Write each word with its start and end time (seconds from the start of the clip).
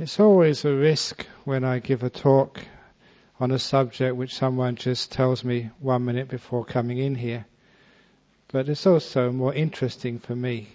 It's 0.00 0.20
always 0.20 0.64
a 0.64 0.72
risk 0.72 1.26
when 1.44 1.64
I 1.64 1.80
give 1.80 2.04
a 2.04 2.08
talk 2.08 2.60
on 3.40 3.50
a 3.50 3.58
subject 3.58 4.14
which 4.14 4.36
someone 4.36 4.76
just 4.76 5.10
tells 5.10 5.42
me 5.42 5.70
one 5.80 6.04
minute 6.04 6.28
before 6.28 6.64
coming 6.64 6.98
in 6.98 7.16
here. 7.16 7.46
But 8.46 8.68
it's 8.68 8.86
also 8.86 9.32
more 9.32 9.52
interesting 9.52 10.20
for 10.20 10.36
me. 10.36 10.68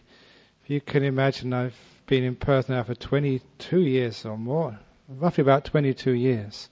If 0.62 0.70
you 0.70 0.82
can 0.82 1.04
imagine, 1.04 1.54
I've 1.54 1.78
been 2.06 2.26
in 2.26 2.36
Perth 2.36 2.68
now 2.68 2.84
for 2.84 2.96
22 2.96 3.80
years 3.80 4.26
or 4.26 4.38
more, 4.38 4.78
roughly 5.08 5.44
about 5.44 5.64
22 5.64 6.12
years. 6.12 6.70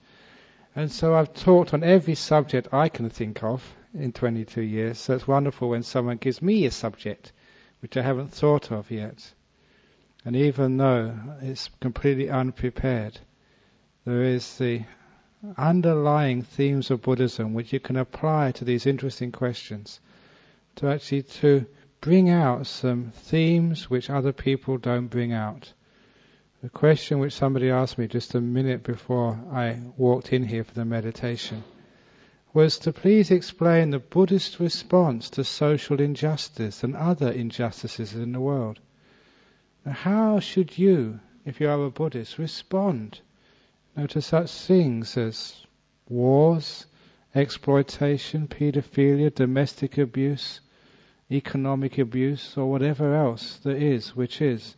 And 0.76 0.92
so 0.92 1.16
I've 1.16 1.34
talked 1.34 1.74
on 1.74 1.86
every 1.86 2.16
subject 2.16 2.74
I 2.74 2.90
can 2.90 3.10
think 3.10 3.46
of 3.46 3.64
in 3.94 4.12
22 4.12 4.62
years. 4.62 5.00
So 5.00 5.16
it's 5.16 5.26
wonderful 5.26 5.70
when 5.70 5.84
someone 5.84 6.18
gives 6.18 6.42
me 6.42 6.66
a 6.66 6.72
subject 6.72 7.32
which 7.80 7.96
I 7.96 8.02
haven't 8.02 8.34
thought 8.34 8.74
of 8.74 8.92
yet. 8.92 9.32
And 10.24 10.36
even 10.36 10.78
though 10.78 11.18
it's 11.42 11.70
completely 11.80 12.30
unprepared, 12.30 13.20
there 14.06 14.24
is 14.24 14.58
the 14.58 14.84
underlying 15.58 16.44
themes 16.44 16.92
of 16.92 17.02
Buddhism 17.02 17.54
which 17.54 17.74
you 17.74 17.80
can 17.80 17.98
apply 17.98 18.52
to 18.52 18.66
these 18.66 18.86
interesting 18.86 19.32
questions 19.32 20.00
to 20.76 20.88
actually 20.88 21.24
to 21.24 21.66
bring 22.00 22.30
out 22.30 22.68
some 22.68 23.12
themes 23.12 23.90
which 23.90 24.10
other 24.10 24.32
people 24.32 24.78
don't 24.78 25.08
bring 25.08 25.34
out. 25.34 25.74
The 26.62 26.70
question 26.70 27.18
which 27.18 27.34
somebody 27.34 27.72
asked 27.72 27.98
me 27.98 28.08
just 28.08 28.36
a 28.36 28.42
minute 28.42 28.84
before 28.84 29.40
I 29.52 29.80
walked 29.98 30.32
in 30.32 30.44
here 30.44 30.64
for 30.64 30.76
the 30.76 30.86
meditation 30.86 31.64
was 32.54 32.78
to 32.80 32.94
please 32.94 33.32
explain 33.32 33.90
the 33.90 34.00
Buddhist 34.00 34.60
response 34.60 35.32
to 35.32 35.44
social 35.44 36.00
injustice 36.00 36.84
and 36.84 36.96
other 36.96 37.32
injustices 37.32 38.14
in 38.14 38.32
the 38.34 38.40
world. 38.40 38.80
How 39.90 40.40
should 40.40 40.78
you, 40.78 41.20
if 41.44 41.60
you 41.60 41.68
are 41.68 41.86
a 41.86 41.90
Buddhist, 41.90 42.38
respond 42.38 43.20
to 44.10 44.22
such 44.22 44.52
things 44.52 45.18
as 45.18 45.66
wars, 46.08 46.86
exploitation, 47.34 48.48
pedophilia, 48.48 49.34
domestic 49.34 49.98
abuse, 49.98 50.62
economic 51.32 51.98
abuse, 51.98 52.56
or 52.58 52.70
whatever 52.70 53.16
else 53.16 53.58
there 53.64 53.76
is 53.76 54.16
which 54.16 54.40
is 54.40 54.76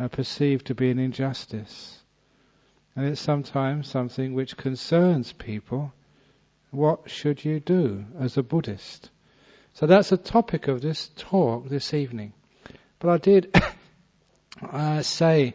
uh, 0.00 0.08
perceived 0.08 0.66
to 0.66 0.74
be 0.74 0.90
an 0.90 0.98
injustice? 0.98 2.00
And 2.96 3.06
it's 3.06 3.20
sometimes 3.20 3.88
something 3.88 4.34
which 4.34 4.56
concerns 4.56 5.32
people. 5.32 5.92
What 6.72 7.08
should 7.08 7.44
you 7.44 7.60
do 7.60 8.04
as 8.18 8.36
a 8.36 8.42
Buddhist? 8.42 9.10
So 9.74 9.86
that's 9.86 10.10
the 10.10 10.16
topic 10.16 10.66
of 10.66 10.80
this 10.80 11.10
talk 11.16 11.68
this 11.68 11.94
evening. 11.94 12.32
But 12.98 13.10
I 13.10 13.18
did 13.18 13.54
I 14.62 15.02
say 15.02 15.54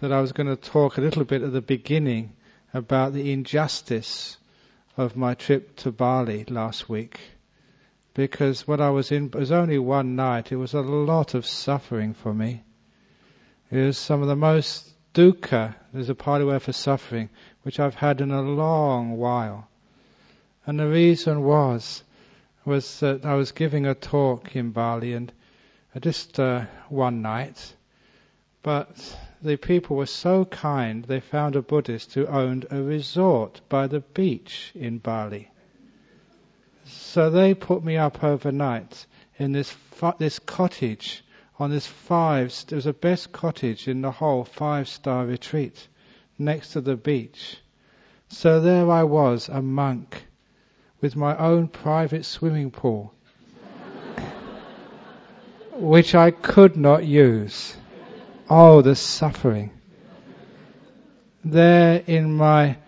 that 0.00 0.12
I 0.12 0.20
was 0.20 0.32
going 0.32 0.46
to 0.46 0.56
talk 0.56 0.96
a 0.96 1.02
little 1.02 1.24
bit 1.24 1.42
at 1.42 1.52
the 1.52 1.60
beginning 1.60 2.32
about 2.72 3.12
the 3.12 3.32
injustice 3.32 4.38
of 4.96 5.16
my 5.16 5.34
trip 5.34 5.76
to 5.76 5.92
Bali 5.92 6.44
last 6.48 6.88
week. 6.88 7.20
Because 8.14 8.66
what 8.66 8.80
I 8.80 8.90
was 8.90 9.12
in 9.12 9.26
it 9.26 9.34
was 9.34 9.52
only 9.52 9.78
one 9.78 10.16
night. 10.16 10.52
It 10.52 10.56
was 10.56 10.74
a 10.74 10.80
lot 10.80 11.34
of 11.34 11.46
suffering 11.46 12.14
for 12.14 12.32
me. 12.32 12.64
It 13.70 13.78
was 13.78 13.98
some 13.98 14.22
of 14.22 14.28
the 14.28 14.36
most 14.36 14.90
dukkha, 15.14 15.74
there's 15.92 16.08
a 16.08 16.14
Pali 16.14 16.44
word 16.44 16.62
for 16.62 16.72
suffering, 16.72 17.28
which 17.62 17.78
I've 17.78 17.94
had 17.94 18.20
in 18.20 18.30
a 18.30 18.42
long 18.42 19.16
while. 19.16 19.68
And 20.66 20.78
the 20.78 20.88
reason 20.88 21.42
was, 21.42 22.02
was 22.64 23.00
that 23.00 23.24
I 23.24 23.34
was 23.34 23.52
giving 23.52 23.86
a 23.86 23.94
talk 23.94 24.56
in 24.56 24.70
Bali 24.70 25.12
and 25.12 25.32
just 26.00 26.38
uh, 26.38 26.64
one 26.88 27.22
night, 27.22 27.74
but 28.62 29.16
the 29.42 29.56
people 29.56 29.96
were 29.96 30.06
so 30.06 30.44
kind, 30.44 31.04
they 31.04 31.20
found 31.20 31.56
a 31.56 31.62
Buddhist 31.62 32.14
who 32.14 32.26
owned 32.26 32.66
a 32.70 32.82
resort 32.82 33.60
by 33.68 33.86
the 33.86 34.00
beach 34.00 34.72
in 34.74 34.98
Bali. 34.98 35.50
So 36.84 37.30
they 37.30 37.54
put 37.54 37.82
me 37.82 37.96
up 37.96 38.22
overnight 38.22 39.06
in 39.38 39.52
this 39.52 39.74
this 40.18 40.38
cottage 40.38 41.24
on 41.58 41.70
this 41.70 41.86
five. 41.86 42.46
It 42.68 42.74
was 42.74 42.84
the 42.84 42.92
best 42.92 43.32
cottage 43.32 43.86
in 43.86 44.00
the 44.00 44.10
whole 44.10 44.44
five-star 44.44 45.26
retreat, 45.26 45.88
next 46.38 46.72
to 46.72 46.80
the 46.80 46.96
beach. 46.96 47.58
So 48.28 48.60
there 48.60 48.90
I 48.90 49.04
was, 49.04 49.48
a 49.48 49.60
monk, 49.60 50.24
with 51.00 51.16
my 51.16 51.36
own 51.36 51.68
private 51.68 52.24
swimming 52.24 52.70
pool, 52.70 53.14
which 55.72 56.14
I 56.14 56.30
could 56.30 56.76
not 56.76 57.04
use. 57.04 57.76
Oh, 58.52 58.82
the 58.82 58.96
suffering. 58.96 59.70
There 61.44 62.02
in 62.04 62.34
my 62.34 62.78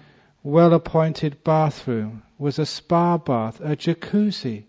well 0.43 0.75
appointed 0.75 1.45
bathroom 1.45 2.25
was 2.37 2.59
a 2.59 2.67
spa 2.67 3.17
bath, 3.17 3.61
a 3.61 3.77
jacuzzi, 3.77 4.65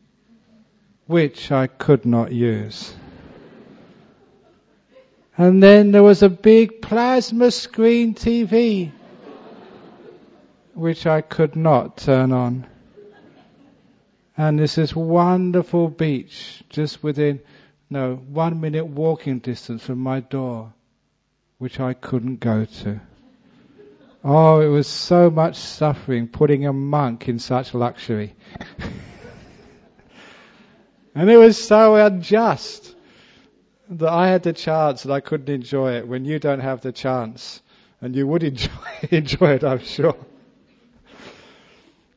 which 1.07 1.51
I 1.51 1.65
could 1.65 2.05
not 2.05 2.31
use. 2.31 2.93
And 5.35 5.63
then 5.63 5.91
there 5.91 6.03
was 6.03 6.21
a 6.21 6.29
big 6.29 6.79
plasma 6.79 7.49
screen 7.49 8.13
TV, 8.13 8.91
which 10.75 11.07
I 11.07 11.21
could 11.21 11.55
not 11.55 11.97
turn 11.97 12.31
on. 12.31 12.67
And 14.37 14.59
there's 14.59 14.75
this 14.75 14.95
wonderful 14.95 15.89
beach 15.89 16.63
just 16.69 17.01
within, 17.01 17.39
no, 17.89 18.13
one 18.15 18.61
minute 18.61 18.85
walking 18.85 19.39
distance 19.39 19.83
from 19.83 19.97
my 19.97 20.19
door 20.19 20.71
which 21.63 21.79
I 21.79 21.93
couldn't 21.93 22.41
go 22.41 22.65
to. 22.65 22.99
Oh, 24.21 24.59
it 24.59 24.67
was 24.67 24.85
so 24.85 25.29
much 25.29 25.55
suffering 25.55 26.27
putting 26.27 26.65
a 26.65 26.73
monk 26.73 27.29
in 27.29 27.39
such 27.39 27.73
luxury. 27.73 28.35
and 31.15 31.29
it 31.29 31.37
was 31.37 31.57
so 31.57 31.95
unjust 31.95 32.93
that 33.91 34.09
I 34.09 34.27
had 34.27 34.43
the 34.43 34.51
chance 34.51 35.05
and 35.05 35.13
I 35.13 35.21
couldn't 35.21 35.47
enjoy 35.47 35.93
it 35.93 36.05
when 36.05 36.25
you 36.25 36.37
don't 36.37 36.59
have 36.59 36.81
the 36.81 36.91
chance. 36.91 37.61
And 38.01 38.13
you 38.13 38.27
would 38.27 38.43
enjoy, 38.43 38.69
enjoy 39.09 39.51
it, 39.51 39.63
I'm 39.63 39.79
sure. 39.79 40.17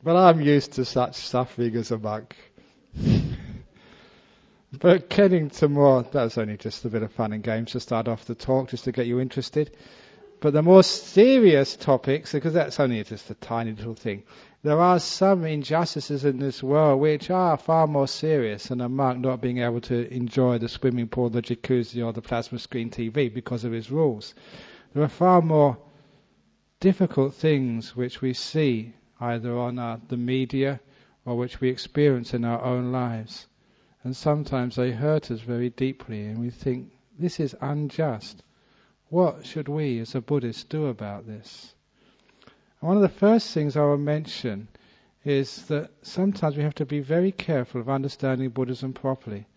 But 0.03 0.17
I'm 0.17 0.41
used 0.41 0.73
to 0.73 0.83
such 0.83 1.15
suffering 1.15 1.73
as 1.77 1.91
a 1.91 1.97
monk. 1.97 2.35
But 4.71 5.09
getting 5.09 5.49
to 5.51 5.69
more, 5.69 6.03
that 6.03 6.23
was 6.23 6.37
only 6.37 6.57
just 6.57 6.83
a 6.83 6.89
bit 6.89 7.01
of 7.01 7.13
fun 7.13 7.31
and 7.31 7.41
games 7.41 7.71
to 7.71 7.79
start 7.79 8.09
off 8.09 8.25
the 8.25 8.35
talk, 8.35 8.69
just 8.69 8.83
to 8.83 8.91
get 8.91 9.07
you 9.07 9.21
interested. 9.21 9.71
But 10.41 10.51
the 10.51 10.61
more 10.61 10.83
serious 10.83 11.77
topics, 11.77 12.33
because 12.33 12.53
that's 12.53 12.79
only 12.79 13.01
just 13.03 13.29
a 13.29 13.35
tiny 13.35 13.71
little 13.71 13.95
thing, 13.95 14.23
there 14.63 14.79
are 14.79 14.99
some 14.99 15.45
injustices 15.45 16.25
in 16.25 16.39
this 16.39 16.61
world 16.61 16.99
which 16.99 17.29
are 17.29 17.55
far 17.55 17.87
more 17.87 18.09
serious 18.09 18.67
than 18.67 18.81
a 18.81 18.89
monk 18.89 19.19
not 19.19 19.39
being 19.39 19.59
able 19.59 19.79
to 19.81 20.13
enjoy 20.13 20.57
the 20.57 20.67
swimming 20.67 21.07
pool, 21.07 21.29
the 21.29 21.41
jacuzzi, 21.41 22.05
or 22.05 22.11
the 22.11 22.21
plasma 22.21 22.59
screen 22.59 22.89
TV 22.89 23.33
because 23.33 23.63
of 23.63 23.71
his 23.71 23.89
rules. 23.89 24.35
There 24.93 25.01
are 25.01 25.07
far 25.07 25.41
more 25.41 25.77
difficult 26.81 27.35
things 27.35 27.95
which 27.95 28.21
we 28.21 28.33
see 28.33 28.93
either 29.21 29.57
on 29.57 29.79
uh, 29.79 29.99
the 30.09 30.17
media 30.17 30.81
or 31.25 31.37
which 31.37 31.61
we 31.61 31.69
experience 31.69 32.33
in 32.33 32.43
our 32.43 32.61
own 32.61 32.91
lives. 32.91 33.47
And 34.03 34.15
sometimes 34.15 34.75
they 34.75 34.91
hurt 34.91 35.31
us 35.31 35.41
very 35.41 35.69
deeply, 35.69 36.25
and 36.25 36.39
we 36.39 36.49
think, 36.49 36.91
this 37.17 37.39
is 37.39 37.55
unjust. 37.61 38.43
What 39.09 39.45
should 39.45 39.67
we 39.67 39.99
as 39.99 40.15
a 40.15 40.21
Buddhist 40.21 40.69
do 40.69 40.87
about 40.87 41.25
this? 41.25 41.73
And 42.79 42.87
one 42.89 42.97
of 42.97 43.03
the 43.03 43.09
first 43.09 43.53
things 43.53 43.75
I 43.75 43.81
will 43.81 43.97
mention 43.97 44.67
is 45.25 45.65
that 45.65 45.91
sometimes 46.03 46.55
we 46.55 46.63
have 46.63 46.75
to 46.75 46.85
be 46.85 46.99
very 46.99 47.31
careful 47.31 47.81
of 47.81 47.89
understanding 47.89 48.49
Buddhism 48.49 48.93
properly. 48.93 49.47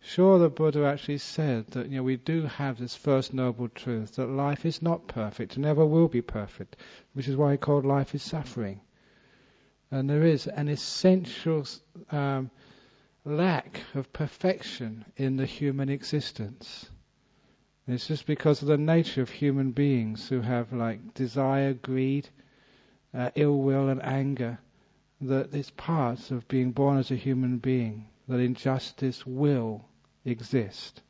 Sure, 0.00 0.38
the 0.38 0.50
Buddha 0.50 0.84
actually 0.84 1.16
said 1.16 1.68
that 1.68 1.88
you 1.88 1.96
know 1.96 2.02
we 2.02 2.16
do 2.16 2.42
have 2.42 2.78
this 2.78 2.94
first 2.94 3.32
noble 3.32 3.68
truth 3.68 4.16
that 4.16 4.26
life 4.26 4.66
is 4.66 4.82
not 4.82 5.08
perfect, 5.08 5.56
never 5.56 5.86
will 5.86 6.08
be 6.08 6.20
perfect, 6.20 6.76
which 7.14 7.26
is 7.26 7.36
why 7.36 7.52
he 7.52 7.56
called 7.56 7.86
life 7.86 8.14
is 8.14 8.22
suffering. 8.22 8.82
And 9.90 10.10
there 10.10 10.24
is 10.24 10.46
an 10.46 10.68
essential 10.68 11.64
um, 12.10 12.50
lack 13.26 13.80
of 13.94 14.12
perfection 14.12 15.02
in 15.16 15.36
the 15.36 15.46
human 15.46 15.88
existence. 15.88 16.90
It's 17.88 18.06
just 18.06 18.26
because 18.26 18.60
of 18.60 18.68
the 18.68 18.76
nature 18.76 19.22
of 19.22 19.30
human 19.30 19.70
beings 19.72 20.28
who 20.28 20.42
have 20.42 20.72
like 20.74 21.14
desire, 21.14 21.72
greed, 21.72 22.28
uh, 23.14 23.30
ill 23.34 23.58
will, 23.58 23.88
and 23.88 24.02
anger 24.02 24.58
that 25.22 25.54
it's 25.54 25.70
part 25.70 26.30
of 26.30 26.48
being 26.48 26.72
born 26.72 26.98
as 26.98 27.10
a 27.10 27.16
human 27.16 27.58
being 27.58 28.08
that 28.28 28.40
injustice 28.40 29.26
will 29.26 29.86
exist. 30.24 31.00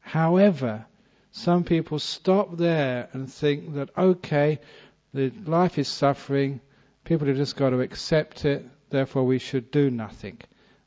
However, 0.00 0.86
some 1.30 1.62
people 1.62 2.00
stop 2.00 2.56
there 2.56 3.08
and 3.12 3.32
think 3.32 3.74
that 3.74 3.96
okay, 3.96 4.58
the 5.14 5.30
life 5.44 5.78
is 5.78 5.86
suffering, 5.86 6.60
people 7.04 7.28
have 7.28 7.36
just 7.36 7.56
got 7.56 7.70
to 7.70 7.80
accept 7.80 8.44
it, 8.44 8.66
therefore 8.90 9.24
we 9.24 9.38
should 9.38 9.70
do 9.70 9.88
nothing. 9.88 10.38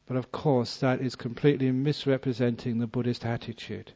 But 0.06 0.18
of 0.18 0.32
course, 0.32 0.78
that 0.78 1.02
is 1.02 1.16
completely 1.16 1.72
misrepresenting 1.72 2.78
the 2.78 2.88
Buddhist 2.88 3.26
attitude. 3.26 3.94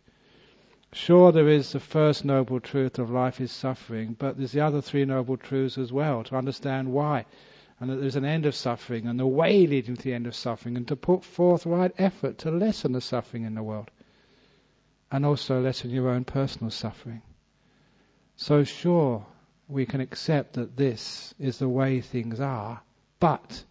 Sure, 0.94 1.34
there 1.34 1.50
is 1.50 1.74
the 1.74 1.82
first 1.82 2.24
noble 2.24 2.62
truth 2.62 2.98
of 2.98 3.12
life 3.12 3.42
is 3.42 3.52
suffering, 3.52 4.16
but 4.18 4.38
there's 4.38 4.54
the 4.54 4.62
other 4.62 4.82
three 4.82 5.04
noble 5.04 5.36
truths 5.36 5.78
as 5.78 5.92
well 5.92 6.24
to 6.24 6.38
understand 6.38 6.94
why. 6.94 7.26
And 7.80 7.90
that 7.90 7.98
there's 7.98 8.16
an 8.16 8.26
end 8.26 8.46
of 8.46 8.56
suffering 8.56 9.06
and 9.06 9.20
the 9.20 9.28
way 9.28 9.68
leading 9.68 9.98
to 9.98 10.02
the 10.02 10.14
end 10.14 10.28
of 10.28 10.36
suffering 10.36 10.78
and 10.78 10.88
to 10.88 10.96
put 10.96 11.24
forth 11.24 11.66
right 11.66 11.94
effort 11.98 12.38
to 12.40 12.52
lessen 12.52 12.94
the 12.94 13.02
suffering 13.02 13.44
in 13.44 13.54
the 13.54 13.62
world. 13.62 13.92
And 15.12 15.26
also 15.26 15.62
lessen 15.62 15.90
your 15.92 16.10
own 16.10 16.24
personal 16.24 16.72
suffering. 16.72 17.22
So 18.38 18.64
sure, 18.64 19.26
we 19.68 19.86
can 19.86 20.00
accept 20.00 20.54
that 20.54 20.78
this 20.78 21.34
is 21.38 21.60
the 21.60 21.70
way 21.70 22.02
things 22.02 22.40
are, 22.40 22.82
but 23.20 23.64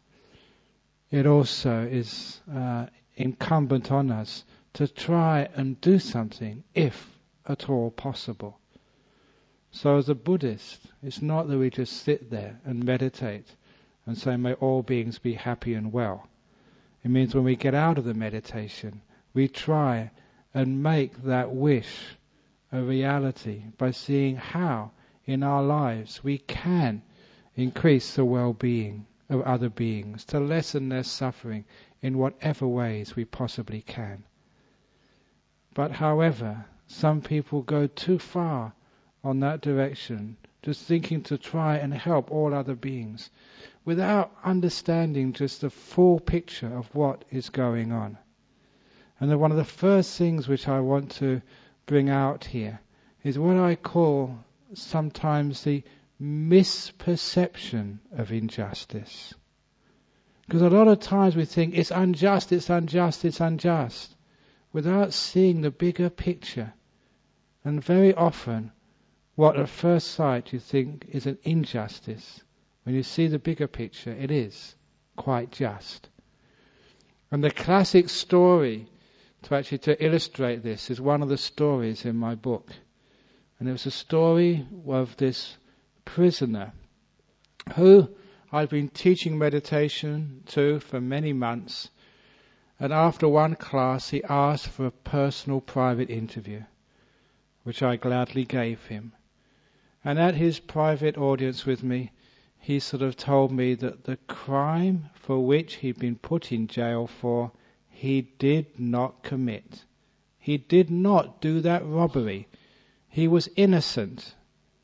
it 1.10 1.26
also 1.26 1.82
is 1.82 2.40
uh, 2.52 2.86
incumbent 3.16 3.92
on 3.92 4.10
us 4.10 4.44
to 4.74 4.88
try 4.88 5.48
and 5.54 5.80
do 5.80 5.98
something 5.98 6.64
if 6.74 7.10
at 7.46 7.68
all 7.70 7.90
possible. 7.90 8.58
So 9.70 9.98
as 9.98 10.08
a 10.08 10.14
Buddhist, 10.14 10.80
it's 11.02 11.22
not 11.22 11.48
that 11.48 11.58
we 11.58 11.70
just 11.70 12.02
sit 12.02 12.30
there 12.30 12.60
and 12.64 12.84
meditate 12.84 13.46
and 14.04 14.16
say, 14.16 14.36
may 14.36 14.54
all 14.54 14.82
beings 14.82 15.18
be 15.18 15.34
happy 15.34 15.74
and 15.74 15.92
well. 15.92 16.28
It 17.04 17.10
means 17.10 17.34
when 17.34 17.44
we 17.44 17.56
get 17.56 17.74
out 17.74 17.98
of 17.98 18.04
the 18.04 18.14
meditation, 18.14 19.00
we 19.32 19.48
try 19.48 20.10
and 20.54 20.82
make 20.82 21.22
that 21.24 21.50
wish 21.50 22.16
a 22.72 22.80
reality 22.80 23.62
by 23.78 23.90
seeing 23.90 24.36
how 24.36 24.90
in 25.24 25.42
our 25.42 25.62
lives 25.62 26.24
we 26.24 26.38
can 26.38 27.02
increase 27.54 28.14
the 28.14 28.24
well-being 28.24 29.06
of 29.28 29.42
other 29.42 29.68
beings, 29.68 30.24
to 30.24 30.40
lessen 30.40 30.88
their 30.88 31.02
suffering 31.02 31.64
in 32.02 32.18
whatever 32.18 32.66
ways 32.66 33.16
we 33.16 33.24
possibly 33.24 33.82
can. 33.82 34.24
But 35.74 35.92
however, 35.92 36.64
some 36.86 37.20
people 37.20 37.62
go 37.62 37.86
too 37.86 38.18
far 38.18 38.72
on 39.24 39.40
that 39.40 39.60
direction, 39.60 40.36
just 40.62 40.82
thinking 40.82 41.22
to 41.24 41.36
try 41.36 41.76
and 41.76 41.92
help 41.92 42.30
all 42.30 42.54
other 42.54 42.74
beings, 42.74 43.30
without 43.84 44.32
understanding 44.44 45.32
just 45.32 45.60
the 45.60 45.70
full 45.70 46.20
picture 46.20 46.76
of 46.76 46.94
what 46.94 47.24
is 47.30 47.50
going 47.50 47.92
on. 47.92 48.18
And 49.18 49.40
one 49.40 49.50
of 49.50 49.56
the 49.56 49.64
first 49.64 50.16
things 50.16 50.46
which 50.46 50.68
I 50.68 50.80
want 50.80 51.10
to 51.12 51.42
bring 51.86 52.08
out 52.08 52.44
here 52.44 52.80
is 53.24 53.38
what 53.38 53.56
I 53.56 53.74
call 53.74 54.38
sometimes 54.74 55.64
the 55.64 55.82
misperception 56.20 57.98
of 58.12 58.32
injustice. 58.32 59.34
Because 60.46 60.62
a 60.62 60.70
lot 60.70 60.88
of 60.88 61.00
times 61.00 61.36
we 61.36 61.44
think 61.44 61.76
it's 61.76 61.90
unjust, 61.90 62.52
it's 62.52 62.70
unjust, 62.70 63.24
it's 63.24 63.40
unjust, 63.40 64.14
without 64.72 65.12
seeing 65.12 65.60
the 65.60 65.70
bigger 65.70 66.08
picture. 66.08 66.72
And 67.64 67.82
very 67.82 68.14
often, 68.14 68.72
what 69.34 69.58
at 69.58 69.68
first 69.68 70.12
sight 70.12 70.52
you 70.52 70.60
think 70.60 71.06
is 71.10 71.26
an 71.26 71.38
injustice, 71.42 72.42
when 72.84 72.94
you 72.94 73.02
see 73.02 73.26
the 73.26 73.38
bigger 73.38 73.66
picture, 73.66 74.12
it 74.12 74.30
is 74.30 74.76
quite 75.16 75.50
just. 75.50 76.08
And 77.30 77.42
the 77.42 77.50
classic 77.50 78.08
story 78.08 78.88
to 79.42 79.56
actually 79.56 79.78
to 79.78 80.04
illustrate 80.04 80.62
this 80.62 80.90
is 80.90 81.00
one 81.00 81.22
of 81.22 81.28
the 81.28 81.36
stories 81.36 82.04
in 82.04 82.16
my 82.16 82.34
book. 82.34 82.70
And 83.58 83.68
it 83.68 83.72
was 83.72 83.86
a 83.86 83.90
story 83.90 84.66
of 84.86 85.16
this 85.16 85.56
prisoner 86.06 86.72
who 87.74 88.08
I'd 88.50 88.70
been 88.70 88.88
teaching 88.88 89.36
meditation 89.36 90.42
to 90.46 90.80
for 90.80 91.00
many 91.00 91.34
months. 91.34 91.90
And 92.80 92.92
after 92.92 93.28
one 93.28 93.56
class, 93.56 94.08
he 94.10 94.24
asked 94.24 94.68
for 94.68 94.86
a 94.86 94.90
personal 94.90 95.60
private 95.60 96.08
interview, 96.08 96.62
which 97.64 97.82
I 97.82 97.96
gladly 97.96 98.44
gave 98.44 98.86
him. 98.86 99.12
And 100.04 100.18
at 100.18 100.36
his 100.36 100.60
private 100.60 101.18
audience 101.18 101.66
with 101.66 101.82
me, 101.82 102.12
he 102.58 102.78
sort 102.78 103.02
of 103.02 103.16
told 103.16 103.52
me 103.52 103.74
that 103.74 104.04
the 104.04 104.16
crime 104.28 105.10
for 105.14 105.44
which 105.44 105.74
he'd 105.76 105.98
been 105.98 106.16
put 106.16 106.52
in 106.52 106.66
jail 106.66 107.06
for, 107.06 107.52
he 107.90 108.22
did 108.22 108.78
not 108.78 109.22
commit. 109.22 109.84
He 110.38 110.58
did 110.58 110.90
not 110.90 111.40
do 111.40 111.60
that 111.60 111.84
robbery. 111.84 112.48
He 113.08 113.26
was 113.26 113.48
innocent, 113.56 114.34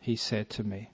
he 0.01 0.17
said 0.17 0.51
to 0.51 0.65
me. 0.65 0.92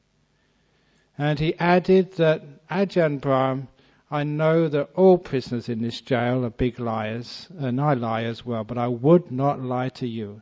And 1.19 1.39
he 1.41 1.59
added 1.59 2.13
that 2.13 2.69
Ajahn 2.69 3.21
Brahm, 3.21 3.67
I 4.09 4.23
know 4.23 4.69
that 4.69 4.91
all 4.95 5.19
prisoners 5.19 5.69
in 5.69 5.83
this 5.83 6.01
jail 6.01 6.45
are 6.45 6.51
big 6.51 6.79
liars, 6.79 7.49
and 7.59 7.81
I 7.81 7.95
lie 7.95 8.23
as 8.23 8.47
well, 8.47 8.63
but 8.63 8.79
I 8.79 8.87
would 8.87 9.33
not 9.33 9.61
lie 9.61 9.89
to 9.91 10.07
you. 10.07 10.41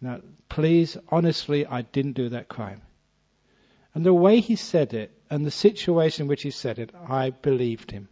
Now, 0.00 0.20
please, 0.48 0.96
honestly, 1.10 1.66
I 1.66 1.82
didn't 1.82 2.14
do 2.14 2.30
that 2.30 2.48
crime. 2.48 2.80
And 3.94 4.04
the 4.04 4.14
way 4.14 4.40
he 4.40 4.56
said 4.56 4.94
it, 4.94 5.12
and 5.30 5.44
the 5.44 5.50
situation 5.50 6.22
in 6.22 6.28
which 6.28 6.42
he 6.42 6.50
said 6.50 6.78
it, 6.78 6.90
I 7.08 7.30
believed 7.30 7.90
him. 7.90 8.08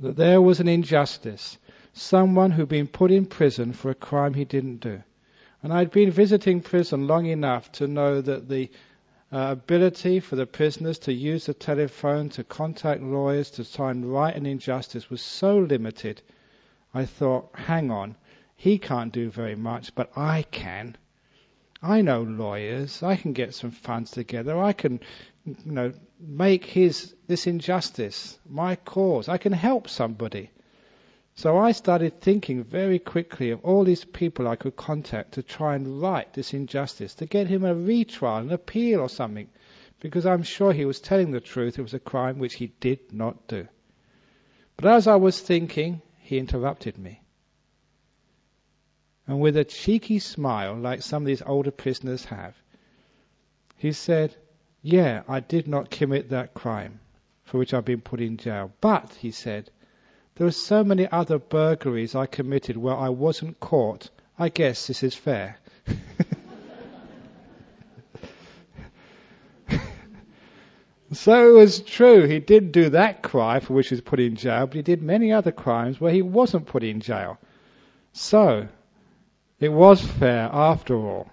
That 0.00 0.16
there 0.16 0.40
was 0.40 0.58
an 0.58 0.68
injustice. 0.68 1.58
Someone 1.92 2.50
who'd 2.50 2.68
been 2.68 2.88
put 2.88 3.10
in 3.10 3.26
prison 3.26 3.72
for 3.72 3.90
a 3.90 3.94
crime 3.94 4.34
he 4.34 4.46
didn't 4.46 4.78
do. 4.78 5.02
And 5.62 5.72
I'd 5.72 5.92
been 5.92 6.10
visiting 6.10 6.60
prison 6.60 7.06
long 7.06 7.26
enough 7.26 7.70
to 7.72 7.86
know 7.86 8.20
that 8.20 8.48
the 8.48 8.70
uh, 9.32 9.52
ability 9.52 10.20
for 10.20 10.36
the 10.36 10.46
prisoners 10.46 10.98
to 10.98 11.12
use 11.12 11.46
the 11.46 11.54
telephone 11.54 12.28
to 12.28 12.44
contact 12.44 13.02
lawyers 13.02 13.50
to 13.50 13.64
sign 13.64 14.04
right 14.04 14.36
an 14.36 14.44
injustice 14.44 15.08
was 15.08 15.22
so 15.22 15.58
limited. 15.58 16.20
I 16.92 17.06
thought, 17.06 17.50
hang 17.54 17.90
on, 17.90 18.16
he 18.56 18.78
can't 18.78 19.12
do 19.12 19.30
very 19.30 19.56
much, 19.56 19.94
but 19.94 20.10
I 20.16 20.42
can. 20.42 20.96
I 21.82 22.02
know 22.02 22.22
lawyers. 22.22 23.02
I 23.02 23.16
can 23.16 23.32
get 23.32 23.54
some 23.54 23.70
funds 23.70 24.10
together. 24.10 24.56
I 24.62 24.72
can, 24.72 25.00
you 25.44 25.56
know, 25.64 25.92
make 26.20 26.64
his 26.64 27.14
this 27.26 27.46
injustice 27.46 28.38
my 28.48 28.76
cause. 28.76 29.28
I 29.28 29.38
can 29.38 29.52
help 29.52 29.88
somebody. 29.88 30.50
So 31.34 31.56
I 31.56 31.72
started 31.72 32.20
thinking 32.20 32.62
very 32.62 32.98
quickly 32.98 33.50
of 33.50 33.64
all 33.64 33.84
these 33.84 34.04
people 34.04 34.46
I 34.46 34.56
could 34.56 34.76
contact 34.76 35.32
to 35.32 35.42
try 35.42 35.74
and 35.74 36.00
right 36.00 36.32
this 36.34 36.52
injustice, 36.52 37.14
to 37.16 37.26
get 37.26 37.46
him 37.46 37.64
a 37.64 37.74
retrial, 37.74 38.36
an 38.36 38.52
appeal 38.52 39.00
or 39.00 39.08
something, 39.08 39.48
because 40.00 40.26
I'm 40.26 40.42
sure 40.42 40.72
he 40.72 40.84
was 40.84 41.00
telling 41.00 41.30
the 41.30 41.40
truth. 41.40 41.78
It 41.78 41.82
was 41.82 41.94
a 41.94 42.00
crime 42.00 42.38
which 42.38 42.54
he 42.54 42.72
did 42.80 43.12
not 43.12 43.48
do. 43.48 43.66
But 44.76 44.86
as 44.86 45.06
I 45.06 45.16
was 45.16 45.40
thinking, 45.40 46.02
he 46.18 46.38
interrupted 46.38 46.98
me. 46.98 47.22
And 49.26 49.40
with 49.40 49.56
a 49.56 49.64
cheeky 49.64 50.18
smile, 50.18 50.76
like 50.76 51.02
some 51.02 51.22
of 51.22 51.26
these 51.26 51.42
older 51.42 51.70
prisoners 51.70 52.24
have, 52.26 52.54
he 53.76 53.92
said, 53.92 54.36
Yeah, 54.82 55.22
I 55.28 55.40
did 55.40 55.66
not 55.66 55.90
commit 55.90 56.30
that 56.30 56.54
crime 56.54 57.00
for 57.44 57.58
which 57.58 57.72
I've 57.72 57.84
been 57.84 58.00
put 58.00 58.20
in 58.20 58.36
jail. 58.36 58.72
But, 58.80 59.14
he 59.14 59.30
said, 59.30 59.70
there 60.36 60.46
are 60.46 60.50
so 60.50 60.82
many 60.82 61.06
other 61.08 61.38
burglaries 61.38 62.14
I 62.14 62.26
committed 62.26 62.76
where 62.76 62.96
I 62.96 63.10
wasn't 63.10 63.60
caught. 63.60 64.08
I 64.38 64.48
guess 64.48 64.86
this 64.86 65.02
is 65.02 65.14
fair. 65.14 65.58
so 71.12 71.50
it 71.50 71.52
was 71.52 71.80
true. 71.80 72.26
He 72.26 72.38
did 72.38 72.72
do 72.72 72.88
that 72.90 73.22
crime 73.22 73.60
for 73.60 73.74
which 73.74 73.90
he 73.90 73.94
was 73.94 74.00
put 74.00 74.20
in 74.20 74.36
jail, 74.36 74.66
but 74.66 74.76
he 74.76 74.82
did 74.82 75.02
many 75.02 75.32
other 75.32 75.52
crimes 75.52 76.00
where 76.00 76.12
he 76.12 76.22
wasn't 76.22 76.66
put 76.66 76.82
in 76.82 77.00
jail. 77.00 77.38
So 78.12 78.68
it 79.60 79.70
was 79.70 80.00
fair 80.00 80.48
after 80.52 80.96
all. 80.96 81.28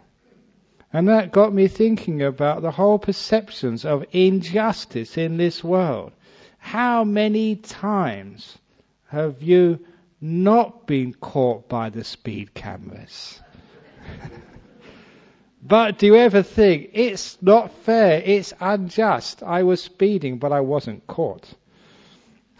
And 0.91 1.07
that 1.07 1.31
got 1.31 1.53
me 1.53 1.67
thinking 1.67 2.21
about 2.21 2.61
the 2.61 2.71
whole 2.71 2.99
perceptions 2.99 3.85
of 3.85 4.05
injustice 4.11 5.17
in 5.17 5.37
this 5.37 5.63
world. 5.63 6.11
How 6.57 7.03
many 7.03 7.55
times 7.55 8.57
have 9.09 9.41
you 9.41 9.79
not 10.21 10.85
been 10.85 11.13
caught 11.13 11.67
by 11.67 11.89
the 11.89 12.03
speed 12.03 12.53
cameras? 12.53 13.41
but 15.63 15.97
do 15.97 16.05
you 16.05 16.15
ever 16.15 16.43
think, 16.43 16.91
it's 16.93 17.41
not 17.41 17.73
fair, 17.83 18.21
it's 18.23 18.53
unjust. 18.59 19.41
I 19.41 19.63
was 19.63 19.81
speeding, 19.81 20.37
but 20.37 20.51
I 20.51 20.61
wasn't 20.61 21.07
caught. 21.07 21.51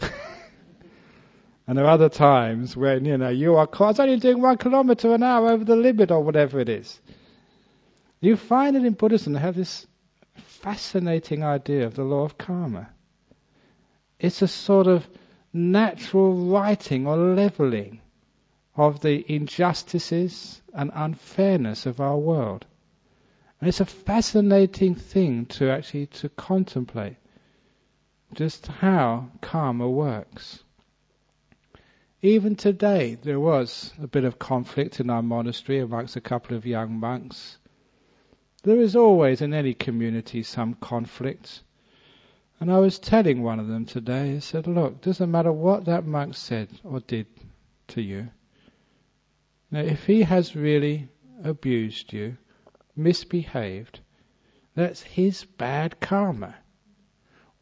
and 0.00 1.78
there 1.78 1.84
are 1.84 1.90
other 1.92 2.08
times 2.08 2.76
when, 2.76 3.04
you 3.04 3.16
know, 3.16 3.28
you 3.28 3.54
are 3.54 3.68
caught, 3.68 3.84
I 3.84 3.90
was 3.90 4.00
only 4.00 4.16
doing 4.18 4.42
one 4.42 4.58
kilometer 4.58 5.14
an 5.14 5.22
hour 5.22 5.50
over 5.50 5.64
the 5.64 5.76
limit 5.76 6.10
or 6.10 6.20
whatever 6.20 6.58
it 6.58 6.68
is. 6.68 7.00
You 8.20 8.36
find 8.36 8.76
it 8.76 8.84
in 8.84 8.94
Buddhism, 8.94 9.34
they 9.34 9.38
have 9.38 9.54
this 9.54 9.86
fascinating 10.34 11.44
idea 11.44 11.86
of 11.86 11.94
the 11.94 12.02
law 12.02 12.24
of 12.24 12.36
karma. 12.36 12.88
It's 14.18 14.42
a 14.42 14.48
sort 14.48 14.88
of 14.88 15.06
natural 15.52 16.50
righting 16.50 17.06
or 17.06 17.16
leveling 17.16 18.00
of 18.76 19.00
the 19.00 19.24
injustices 19.32 20.62
and 20.72 20.90
unfairness 20.94 21.86
of 21.86 22.00
our 22.00 22.16
world. 22.16 22.64
And 23.60 23.68
it's 23.68 23.80
a 23.80 23.86
fascinating 23.86 24.94
thing 24.94 25.46
to 25.46 25.70
actually 25.70 26.06
to 26.06 26.28
contemplate 26.30 27.16
just 28.32 28.66
how 28.68 29.28
karma 29.40 29.88
works. 29.88 30.62
Even 32.22 32.54
today, 32.54 33.16
there 33.22 33.40
was 33.40 33.92
a 34.00 34.06
bit 34.06 34.24
of 34.24 34.38
conflict 34.38 35.00
in 35.00 35.10
our 35.10 35.22
monastery 35.22 35.80
amongst 35.80 36.16
a 36.16 36.20
couple 36.20 36.56
of 36.56 36.66
young 36.66 37.00
monks. 37.00 37.58
There 38.62 38.78
is 38.78 38.94
always 38.94 39.40
in 39.40 39.54
any 39.54 39.72
community 39.72 40.42
some 40.42 40.74
conflict. 40.74 41.62
And 42.60 42.70
I 42.70 42.76
was 42.76 42.98
telling 42.98 43.42
one 43.42 43.58
of 43.58 43.68
them 43.68 43.86
today, 43.86 44.36
I 44.36 44.38
said, 44.40 44.66
look, 44.66 45.00
doesn't 45.00 45.30
matter 45.30 45.50
what 45.50 45.86
that 45.86 46.04
monk 46.04 46.34
said 46.34 46.68
or 46.84 47.00
did 47.00 47.26
to 47.88 48.02
you. 48.02 48.28
Now, 49.70 49.80
if 49.80 50.04
he 50.04 50.24
has 50.24 50.54
really 50.54 51.08
abused 51.42 52.12
you, 52.12 52.36
misbehaved, 52.94 54.00
that's 54.74 55.00
his 55.02 55.46
bad 55.46 56.00
karma. 56.00 56.54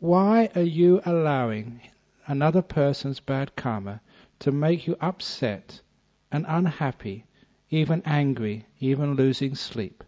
Why 0.01 0.51
are 0.57 0.63
you 0.63 1.01
allowing 1.05 1.81
another 2.27 2.63
person's 2.63 3.21
bad 3.21 3.55
karma 3.55 4.01
to 4.41 4.51
make 4.51 4.89
you 4.89 4.97
upset 5.01 5.81
and 6.33 6.45
unhappy, 6.49 7.25
even 7.71 8.03
angry, 8.05 8.67
even 8.81 9.15
losing 9.15 9.55
sleep? 9.55 10.03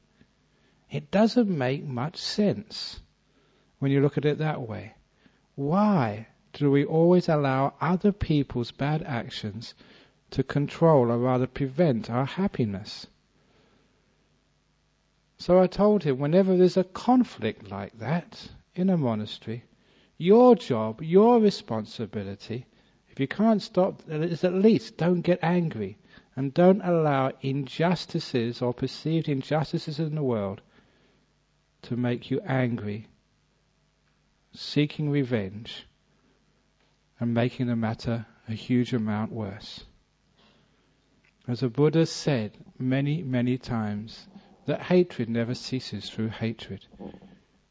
It 0.91 1.13
doesn't 1.13 1.49
make 1.49 1.85
much 1.85 2.17
sense 2.17 3.01
when 3.81 3.91
you 3.91 4.01
look 4.01 4.17
at 4.17 4.25
it 4.25 4.39
that 4.39 4.63
way. 4.63 4.95
Why 5.57 6.29
do 6.53 6.71
we 6.71 6.85
always 6.85 7.29
allow 7.29 7.75
other 7.81 8.13
people's 8.13 8.71
bad 8.71 9.03
actions 9.03 9.75
to 10.31 10.45
control 10.45 11.11
or 11.11 11.19
rather 11.19 11.47
prevent 11.47 12.09
our 12.09 12.27
happiness? 12.27 13.09
So 15.39 15.59
I 15.59 15.67
told 15.67 16.05
him 16.05 16.19
whenever 16.19 16.57
there's 16.57 16.77
a 16.77 16.85
conflict 16.85 17.71
like 17.71 17.99
that 17.99 18.51
in 18.75 18.91
a 18.91 18.97
monastery, 18.97 19.65
your 20.19 20.55
job, 20.55 21.03
your 21.03 21.41
responsibility, 21.41 22.67
if 23.09 23.19
you 23.19 23.27
can't 23.27 23.63
stop, 23.63 24.03
is 24.09 24.45
at 24.45 24.53
least 24.53 24.99
don't 24.99 25.23
get 25.23 25.39
angry 25.43 25.97
and 26.37 26.53
don't 26.53 26.83
allow 26.83 27.33
injustices 27.41 28.61
or 28.61 28.75
perceived 28.75 29.29
injustices 29.29 29.99
in 29.99 30.15
the 30.15 30.23
world 30.23 30.61
to 31.83 31.97
make 31.97 32.31
you 32.31 32.41
angry, 32.43 33.07
seeking 34.53 35.11
revenge, 35.11 35.87
and 37.19 37.35
making 37.35 37.67
the 37.67 37.77
matter 37.77 38.27
a 38.49 38.53
huge 38.53 38.93
amount 38.93 39.31
worse. 39.31 39.85
As 41.47 41.61
the 41.61 41.69
Buddha 41.69 42.07
said 42.07 42.57
many, 42.79 43.23
many 43.23 43.59
times, 43.59 44.27
that 44.67 44.83
hatred 44.83 45.29
never 45.29 45.55
ceases 45.55 46.09
through 46.09 46.29
hatred. 46.29 46.87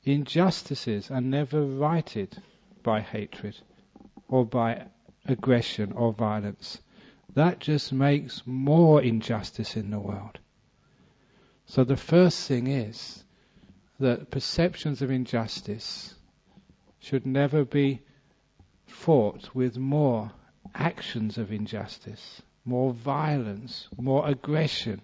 Injustices 0.03 1.12
are 1.12 1.21
never 1.21 1.62
righted 1.63 2.41
by 2.83 3.01
hatred 3.01 3.57
or 4.27 4.45
by 4.45 4.88
aggression 5.25 5.91
or 5.91 6.13
violence. 6.13 6.81
That 7.36 7.59
just 7.59 7.93
makes 7.93 8.41
more 8.45 9.01
injustice 9.01 9.75
in 9.75 9.91
the 9.91 10.00
world. 10.00 10.39
So 11.65 11.83
the 11.83 11.98
first 11.98 12.48
thing 12.48 12.67
is 12.67 13.24
that 14.00 14.31
perceptions 14.31 15.01
of 15.01 15.12
injustice 15.12 16.15
should 17.00 17.25
never 17.25 17.63
be 17.65 18.01
fought 18.86 19.53
with 19.53 19.77
more 19.77 20.32
actions 20.75 21.38
of 21.38 21.51
injustice, 21.51 22.41
more 22.65 22.91
violence, 22.91 23.88
more 23.98 24.27
aggression. 24.27 25.01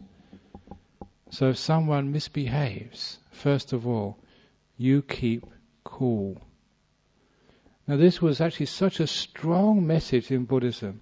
So 1.29 1.49
if 1.49 1.57
someone 1.57 2.11
misbehaves, 2.11 3.19
first 3.31 3.73
of 3.73 3.87
all, 3.87 4.17
you 4.77 5.01
keep 5.01 5.45
cool. 5.83 6.41
Now, 7.87 7.97
this 7.97 8.21
was 8.21 8.41
actually 8.41 8.65
such 8.67 8.99
a 8.99 9.07
strong 9.07 9.85
message 9.85 10.31
in 10.31 10.45
Buddhism 10.45 11.01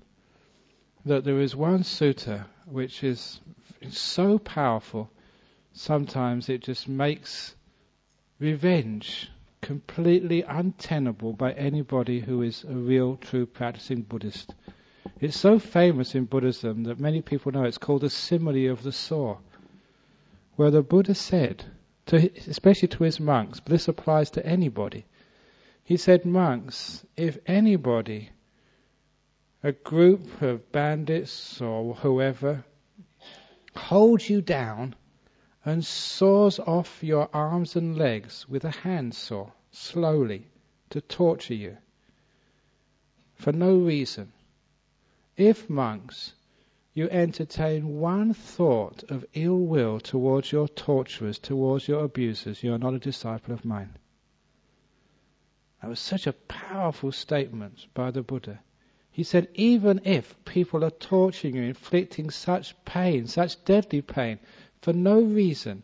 that 1.06 1.24
there 1.24 1.40
is 1.40 1.56
one 1.56 1.84
sutta 1.84 2.46
which 2.66 3.04
is 3.04 3.40
so 3.90 4.38
powerful, 4.38 5.10
sometimes 5.74 6.50
it 6.50 6.62
just 6.62 6.88
makes 6.88 7.56
revenge 8.40 9.30
completely 9.64 10.42
untenable 10.44 11.32
by 11.32 11.54
anybody 11.54 12.20
who 12.20 12.42
is 12.42 12.66
a 12.66 12.76
real, 12.76 13.16
true 13.16 13.46
practicing 13.46 14.02
Buddhist. 14.02 14.54
It's 15.22 15.40
so 15.40 15.58
famous 15.58 16.16
in 16.16 16.26
Buddhism 16.26 16.84
that 16.84 17.00
many 17.00 17.22
people 17.22 17.54
know 17.54 17.64
it's 17.64 17.78
called 17.78 18.02
the 18.02 18.10
simile 18.10 18.70
of 18.70 18.84
the 18.84 18.92
saw, 18.92 19.38
where 20.58 20.70
the 20.70 20.84
Buddha 20.84 21.16
said, 21.16 21.64
to, 22.08 22.30
especially 22.48 22.90
to 22.90 23.04
his 23.04 23.22
monks, 23.22 23.62
but 23.62 23.72
this 23.72 23.88
applies 23.88 24.32
to 24.32 24.46
anybody. 24.46 25.06
He 25.86 25.96
said, 25.96 26.26
monks, 26.26 27.06
if 27.16 27.38
anybody, 27.48 28.32
a 29.64 29.72
group 29.72 30.42
of 30.42 30.74
bandits 30.74 31.62
or 31.62 31.96
whoever, 31.96 32.66
holds 33.76 34.30
you 34.30 34.42
down 34.42 34.96
and 35.66 35.86
saws 35.86 36.60
off 36.60 37.04
your 37.04 37.30
arms 37.34 37.76
and 37.76 37.98
legs 37.98 38.48
with 38.50 38.66
a 38.66 38.72
handsaw, 38.72 39.50
slowly, 39.72 40.48
to 40.90 41.00
torture 41.02 41.54
you, 41.54 41.78
for 43.36 43.52
no 43.52 43.78
reason, 43.78 44.32
if 45.36 45.70
monks, 45.70 46.34
you 46.94 47.10
entertain 47.10 48.00
one 48.00 48.34
thought 48.34 49.04
of 49.10 49.26
ill 49.34 49.58
will 49.58 50.00
towards 50.00 50.52
your 50.52 50.68
torturers, 50.68 51.40
towards 51.40 51.88
your 51.88 52.04
abusers, 52.04 52.62
you 52.64 52.74
are 52.74 52.78
not 52.78 52.94
a 52.94 53.00
disciple 53.00 53.54
of 53.54 53.66
mine. 53.66 53.98
That 55.82 55.90
was 55.90 56.00
such 56.00 56.28
a 56.28 56.34
powerful 56.34 57.12
statement 57.12 57.88
by 57.94 58.12
the 58.12 58.22
Buddha. 58.22 58.60
He 59.12 59.24
said, 59.24 59.50
even 59.56 60.02
if 60.06 60.46
people 60.46 60.86
are 60.86 60.90
torturing 60.90 61.56
you, 61.56 61.64
inflicting 61.64 62.30
such 62.30 62.76
pain, 62.86 63.28
such 63.28 63.64
deadly 63.66 64.02
pain, 64.02 64.40
for 64.84 64.92
no 64.92 65.22
reason, 65.22 65.82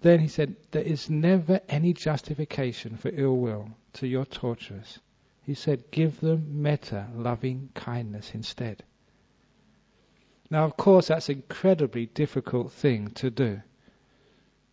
then 0.00 0.20
he 0.20 0.28
said, 0.28 0.54
there 0.70 0.82
is 0.82 1.10
never 1.10 1.60
any 1.68 1.92
justification 1.92 2.96
for 2.96 3.10
ill 3.12 3.36
will 3.36 3.68
to 3.94 4.06
your 4.06 4.24
torturers. 4.24 5.00
He 5.42 5.54
said, 5.54 5.90
give 5.90 6.20
them 6.20 6.62
metta, 6.62 7.08
loving 7.16 7.70
kindness 7.74 8.30
instead. 8.32 8.84
Now, 10.50 10.66
of 10.66 10.76
course, 10.76 11.08
that's 11.08 11.28
an 11.28 11.36
incredibly 11.36 12.06
difficult 12.06 12.70
thing 12.70 13.08
to 13.16 13.28
do. 13.28 13.60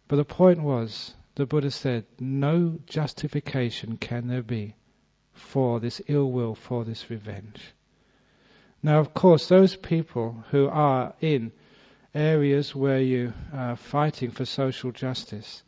But 0.07 0.17
the 0.17 0.25
point 0.25 0.61
was, 0.61 1.15
the 1.33 1.47
Buddha 1.47 1.71
said, 1.71 2.05
no 2.19 2.77
justification 2.85 3.97
can 3.97 4.27
there 4.27 4.43
be 4.43 4.75
for 5.33 5.79
this 5.79 5.99
ill 6.07 6.31
will, 6.31 6.53
for 6.53 6.85
this 6.85 7.09
revenge. 7.09 7.73
Now, 8.83 8.99
of 8.99 9.15
course, 9.15 9.47
those 9.47 9.75
people 9.75 10.43
who 10.51 10.67
are 10.67 11.15
in 11.19 11.51
areas 12.13 12.75
where 12.75 12.99
you 12.99 13.33
are 13.53 13.75
fighting 13.75 14.31
for 14.31 14.45
social 14.45 14.91
justice, 14.91 15.63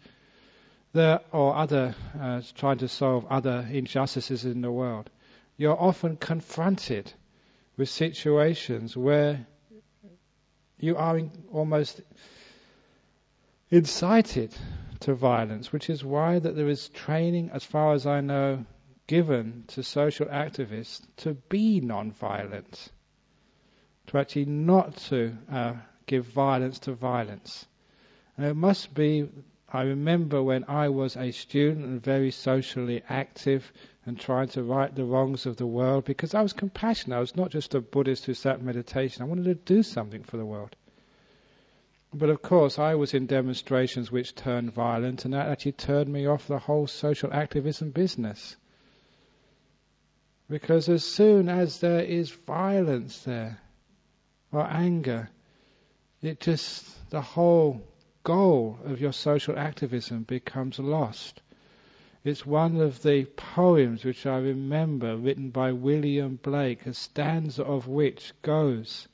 there, 0.92 1.22
or 1.32 1.56
other, 1.56 1.96
uh, 2.20 2.42
trying 2.56 2.78
to 2.80 2.88
solve 2.88 3.26
other 3.30 3.68
injustices 3.72 4.46
in 4.46 4.62
the 4.62 4.72
world, 4.72 5.10
you're 5.58 5.80
often 5.80 6.18
confronted 6.18 7.12
with 7.78 7.90
situations 7.90 8.96
where 8.96 9.46
you 10.80 10.98
are 10.98 11.20
almost 11.52 12.02
incited 13.72 14.56
to 15.00 15.14
violence, 15.14 15.72
which 15.72 15.90
is 15.90 16.04
why 16.04 16.40
that 16.40 16.56
there 16.56 16.70
is 16.70 16.90
training, 16.90 17.50
as 17.54 17.64
far 17.64 17.94
as 17.94 18.06
I 18.06 18.22
know, 18.22 18.66
given 19.08 19.64
to 19.68 19.84
social 19.84 20.28
activists 20.28 21.02
to 21.18 21.34
be 21.34 21.82
non-violent, 21.82 22.92
to 24.08 24.18
actually 24.18 24.46
not 24.46 24.96
to 25.08 25.36
uh, 25.52 25.74
give 26.06 26.26
violence 26.26 26.80
to 26.80 26.94
violence. 26.94 27.66
And 28.38 28.46
it 28.46 28.56
must 28.56 28.94
be, 28.94 29.30
I 29.72 29.84
remember 29.84 30.42
when 30.42 30.66
I 30.68 30.90
was 30.90 31.16
a 31.16 31.32
student 31.32 31.86
and 31.86 32.02
very 32.02 32.32
socially 32.32 33.04
active 33.10 33.72
and 34.06 34.20
trying 34.20 34.50
to 34.50 34.64
right 34.64 34.94
the 34.94 35.06
wrongs 35.06 35.46
of 35.46 35.58
the 35.58 35.68
world 35.68 36.06
because 36.06 36.34
I 36.34 36.42
was 36.42 36.54
compassionate. 36.54 37.18
I 37.18 37.22
was 37.22 37.36
not 37.36 37.52
just 37.52 37.76
a 37.76 37.82
Buddhist 37.82 38.26
who 38.26 38.34
sat 38.34 38.60
in 38.60 38.66
meditation. 38.66 39.24
I 39.24 39.28
wanted 39.28 39.46
to 39.46 39.56
do 39.56 39.84
something 39.84 40.24
for 40.24 40.38
the 40.38 40.46
world. 40.46 40.76
But 42.14 42.30
of 42.30 42.42
course, 42.42 42.78
I 42.78 42.96
was 42.96 43.14
in 43.14 43.26
demonstrations 43.26 44.12
which 44.12 44.36
turned 44.36 44.72
violent, 44.74 45.26
and 45.26 45.34
that 45.34 45.48
actually 45.48 45.72
turned 45.72 46.14
me 46.14 46.28
off 46.28 46.48
the 46.48 46.60
whole 46.60 46.86
social 46.86 47.34
activism 47.34 47.90
business. 47.90 48.56
Because 50.48 50.90
as 50.90 51.04
soon 51.04 51.50
as 51.50 51.80
there 51.80 52.02
is 52.02 52.30
violence 52.30 53.24
there, 53.24 53.60
or 54.52 54.68
anger, 54.70 55.30
it 56.24 56.40
just, 56.40 57.10
the 57.10 57.22
whole 57.22 57.82
goal 58.24 58.80
of 58.86 59.02
your 59.02 59.12
social 59.12 59.60
activism 59.60 60.24
becomes 60.24 60.80
lost. 60.80 61.42
It's 62.24 62.46
one 62.46 62.80
of 62.80 63.04
the 63.04 63.26
poems 63.26 64.06
which 64.06 64.26
I 64.26 64.38
remember 64.38 65.18
written 65.18 65.50
by 65.50 65.74
William 65.74 66.40
Blake, 66.42 66.86
a 66.86 66.94
stanza 66.94 67.64
of 67.64 67.88
which 67.90 68.32
goes 68.42 69.10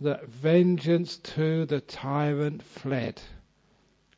that 0.00 0.26
vengeance 0.26 1.16
to 1.18 1.64
the 1.66 1.80
tyrant 1.80 2.64
fled 2.64 3.22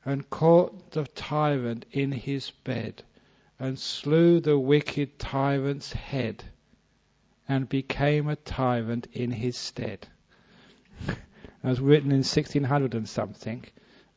and 0.06 0.28
caught 0.30 0.92
the 0.92 1.04
tyrant 1.04 1.84
in 1.92 2.12
his 2.12 2.50
bed 2.50 3.02
and 3.58 3.78
slew 3.78 4.40
the 4.40 4.58
wicked 4.58 5.18
tyrant's 5.18 5.92
head 5.92 6.42
and 7.46 7.68
became 7.68 8.28
a 8.28 8.36
tyrant 8.36 9.06
in 9.12 9.30
his 9.30 9.58
stead. 9.58 10.08
it 11.64 11.68
was 11.68 11.80
written 11.80 12.10
in 12.10 12.18
1600 12.18 12.94
and 12.94 13.08
something 13.08 13.64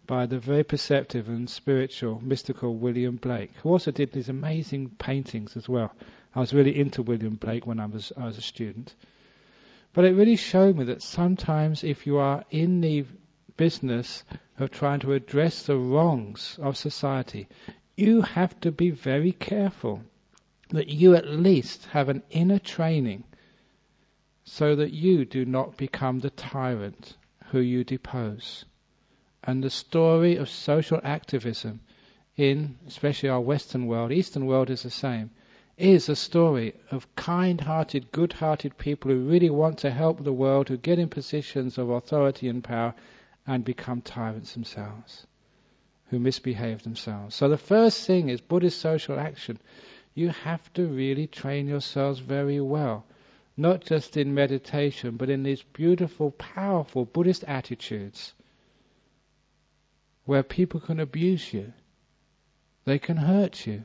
by 0.06 0.25
the 0.25 0.38
very 0.38 0.66
perceptive 0.66 1.30
and 1.30 1.50
spiritual, 1.50 2.20
mystical 2.22 2.75
William 2.75 3.16
Blake, 3.16 3.54
who 3.63 3.70
also 3.70 3.89
did 3.89 4.12
these 4.12 4.27
amazing 4.27 4.89
paintings 4.89 5.56
as 5.56 5.70
well. 5.70 5.94
I 6.36 6.42
was 6.42 6.54
really 6.54 6.77
into 6.77 7.01
William 7.01 7.36
Blake 7.36 7.66
when 7.66 7.80
I 7.80 7.86
was, 7.86 8.12
I 8.18 8.25
was 8.25 8.38
a 8.38 8.42
student. 8.42 8.94
But 9.94 10.04
it 10.04 10.16
really 10.16 10.36
showed 10.36 10.75
me 10.75 10.84
that 10.86 11.01
sometimes 11.01 11.86
if 11.86 12.06
you 12.06 12.18
are 12.18 12.44
in 12.51 12.82
the 12.82 13.06
business 13.56 14.25
of 14.60 14.70
trying 14.70 15.00
to 15.00 15.13
address 15.13 15.66
the 15.66 15.77
wrongs 15.77 16.60
of 16.62 16.75
society, 16.75 17.48
you 17.96 18.24
have 18.24 18.60
to 18.60 18.74
be 18.74 18.92
very 18.92 19.32
careful 19.32 20.01
that 20.72 20.89
you 20.89 21.16
at 21.16 21.30
least 21.30 21.86
have 21.88 22.10
an 22.10 22.24
inner 22.30 22.60
training 22.60 23.24
so 24.44 24.75
that 24.75 24.92
you 24.92 25.24
do 25.24 25.46
not 25.46 25.77
become 25.77 26.20
the 26.20 26.30
tyrant 26.30 27.16
who 27.51 27.60
you 27.60 27.84
depose 27.84 28.66
and 29.44 29.63
the 29.63 29.70
story 29.70 30.36
of 30.36 30.50
social 30.50 31.00
activism 31.04 31.80
in 32.36 32.77
especially 32.88 33.30
our 33.30 33.39
Western 33.39 33.88
world, 33.88 34.12
Eastern 34.12 34.46
world 34.46 34.70
is 34.70 34.84
the 34.84 34.92
same, 34.92 35.32
is 35.77 36.10
a 36.10 36.16
story 36.16 36.74
of 36.92 37.16
kind-hearted, 37.16 38.12
good-hearted 38.12 38.77
people 38.77 39.10
who 39.10 39.30
really 39.30 39.50
want 39.50 39.77
to 39.80 39.89
help 39.89 40.24
the 40.24 40.34
world, 40.34 40.70
who 40.70 40.77
get 40.77 41.00
in 41.00 41.08
positions 41.08 41.77
of 41.77 41.89
authority 41.89 42.48
and 42.48 42.63
power 42.63 42.94
and 43.46 43.63
become 43.63 44.01
tyrants 44.01 44.54
themselves, 44.54 45.25
who 46.10 46.20
misbehave 46.20 46.84
themselves. 46.84 47.36
So 47.36 47.48
the 47.48 47.58
first 47.58 48.06
thing 48.06 48.30
is 48.30 48.42
Buddhist 48.42 48.80
social 48.82 49.20
action. 49.20 49.60
You 50.13 50.30
have 50.30 50.74
to 50.74 50.88
really 50.88 51.27
train 51.27 51.68
yourselves 51.68 52.20
very 52.20 52.60
well, 52.60 53.06
not 53.60 53.84
just 53.84 54.16
in 54.16 54.36
meditation, 54.36 55.18
but 55.18 55.30
in 55.30 55.42
these 55.42 55.64
beautiful, 55.64 56.30
powerful 56.32 57.06
Buddhist 57.06 57.44
attitudes 57.46 58.34
where 60.26 60.44
people 60.44 60.80
can 60.80 61.00
abuse 61.00 61.52
you, 61.54 61.74
they 62.86 63.00
can 63.00 63.18
hurt 63.18 63.66
you, 63.66 63.84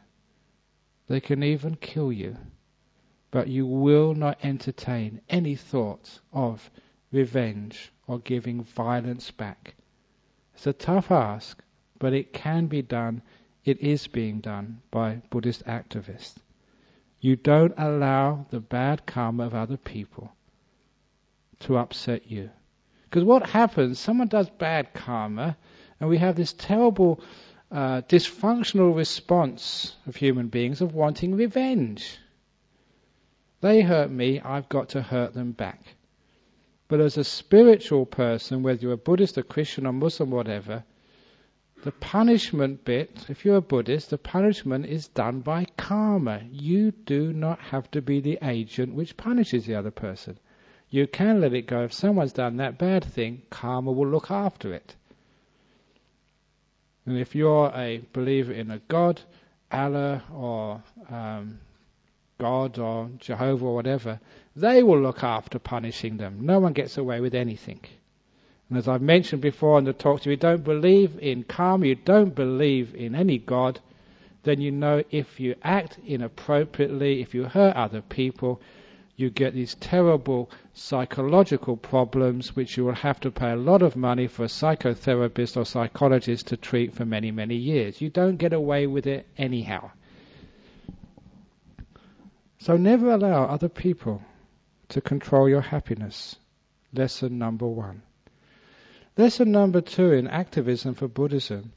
they 1.09 1.21
can 1.21 1.43
even 1.43 1.75
kill 1.77 2.13
you, 2.13 2.37
but 3.31 3.49
you 3.49 3.67
will 3.67 4.15
not 4.15 4.39
entertain 4.45 5.21
any 5.31 5.57
thoughts 5.57 6.21
of 6.33 6.71
revenge 7.11 7.91
or 8.07 8.19
giving 8.19 8.63
violence 8.63 9.31
back. 9.31 9.75
It's 10.55 10.67
a 10.67 10.73
tough 10.73 11.11
ask, 11.11 11.63
but 11.99 12.13
it 12.13 12.33
can 12.33 12.67
be 12.67 12.83
done. 12.83 13.23
It 13.65 13.81
is 13.81 14.07
being 14.07 14.41
done 14.41 14.83
by 14.91 15.23
Buddhist 15.31 15.65
activists. 15.65 16.37
You 17.23 17.37
don't 17.37 17.75
allow 17.79 18.47
the 18.51 18.59
bad 18.59 19.07
karma 19.07 19.47
of 19.47 19.55
other 19.55 19.77
people 19.77 20.33
to 21.61 21.79
upset 21.79 22.29
you. 22.29 22.51
Because 23.05 23.23
what 23.23 23.49
happens, 23.49 24.01
someone 24.01 24.27
does 24.27 24.51
bad 24.51 24.93
karma, 24.93 25.57
and 26.01 26.11
we 26.11 26.19
have 26.19 26.35
this 26.35 26.53
terrible 26.53 27.21
uh, 27.71 28.03
dysfunctional 28.09 28.97
response 28.97 29.95
of 30.09 30.17
human 30.17 30.49
beings 30.49 30.81
of 30.81 30.95
wanting 30.95 31.37
revenge. 31.37 32.19
They 33.61 33.83
hurt 33.83 34.11
me, 34.11 34.41
I've 34.41 34.69
got 34.69 34.89
to 34.91 35.01
hurt 35.01 35.33
them 35.33 35.53
back. 35.53 35.81
But 36.89 37.01
as 37.01 37.19
a 37.19 37.25
spiritual 37.25 38.05
person, 38.05 38.65
whether 38.65 38.81
you're 38.81 38.95
a 38.95 38.97
Buddhist, 38.97 39.39
a 39.39 39.45
Christian, 39.45 39.87
or 39.87 39.93
Muslim, 39.93 40.33
whatever, 40.33 40.83
the 41.83 41.93
punishment 41.93 42.85
bit, 42.85 43.27
if 43.29 43.45
you're 43.45 43.57
a 43.57 43.61
Buddhist, 43.61 44.11
the 44.11 44.19
punishment 44.19 44.87
is 44.87 45.09
done 45.09 45.41
by 45.41 45.67
karma. 45.77 46.43
You 46.51 46.93
do 46.93 47.33
not 47.33 47.59
have 47.59 47.91
to 47.91 48.01
be 48.01 48.21
the 48.21 48.39
agent 48.41 48.95
which 48.95 49.17
punishes 49.17 49.67
the 49.67 49.75
other 49.75 49.91
person. 49.91 50.39
You 50.91 51.07
can 51.07 51.41
let 51.41 51.55
it 51.55 51.67
go. 51.67 51.83
If 51.83 51.93
someone's 51.93 52.33
done 52.33 52.59
that 52.59 52.79
bad 52.79 53.05
thing, 53.05 53.43
karma 53.51 53.91
will 53.91 54.09
look 54.09 54.31
after 54.31 54.73
it. 54.73 54.95
And 57.05 57.19
if 57.19 57.35
you're 57.35 57.73
a 57.75 58.03
believer 58.13 58.53
in 58.53 58.71
a 58.71 58.79
God, 58.79 59.21
Allah 59.73 60.23
or 60.33 60.83
um, 61.11 61.59
God 62.39 62.79
or 62.79 63.11
Jehovah 63.19 63.67
or 63.67 63.75
whatever, 63.75 64.21
they 64.55 64.83
will 64.85 65.01
look 65.01 65.25
after 65.25 65.59
punishing 65.59 66.17
them. 66.17 66.47
No 66.47 66.61
one 66.61 66.75
gets 66.75 66.97
away 66.97 67.21
with 67.21 67.35
anything. 67.35 67.81
And 68.73 68.79
as 68.79 68.89
I've 68.89 69.03
mentioned 69.03 69.43
before 69.43 69.79
in 69.79 69.85
the 69.85 69.93
talks, 69.93 70.23
if 70.23 70.29
you 70.29 70.37
don't 70.39 70.65
believe 70.65 71.19
in 71.19 71.43
karma, 71.43 71.89
you 71.89 71.95
don't 71.95 72.35
believe 72.35 72.95
in 72.95 73.15
any 73.15 73.37
God, 73.37 73.79
then 74.45 74.63
you 74.63 74.71
know 74.71 75.05
if 75.11 75.39
you 75.39 75.57
act 75.63 75.99
inappropriately, 76.07 77.21
if 77.21 77.35
you 77.35 77.45
hurt 77.45 77.77
other 77.77 78.01
people, 78.01 78.63
you 79.15 79.29
get 79.29 79.53
these 79.53 79.75
terrible 79.75 80.51
psychological 80.73 81.77
problems 81.77 82.57
which 82.57 82.79
you 82.79 82.87
will 82.87 82.95
have 82.95 83.21
to 83.21 83.31
pay 83.31 83.51
a 83.51 83.57
lot 83.57 83.83
of 83.83 83.95
money 83.95 84.27
for 84.27 84.45
a 84.45 84.47
psychotherapist 84.47 85.59
or 85.59 85.67
psychologist 85.67 86.47
to 86.47 86.57
treat 86.57 86.95
for 86.95 87.05
many, 87.05 87.31
many 87.31 87.57
years. 87.57 88.01
You 88.01 88.09
don't 88.09 88.39
get 88.39 88.55
away 88.55 88.87
with 88.87 89.07
it 89.07 89.27
anyhow. 89.37 89.91
So 92.61 92.79
never 92.79 93.11
allow 93.11 93.45
other 93.45 93.69
people 93.69 94.23
to 94.89 95.03
control 95.03 95.47
your 95.47 95.61
happiness. 95.61 96.37
Lesson 96.95 97.37
number 97.37 97.67
one. 97.67 98.01
Lesson 99.17 99.53
number 99.53 99.81
two 99.81 100.13
in 100.13 100.27
activism 100.27 100.95
for 100.95 101.09
Buddhism 101.09 101.73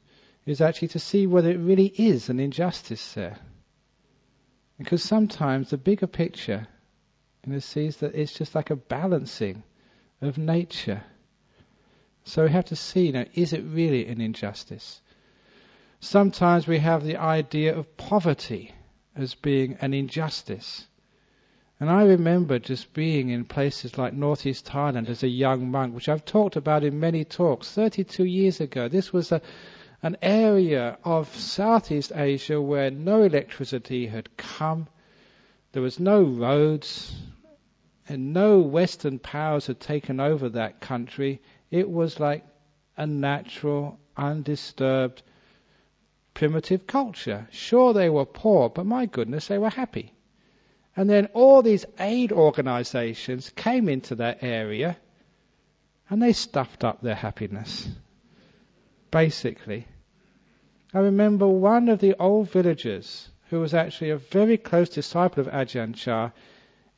is 0.46 0.60
actually 0.60 0.88
to 0.88 0.98
see 0.98 1.26
whether 1.26 1.50
it 1.50 1.58
really 1.58 1.86
is 1.86 2.28
an 2.28 2.40
injustice 2.40 3.12
there. 3.12 3.38
Because 4.78 5.02
sometimes 5.02 5.70
the 5.70 5.78
bigger 5.78 6.06
picture 6.06 6.66
and 7.44 7.54
it 7.54 7.62
sees 7.62 7.98
that 7.98 8.14
it's 8.14 8.32
just 8.32 8.54
like 8.54 8.70
a 8.70 8.76
balancing 8.76 9.62
of 10.20 10.38
nature. 10.38 11.02
So 12.24 12.44
we 12.44 12.50
have 12.50 12.66
to 12.66 12.76
see, 12.76 13.06
you 13.06 13.12
know, 13.12 13.24
is 13.34 13.52
it 13.52 13.62
really 13.64 14.06
an 14.06 14.20
injustice? 14.20 15.00
Sometimes 16.00 16.66
we 16.66 16.78
have 16.78 17.04
the 17.04 17.16
idea 17.16 17.76
of 17.76 17.96
poverty 17.96 18.74
as 19.14 19.34
being 19.34 19.78
an 19.80 19.94
injustice. 19.94 20.86
And 21.78 21.90
I 21.90 22.04
remember 22.04 22.58
just 22.58 22.94
being 22.94 23.28
in 23.28 23.44
places 23.44 23.98
like 23.98 24.14
northeast 24.14 24.64
Thailand 24.66 25.10
as 25.10 25.22
a 25.22 25.28
young 25.28 25.70
monk, 25.70 25.94
which 25.94 26.08
I've 26.08 26.24
talked 26.24 26.56
about 26.56 26.84
in 26.84 26.98
many 27.00 27.22
talks 27.22 27.70
32 27.70 28.24
years 28.24 28.62
ago. 28.62 28.88
This 28.88 29.12
was 29.12 29.30
a, 29.30 29.42
an 30.02 30.16
area 30.22 30.96
of 31.04 31.28
Southeast 31.36 32.12
Asia 32.14 32.62
where 32.62 32.90
no 32.90 33.24
electricity 33.24 34.06
had 34.06 34.34
come. 34.38 34.88
There 35.72 35.82
was 35.82 36.00
no 36.00 36.22
roads 36.22 37.14
and 38.08 38.32
no 38.32 38.60
Western 38.60 39.18
powers 39.18 39.66
had 39.66 39.78
taken 39.78 40.18
over 40.18 40.48
that 40.48 40.80
country. 40.80 41.42
It 41.70 41.90
was 41.90 42.18
like 42.18 42.42
a 42.96 43.06
natural, 43.06 43.98
undisturbed, 44.16 45.22
primitive 46.32 46.86
culture. 46.86 47.48
Sure, 47.50 47.92
they 47.92 48.08
were 48.08 48.24
poor, 48.24 48.70
but 48.70 48.86
my 48.86 49.04
goodness, 49.04 49.48
they 49.48 49.58
were 49.58 49.68
happy. 49.68 50.14
And 50.96 51.10
then 51.10 51.26
all 51.34 51.62
these 51.62 51.84
aid 51.98 52.32
organizations 52.32 53.50
came 53.50 53.88
into 53.88 54.14
that 54.16 54.42
area 54.42 54.96
and 56.08 56.22
they 56.22 56.32
stuffed 56.32 56.84
up 56.84 57.02
their 57.02 57.14
happiness. 57.14 57.88
Basically. 59.10 59.86
I 60.94 61.00
remember 61.00 61.46
one 61.46 61.88
of 61.88 62.00
the 62.00 62.14
old 62.18 62.50
villagers 62.50 63.28
who 63.50 63.60
was 63.60 63.74
actually 63.74 64.10
a 64.10 64.16
very 64.16 64.56
close 64.56 64.88
disciple 64.88 65.46
of 65.46 65.52
Ajahn 65.52 65.94
Chah 65.94 66.30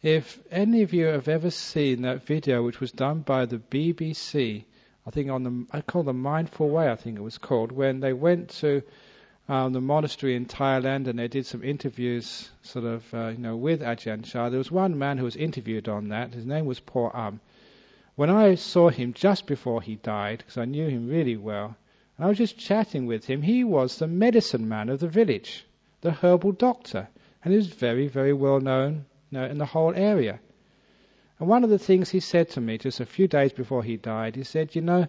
if 0.03 0.39
any 0.51 0.83
of 0.83 0.93
you 0.93 1.07
have 1.07 1.27
ever 1.27 1.51
seen 1.51 2.03
that 2.03 2.25
video, 2.25 2.63
which 2.63 2.79
was 2.79 2.93
done 2.93 3.21
by 3.21 3.47
the 3.47 3.59
BBC, 3.59 4.65
I 5.07 5.11
think 5.11 5.31
on 5.31 5.43
the 5.43 5.67
I 5.73 5.81
call 5.81 6.05
the 6.05 6.13
Mindful 6.13 6.69
Way, 6.69 6.89
I 6.89 6.95
think 6.97 7.19
it 7.19 7.23
was 7.23 7.39
called, 7.39 7.73
when 7.73 8.01
they 8.01 8.13
went 8.13 8.51
to 8.61 8.83
um, 9.49 9.73
the 9.73 9.81
monastery 9.81 10.37
in 10.37 10.45
Thailand 10.45 11.09
and 11.09 11.19
they 11.19 11.29
did 11.29 11.47
some 11.47 11.65
interviews, 11.65 12.51
sort 12.63 12.85
of, 12.85 13.15
uh, 13.15 13.29
you 13.29 13.39
know, 13.39 13.57
with 13.57 13.81
Ajahn 13.81 14.23
Chah. 14.25 14.51
There 14.51 14.59
was 14.59 14.71
one 14.71 14.99
man 14.99 15.17
who 15.17 15.25
was 15.25 15.37
interviewed 15.37 15.89
on 15.89 16.09
that. 16.09 16.35
His 16.35 16.45
name 16.45 16.67
was 16.67 16.81
Paul 16.81 17.11
Um. 17.15 17.41
When 18.15 18.31
I 18.31 18.57
saw 18.57 18.91
him 18.91 19.15
just 19.15 19.47
before 19.47 19.81
he 19.81 19.95
died, 19.97 20.39
because 20.39 20.59
I 20.59 20.65
knew 20.65 20.89
him 20.89 21.09
really 21.09 21.37
well, 21.37 21.77
and 22.17 22.27
I 22.27 22.29
was 22.29 22.37
just 22.37 22.59
chatting 22.59 23.07
with 23.07 23.25
him, 23.25 23.43
he 23.43 23.65
was 23.65 23.99
the 23.99 24.09
medicine 24.09 24.69
man 24.69 24.89
of 24.89 25.01
the 25.01 25.09
village, 25.09 25.65
the 26.01 26.11
herbal 26.11 26.53
doctor, 26.53 27.09
and 27.43 27.53
he 27.53 27.57
was 27.57 27.69
very, 27.69 28.09
very 28.09 28.33
well 28.33 28.61
known 28.61 29.07
you 29.31 29.39
know, 29.39 29.47
in 29.47 29.57
the 29.57 29.67
whole 29.67 29.95
area. 29.95 30.41
And 31.39 31.49
one 31.49 31.65
of 31.65 31.71
the 31.71 31.79
things 31.79 32.11
he 32.11 32.21
said 32.21 32.51
to 32.51 32.61
me 32.61 32.77
just 32.77 33.01
a 33.01 33.07
few 33.07 33.29
days 33.29 33.53
before 33.53 33.85
he 33.85 33.97
died, 33.97 34.35
he 34.35 34.43
said, 34.43 34.75
You 34.75 34.83
know, 34.83 35.07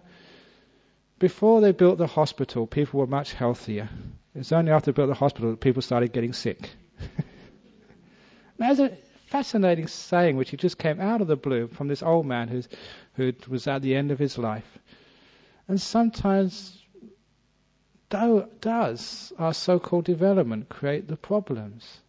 before 1.20 1.60
they 1.60 1.70
built 1.70 1.98
the 1.98 2.06
hospital, 2.08 2.66
people 2.66 2.98
were 2.98 3.06
much 3.06 3.34
healthier. 3.34 3.88
It's 4.34 4.52
only 4.52 4.72
after 4.72 4.90
they 4.90 4.96
built 4.96 5.08
the 5.08 5.14
hospital 5.14 5.50
that 5.50 5.60
people 5.60 5.82
started 5.82 6.12
getting 6.12 6.32
sick. 6.32 6.70
That's 8.58 8.80
a 8.80 8.96
fascinating 9.26 9.86
saying 9.86 10.36
which 10.36 10.50
just 10.56 10.78
came 10.78 10.98
out 10.98 11.20
of 11.20 11.28
the 11.28 11.36
blue 11.36 11.68
from 11.68 11.88
this 11.88 12.02
old 12.02 12.26
man 12.26 12.48
who's, 12.48 12.68
who 13.14 13.32
was 13.48 13.68
at 13.68 13.82
the 13.82 13.94
end 13.94 14.10
of 14.10 14.18
his 14.18 14.38
life. 14.38 14.78
And 15.68 15.80
sometimes 15.80 16.82
do, 18.08 18.46
does 18.60 19.32
our 19.38 19.54
so-called 19.54 20.06
development 20.06 20.70
create 20.70 21.06
the 21.06 21.16
problems? 21.16 22.00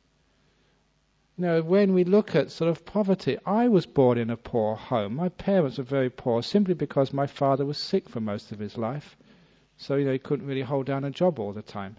You 1.41 1.47
know, 1.47 1.63
when 1.63 1.95
we 1.95 2.03
look 2.03 2.35
at 2.35 2.51
sort 2.51 2.69
of 2.69 2.85
poverty, 2.85 3.35
I 3.47 3.67
was 3.67 3.87
born 3.87 4.19
in 4.19 4.29
a 4.29 4.37
poor 4.37 4.75
home. 4.75 5.15
My 5.15 5.29
parents 5.29 5.79
were 5.79 5.83
very 5.83 6.11
poor 6.11 6.43
simply 6.43 6.75
because 6.75 7.11
my 7.11 7.25
father 7.25 7.65
was 7.65 7.79
sick 7.79 8.07
for 8.07 8.19
most 8.19 8.51
of 8.51 8.59
his 8.59 8.77
life. 8.77 9.17
So, 9.75 9.95
you 9.95 10.05
know, 10.05 10.11
he 10.11 10.19
couldn't 10.19 10.45
really 10.45 10.61
hold 10.61 10.85
down 10.85 11.03
a 11.03 11.09
job 11.09 11.39
all 11.39 11.51
the 11.51 11.63
time. 11.63 11.97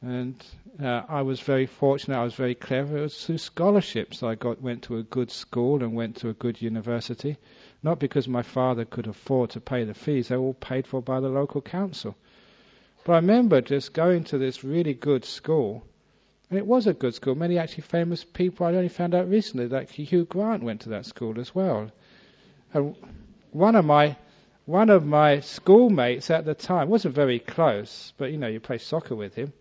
And 0.00 0.42
uh, 0.82 1.02
I 1.10 1.20
was 1.20 1.40
very 1.40 1.66
fortunate, 1.66 2.16
I 2.16 2.24
was 2.24 2.32
very 2.32 2.54
clever. 2.54 2.96
It 2.96 3.02
was 3.02 3.22
through 3.22 3.36
scholarships 3.36 4.22
I 4.22 4.34
got, 4.34 4.62
went 4.62 4.84
to 4.84 4.96
a 4.96 5.02
good 5.02 5.30
school 5.30 5.82
and 5.82 5.94
went 5.94 6.16
to 6.16 6.30
a 6.30 6.32
good 6.32 6.62
university. 6.62 7.36
Not 7.82 7.98
because 7.98 8.28
my 8.28 8.42
father 8.42 8.86
could 8.86 9.08
afford 9.08 9.50
to 9.50 9.60
pay 9.60 9.84
the 9.84 9.92
fees, 9.92 10.28
they 10.28 10.38
were 10.38 10.44
all 10.44 10.54
paid 10.54 10.86
for 10.86 11.02
by 11.02 11.20
the 11.20 11.28
local 11.28 11.60
council. 11.60 12.16
But 13.04 13.12
I 13.12 13.16
remember 13.16 13.60
just 13.60 13.92
going 13.92 14.24
to 14.24 14.38
this 14.38 14.64
really 14.64 14.94
good 14.94 15.26
school 15.26 15.84
and 16.52 16.58
it 16.58 16.66
was 16.66 16.86
a 16.86 16.92
good 16.92 17.14
school. 17.14 17.34
Many 17.34 17.56
actually 17.56 17.84
famous 17.84 18.24
people 18.24 18.66
I 18.66 18.74
only 18.74 18.90
found 18.90 19.14
out 19.14 19.26
recently, 19.26 19.68
like 19.68 19.88
Hugh 19.88 20.26
Grant 20.26 20.62
went 20.62 20.82
to 20.82 20.90
that 20.90 21.06
school 21.06 21.40
as 21.40 21.54
well. 21.54 21.90
And 22.74 22.94
one 23.52 23.74
of 23.74 23.86
my 23.86 24.18
one 24.66 24.90
of 24.90 25.02
my 25.02 25.40
schoolmates 25.40 26.28
at 26.28 26.44
the 26.44 26.52
time 26.52 26.90
wasn't 26.90 27.14
very 27.14 27.38
close, 27.38 28.12
but 28.18 28.30
you 28.32 28.36
know 28.36 28.48
you 28.48 28.60
play 28.60 28.76
soccer 28.76 29.14
with 29.14 29.34
him. 29.34 29.54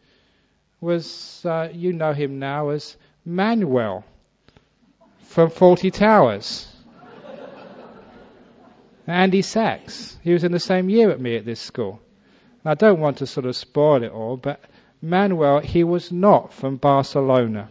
Was 0.82 1.46
uh, 1.46 1.70
you 1.72 1.94
know 1.94 2.12
him 2.12 2.40
now 2.40 2.72
as 2.72 2.98
Manuel 3.24 4.04
from 5.22 5.50
Fawlty 5.50 5.94
Towers. 5.94 6.68
Andy 9.08 9.44
Sachs. 9.44 10.20
He 10.22 10.34
was 10.34 10.44
in 10.44 10.52
the 10.52 10.60
same 10.60 10.90
year 10.90 11.10
at 11.10 11.22
me 11.22 11.38
at 11.38 11.46
this 11.46 11.62
school. 11.62 12.02
And 12.66 12.72
I 12.72 12.74
don't 12.74 13.00
want 13.00 13.20
to 13.20 13.28
sort 13.28 13.46
of 13.46 13.56
spoil 13.56 14.04
it 14.04 14.12
all, 14.12 14.36
but 14.36 14.60
Manuel, 15.02 15.60
he 15.60 15.84
was 15.84 16.12
not 16.12 16.54
from 16.54 16.78
Barcelona. 16.78 17.70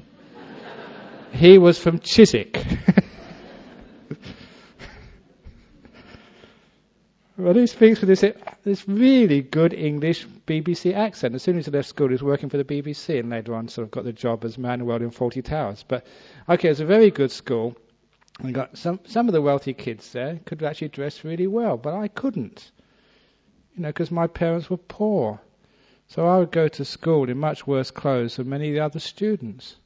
he 1.32 1.58
was 1.58 1.78
from 1.78 2.00
Chiswick. 2.00 2.56
well, 7.36 7.54
he 7.54 7.68
speaks 7.68 8.00
with 8.00 8.08
this, 8.08 8.24
this 8.64 8.88
really 8.88 9.42
good 9.42 9.72
English 9.72 10.26
BBC 10.46 10.92
accent. 10.94 11.36
As 11.36 11.44
soon 11.44 11.56
as 11.58 11.66
he 11.66 11.70
left 11.70 11.88
school, 11.88 12.08
he 12.08 12.14
was 12.14 12.22
working 12.22 12.48
for 12.48 12.56
the 12.56 12.64
BBC, 12.64 13.20
and 13.20 13.30
later 13.30 13.54
on, 13.54 13.68
sort 13.68 13.84
of 13.86 13.92
got 13.92 14.02
the 14.04 14.12
job 14.12 14.44
as 14.44 14.58
Manuel 14.58 14.96
in 14.96 15.10
Fawlty 15.10 15.44
Towers. 15.44 15.84
But 15.86 16.04
okay, 16.48 16.66
it 16.68 16.72
was 16.72 16.80
a 16.80 16.86
very 16.86 17.12
good 17.12 17.30
school. 17.30 17.76
We 18.42 18.50
got 18.52 18.76
some 18.76 18.98
some 19.04 19.28
of 19.28 19.34
the 19.34 19.42
wealthy 19.42 19.74
kids 19.74 20.12
there 20.12 20.40
could 20.46 20.62
actually 20.62 20.88
dress 20.88 21.24
really 21.24 21.46
well, 21.46 21.76
but 21.76 21.94
I 21.94 22.08
couldn't, 22.08 22.72
you 23.76 23.82
know, 23.82 23.88
because 23.90 24.10
my 24.10 24.26
parents 24.26 24.70
were 24.70 24.78
poor. 24.78 25.40
So 26.10 26.26
I 26.26 26.38
would 26.38 26.50
go 26.50 26.66
to 26.66 26.84
school 26.84 27.30
in 27.30 27.38
much 27.38 27.68
worse 27.68 27.92
clothes 27.92 28.34
than 28.34 28.48
many 28.48 28.70
of 28.70 28.74
the 28.74 28.80
other 28.80 28.98
students. 28.98 29.76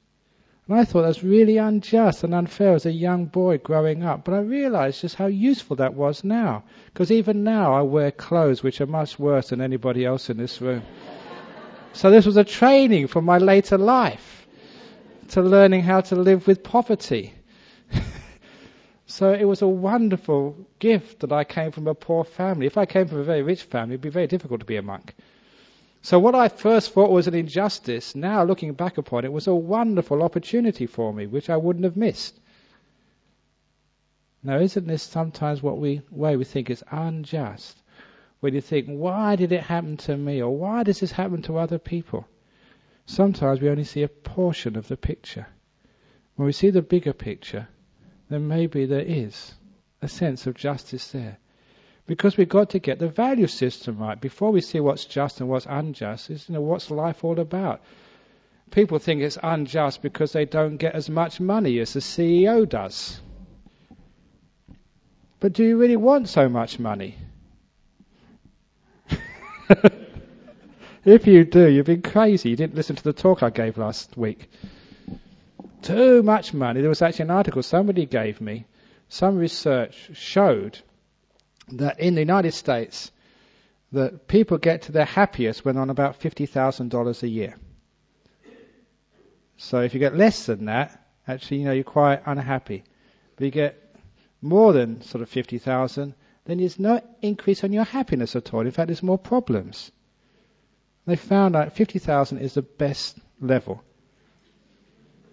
And 0.67 0.79
I 0.79 0.87
thought 0.87 1.03
that 1.03 1.09
was 1.09 1.23
really 1.23 1.59
unjust 1.59 2.25
and 2.25 2.35
unfair 2.35 2.73
as 2.73 2.87
a 2.87 2.93
young 2.93 3.27
boy 3.27 3.59
growing 3.59 4.03
up. 4.03 4.25
But 4.25 4.33
I 4.33 4.39
realized 4.39 5.03
just 5.03 5.17
how 5.17 5.27
useful 5.27 5.77
that 5.77 5.93
was 5.93 6.25
now. 6.25 6.65
Because 6.87 7.13
even 7.13 7.45
now 7.45 7.75
I 7.75 7.83
wear 7.83 8.11
clothes 8.11 8.63
which 8.63 8.81
are 8.81 8.87
much 8.87 9.19
worse 9.19 9.51
than 9.51 9.61
anybody 9.61 10.07
else 10.07 10.31
in 10.31 10.39
this 10.39 10.63
room. 10.63 10.83
so 11.93 12.11
this 12.11 12.25
was 12.25 12.39
a 12.39 12.45
training 12.45 13.09
for 13.09 13.21
my 13.21 13.37
later 13.37 13.77
life 13.77 14.47
to 15.29 15.43
learning 15.43 15.83
how 15.83 16.01
to 16.01 16.17
live 16.17 16.47
with 16.47 16.63
poverty. 16.63 17.35
so 19.07 19.31
it 19.31 19.45
was 19.45 19.61
a 19.61 19.69
wonderful 19.69 20.57
gift 20.79 21.21
that 21.21 21.33
I 21.33 21.45
came 21.45 21.71
from 21.71 21.87
a 21.87 21.95
poor 21.95 22.25
family. 22.25 22.65
If 22.65 22.79
I 22.79 22.87
came 22.87 23.09
from 23.09 23.19
a 23.19 23.25
very 23.25 23.43
rich 23.43 23.65
family, 23.65 23.97
it'd 23.97 24.01
be 24.01 24.09
very 24.09 24.27
difficult 24.27 24.61
to 24.61 24.67
be 24.67 24.77
a 24.77 24.83
monk. 24.83 25.15
So 26.05 26.19
what 26.19 26.35
I 26.35 26.49
first 26.49 26.93
thought 26.93 27.11
was 27.11 27.29
an 27.29 27.35
injustice, 27.35 28.15
now 28.15 28.45
looking 28.45 28.75
back 28.75 28.99
upon 28.99 29.25
it, 29.25 29.33
was 29.33 29.47
a 29.47 29.55
wonderful 29.55 30.23
opportunity 30.23 30.85
for 30.85 31.15
me, 31.15 31.27
which 31.27 31.49
I 31.49 31.57
wouldn't 31.57 31.87
have 31.87 31.97
missed. 31.97 32.39
Now, 34.43 34.59
isn't 34.59 34.87
this 34.87 35.03
sometimes 35.03 35.63
what 35.63 35.79
we 35.79 36.03
way 36.11 36.37
we 36.37 36.45
think 36.45 36.69
is 36.69 36.85
unjust? 36.91 37.81
When 38.41 38.53
you 38.53 38.61
think, 38.61 38.87
why 38.87 39.37
did 39.37 39.51
it 39.51 39.63
happen 39.63 39.97
to 39.97 40.15
me, 40.15 40.43
or 40.43 40.55
why 40.55 40.83
does 40.83 41.01
this 41.01 41.13
happen 41.13 41.41
to 41.45 41.57
other 41.57 41.79
people? 41.79 42.29
Sometimes 43.07 43.63
we 43.63 43.71
only 43.71 43.85
see 43.85 44.03
a 44.03 44.09
portion 44.09 44.77
of 44.77 44.89
the 44.89 44.99
picture. 44.99 45.47
When 46.37 46.45
we 46.45 46.53
see 46.53 46.69
the 46.69 46.83
bigger 46.83 47.15
picture, 47.15 47.67
then 48.29 48.47
maybe 48.47 48.85
there 48.85 49.01
is 49.01 49.55
a 50.03 50.09
sense 50.09 50.47
of 50.47 50.55
justice 50.55 51.13
there. 51.13 51.39
Because 52.07 52.37
we've 52.37 52.49
got 52.49 52.71
to 52.71 52.79
get 52.79 52.99
the 52.99 53.09
value 53.09 53.47
system 53.47 53.99
right 53.99 54.21
before 54.21 54.51
we 54.51 54.61
see 54.61 54.79
what's 54.79 55.07
just 55.07 55.41
and 55.41 55.49
what's 55.49 55.67
unjust. 55.67 56.31
Is 56.31 56.49
you 56.49 56.55
know 56.55 56.61
what's 56.61 56.91
life 56.91 57.25
all 57.25 57.41
about? 57.41 57.81
People 58.71 58.99
think 58.99 59.23
it's 59.23 59.39
unjust 59.43 60.03
because 60.03 60.33
they 60.33 60.45
don't 60.45 60.77
get 60.77 60.95
as 60.95 61.09
much 61.09 61.41
money 61.41 61.79
as 61.79 61.95
the 61.95 62.01
CEO 62.01 62.69
does. 62.69 63.21
But 65.41 65.53
do 65.55 65.65
you 65.65 65.79
really 65.79 65.97
want 65.97 66.29
so 66.29 66.49
much 66.49 66.79
money? 66.79 67.17
if 71.05 71.27
you 71.27 71.45
do, 71.45 71.69
you've 71.69 71.87
been 71.87 72.03
crazy. 72.03 72.51
You 72.51 72.57
didn't 72.57 72.75
listen 72.75 72.97
to 72.97 73.05
the 73.05 73.13
talk 73.13 73.43
I 73.43 73.51
gave 73.51 73.79
last 73.79 74.17
week. 74.17 74.51
Too 75.83 76.23
much 76.23 76.53
money. 76.55 76.81
There 76.81 76.89
was 76.89 77.03
actually 77.03 77.25
an 77.25 77.31
article 77.31 77.63
somebody 77.63 78.07
gave 78.07 78.41
me. 78.41 78.67
Some 79.09 79.37
research 79.37 80.11
showed 80.15 80.79
that 81.69 82.01
in 82.01 82.15
the 82.15 82.21
United 82.21 82.53
States, 82.53 83.11
that 83.93 84.27
people 84.27 84.59
get 84.59 84.83
to 84.83 84.93
their 84.93 85.05
happiest 85.05 85.65
when 85.65 85.77
on 85.77 85.91
about 85.91 86.21
$50,000 86.21 87.23
a 87.23 87.29
year. 87.29 87.55
So 89.57 89.81
if 89.81 89.95
you 89.95 90.01
get 90.01 90.17
less 90.17 90.47
than 90.47 90.65
that, 90.67 91.07
actually, 91.27 91.59
you 91.59 91.65
know, 91.65 91.73
you're 91.73 91.85
quite 91.85 92.23
unhappy. 92.27 92.85
But 93.37 93.45
you 93.45 93.51
get 93.51 93.97
more 94.43 94.73
than 94.73 95.03
sort 95.03 95.23
of 95.23 95.29
50,000, 95.29 96.15
then 96.45 96.59
there's 96.59 96.79
no 96.79 97.01
increase 97.23 97.65
on 97.65 97.73
your 97.73 97.85
happiness 97.85 98.37
at 98.37 98.53
all. 98.53 98.61
In 98.61 98.71
fact, 98.71 98.89
there's 98.89 99.03
more 99.03 99.19
problems. 99.19 99.91
They 101.07 101.17
found 101.17 101.57
out 101.57 101.77
50,000 101.77 102.39
is 102.39 102.55
the 102.55 102.63
best 102.63 103.19
level. 103.41 103.83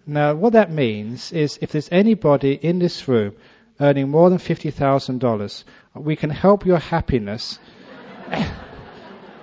Now, 0.06 0.34
what 0.36 0.54
that 0.54 0.72
means 0.72 1.32
is 1.32 1.60
if 1.62 1.72
there's 1.72 1.90
anybody 1.92 2.54
in 2.54 2.80
this 2.80 3.08
room 3.08 3.36
earning 3.82 4.10
more 4.10 4.30
than 4.30 4.38
$50,000, 4.38 5.64
we 5.96 6.16
can 6.16 6.30
help 6.30 6.66
your 6.66 6.78
happiness 6.78 7.60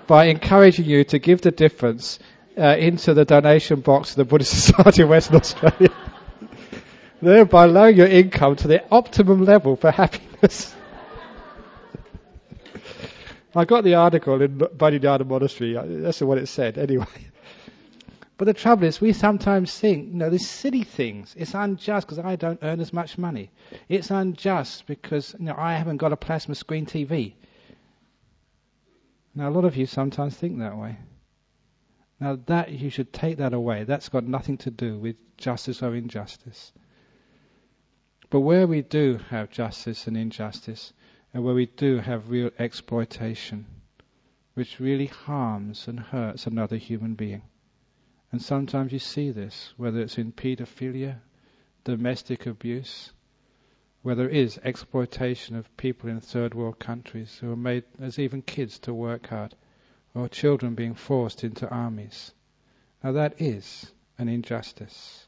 by 0.06 0.26
encouraging 0.26 0.86
you 0.86 1.04
to 1.04 1.18
give 1.18 1.42
the 1.42 1.50
difference 1.50 2.18
uh, 2.56 2.76
into 2.78 3.14
the 3.14 3.24
donation 3.24 3.80
box 3.80 4.10
of 4.10 4.16
the 4.16 4.24
Buddhist 4.24 4.52
Society 4.66 5.02
of 5.02 5.08
Western 5.08 5.36
Australia, 5.36 5.90
thereby 7.22 7.66
lowering 7.66 7.96
your 7.96 8.06
income 8.06 8.56
to 8.56 8.68
the 8.68 8.82
optimum 8.90 9.44
level 9.44 9.76
for 9.76 9.90
happiness. 9.90 10.74
I 13.54 13.64
got 13.64 13.84
the 13.84 13.94
article 13.94 14.40
in 14.40 14.58
Bodhinyana 14.58 15.26
Monastery. 15.26 15.76
Uh, 15.76 15.84
that's 15.86 16.20
what 16.20 16.38
it 16.38 16.46
said, 16.46 16.78
anyway. 16.78 17.06
But 18.38 18.44
the 18.44 18.54
trouble 18.54 18.84
is, 18.84 19.00
we 19.00 19.12
sometimes 19.12 19.76
think, 19.76 20.12
you 20.12 20.14
know, 20.14 20.30
these 20.30 20.48
silly 20.48 20.84
things. 20.84 21.34
It's 21.36 21.54
unjust 21.54 22.06
because 22.06 22.20
I 22.20 22.36
don't 22.36 22.60
earn 22.62 22.78
as 22.78 22.92
much 22.92 23.18
money. 23.18 23.50
It's 23.88 24.12
unjust 24.12 24.86
because, 24.86 25.34
you 25.40 25.46
know, 25.46 25.56
I 25.58 25.74
haven't 25.74 25.96
got 25.96 26.12
a 26.12 26.16
plasma 26.16 26.54
screen 26.54 26.86
TV. 26.86 27.34
Now, 29.34 29.48
a 29.48 29.50
lot 29.50 29.64
of 29.64 29.76
you 29.76 29.86
sometimes 29.86 30.36
think 30.36 30.60
that 30.60 30.78
way. 30.78 30.98
Now, 32.20 32.38
that 32.46 32.70
you 32.70 32.90
should 32.90 33.12
take 33.12 33.38
that 33.38 33.54
away. 33.54 33.82
That's 33.82 34.08
got 34.08 34.22
nothing 34.22 34.58
to 34.58 34.70
do 34.70 34.96
with 34.98 35.16
justice 35.36 35.82
or 35.82 35.96
injustice. 35.96 36.72
But 38.30 38.40
where 38.40 38.68
we 38.68 38.82
do 38.82 39.18
have 39.30 39.50
justice 39.50 40.06
and 40.06 40.16
injustice, 40.16 40.92
and 41.34 41.42
where 41.42 41.54
we 41.54 41.66
do 41.66 41.98
have 41.98 42.30
real 42.30 42.50
exploitation, 42.56 43.66
which 44.54 44.78
really 44.78 45.06
harms 45.06 45.88
and 45.88 45.98
hurts 45.98 46.46
another 46.46 46.76
human 46.76 47.14
being 47.14 47.42
and 48.30 48.42
sometimes 48.42 48.92
you 48.92 48.98
see 48.98 49.30
this, 49.30 49.72
whether 49.76 50.00
it's 50.00 50.18
in 50.18 50.32
pedophilia, 50.32 51.16
domestic 51.84 52.46
abuse, 52.46 53.12
where 54.02 54.14
there 54.14 54.28
is 54.28 54.60
exploitation 54.62 55.56
of 55.56 55.76
people 55.76 56.10
in 56.10 56.20
third 56.20 56.54
world 56.54 56.78
countries 56.78 57.38
who 57.40 57.50
are 57.50 57.56
made 57.56 57.84
as 58.00 58.18
even 58.18 58.42
kids 58.42 58.78
to 58.80 58.92
work 58.92 59.28
hard, 59.28 59.54
or 60.14 60.28
children 60.28 60.74
being 60.74 60.94
forced 60.94 61.42
into 61.42 61.68
armies. 61.68 62.32
Now 63.02 63.12
that 63.12 63.40
is 63.40 63.90
an 64.18 64.28
injustice. 64.28 65.26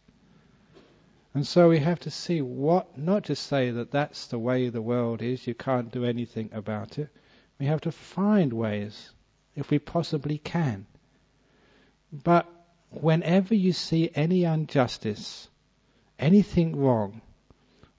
And 1.33 1.47
so 1.47 1.69
we 1.69 1.79
have 1.79 2.01
to 2.01 2.11
see 2.11 2.43
what, 2.43 2.99
not 2.99 3.23
just 3.23 3.47
say 3.47 3.71
that 3.71 3.93
that's 3.93 4.27
the 4.27 4.39
way 4.39 4.69
the 4.69 4.83
world 4.83 5.23
is, 5.23 5.47
you 5.47 5.55
can't 5.55 5.93
do 5.93 6.05
anything 6.05 6.51
about 6.53 6.99
it. 6.99 7.09
We 7.59 7.67
have 7.67 7.81
to 7.83 7.93
find 7.93 8.53
ways, 8.53 9.13
if 9.55 9.71
we 9.71 9.79
possibly 9.79 10.39
can. 10.39 10.87
But 12.13 12.49
whenever 12.91 13.55
you 13.55 13.73
see 13.73 14.11
any 14.15 14.45
injustice, 14.45 15.49
anything 16.19 16.77
wrong, 16.77 17.21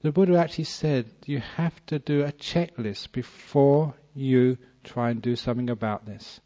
the 0.02 0.12
Buddha 0.12 0.38
actually 0.38 0.66
said 0.66 1.06
you 1.26 1.40
have 1.40 1.86
to 1.88 2.00
do 2.00 2.24
a 2.24 2.32
checklist 2.32 3.12
before 3.12 3.94
you 4.14 4.58
try 4.84 5.12
and 5.12 5.22
do 5.22 5.36
something 5.36 5.70
about 5.70 6.06
this. 6.06 6.40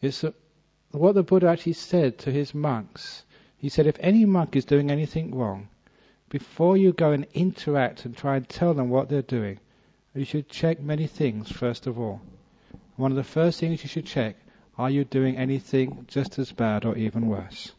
It's 0.00 0.24
a, 0.24 0.34
what 0.90 1.14
the 1.14 1.22
Buddha 1.22 1.48
actually 1.48 1.72
said 1.72 2.18
to 2.18 2.30
his 2.30 2.54
monks. 2.54 3.24
He 3.56 3.68
said, 3.68 3.86
if 3.86 3.96
any 4.00 4.24
monk 4.24 4.56
is 4.56 4.64
doing 4.64 4.90
anything 4.90 5.34
wrong, 5.34 5.68
before 6.28 6.76
you 6.76 6.92
go 6.92 7.12
and 7.12 7.26
interact 7.34 8.04
and 8.04 8.16
try 8.16 8.36
and 8.36 8.48
tell 8.48 8.74
them 8.74 8.90
what 8.90 9.08
they're 9.08 9.22
doing, 9.22 9.58
you 10.14 10.24
should 10.24 10.48
check 10.48 10.80
many 10.80 11.06
things 11.06 11.50
first 11.50 11.86
of 11.86 11.98
all. 11.98 12.20
One 12.96 13.10
of 13.10 13.16
the 13.16 13.24
first 13.24 13.58
things 13.60 13.82
you 13.82 13.88
should 13.88 14.06
check 14.06 14.36
are 14.82 14.90
you 14.90 15.04
doing 15.04 15.36
anything 15.36 16.04
just 16.08 16.40
as 16.40 16.50
bad 16.50 16.84
or 16.84 16.96
even 16.96 17.28
worse? 17.28 17.70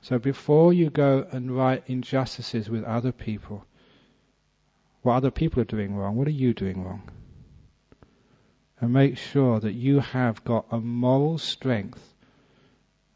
So 0.00 0.18
before 0.18 0.72
you 0.72 0.90
go 0.90 1.24
and 1.30 1.56
write 1.56 1.84
injustices 1.86 2.68
with 2.68 2.82
other 2.82 3.12
people, 3.12 3.64
what 5.02 5.14
other 5.14 5.30
people 5.30 5.62
are 5.62 5.76
doing 5.76 5.94
wrong, 5.94 6.16
what 6.16 6.26
are 6.26 6.32
you 6.32 6.52
doing 6.52 6.82
wrong? 6.82 7.08
And 8.80 8.92
make 8.92 9.16
sure 9.16 9.60
that 9.60 9.74
you 9.74 10.00
have 10.00 10.42
got 10.42 10.66
a 10.72 10.80
moral 10.80 11.38
strength, 11.38 12.02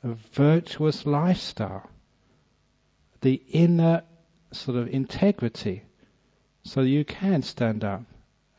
a 0.04 0.14
virtuous 0.32 1.06
lifestyle, 1.06 1.90
the 3.20 3.42
inner 3.48 4.04
sort 4.52 4.76
of 4.76 4.86
integrity, 4.86 5.82
so 6.62 6.82
you 6.82 7.04
can 7.04 7.42
stand 7.42 7.82
up 7.82 8.02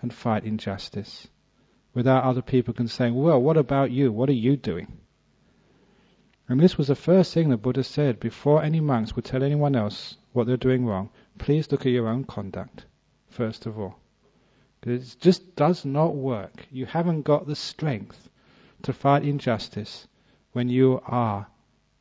and 0.01 0.13
fight 0.13 0.43
injustice 0.43 1.29
without 1.97 2.23
other 2.23 2.43
people 2.43 2.75
can 2.75 2.87
say, 2.87 3.09
well, 3.09 3.41
what 3.41 3.57
about 3.57 3.89
you? 3.89 4.11
What 4.11 4.29
are 4.29 4.33
you 4.33 4.55
doing? 4.55 4.99
And 6.47 6.59
this 6.59 6.77
was 6.77 6.89
the 6.89 6.95
first 6.95 7.33
thing 7.33 7.49
the 7.49 7.57
Buddha 7.57 7.83
said 7.83 8.19
before 8.19 8.61
any 8.61 8.79
monks 8.79 9.15
would 9.15 9.25
tell 9.25 9.41
anyone 9.41 9.75
else 9.75 10.15
what 10.31 10.45
they're 10.45 10.57
doing 10.57 10.85
wrong. 10.85 11.09
Please 11.39 11.71
look 11.71 11.87
at 11.87 11.91
your 11.91 12.07
own 12.07 12.23
conduct, 12.23 12.85
first 13.29 13.65
of 13.65 13.79
all. 13.79 13.95
Because 14.79 15.15
it 15.15 15.21
just 15.21 15.55
does 15.55 15.85
not 15.85 16.15
work. 16.15 16.67
You 16.69 16.85
haven't 16.85 17.23
got 17.23 17.47
the 17.47 17.55
strength 17.55 18.29
to 18.83 18.93
fight 18.93 19.23
injustice 19.23 20.07
when 20.51 20.69
you 20.69 21.01
are 21.03 21.47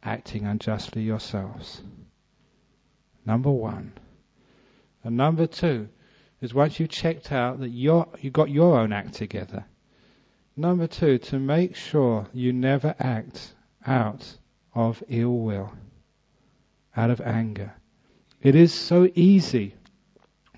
acting 0.02 0.44
unjustly 0.44 1.04
yourselves. 1.04 1.80
Number 3.24 3.50
one. 3.50 3.94
And 5.02 5.16
number 5.16 5.46
two 5.46 5.88
is 6.42 6.52
once 6.52 6.78
you've 6.78 6.90
checked 6.90 7.32
out 7.32 7.61
that 7.61 7.70
you 7.70 8.30
got 8.30 8.50
your 8.50 8.78
own 8.78 8.92
act 8.92 9.14
together. 9.14 9.64
Number 10.56 10.86
two, 10.86 11.18
to 11.18 11.38
make 11.38 11.76
sure 11.76 12.28
you 12.32 12.52
never 12.52 12.94
act 12.98 13.54
out 13.86 14.38
of 14.74 15.02
ill 15.08 15.38
will, 15.38 15.72
out 16.96 17.10
of 17.10 17.20
anger. 17.20 17.74
It 18.40 18.54
is 18.54 18.72
so 18.72 19.10
easy 19.14 19.74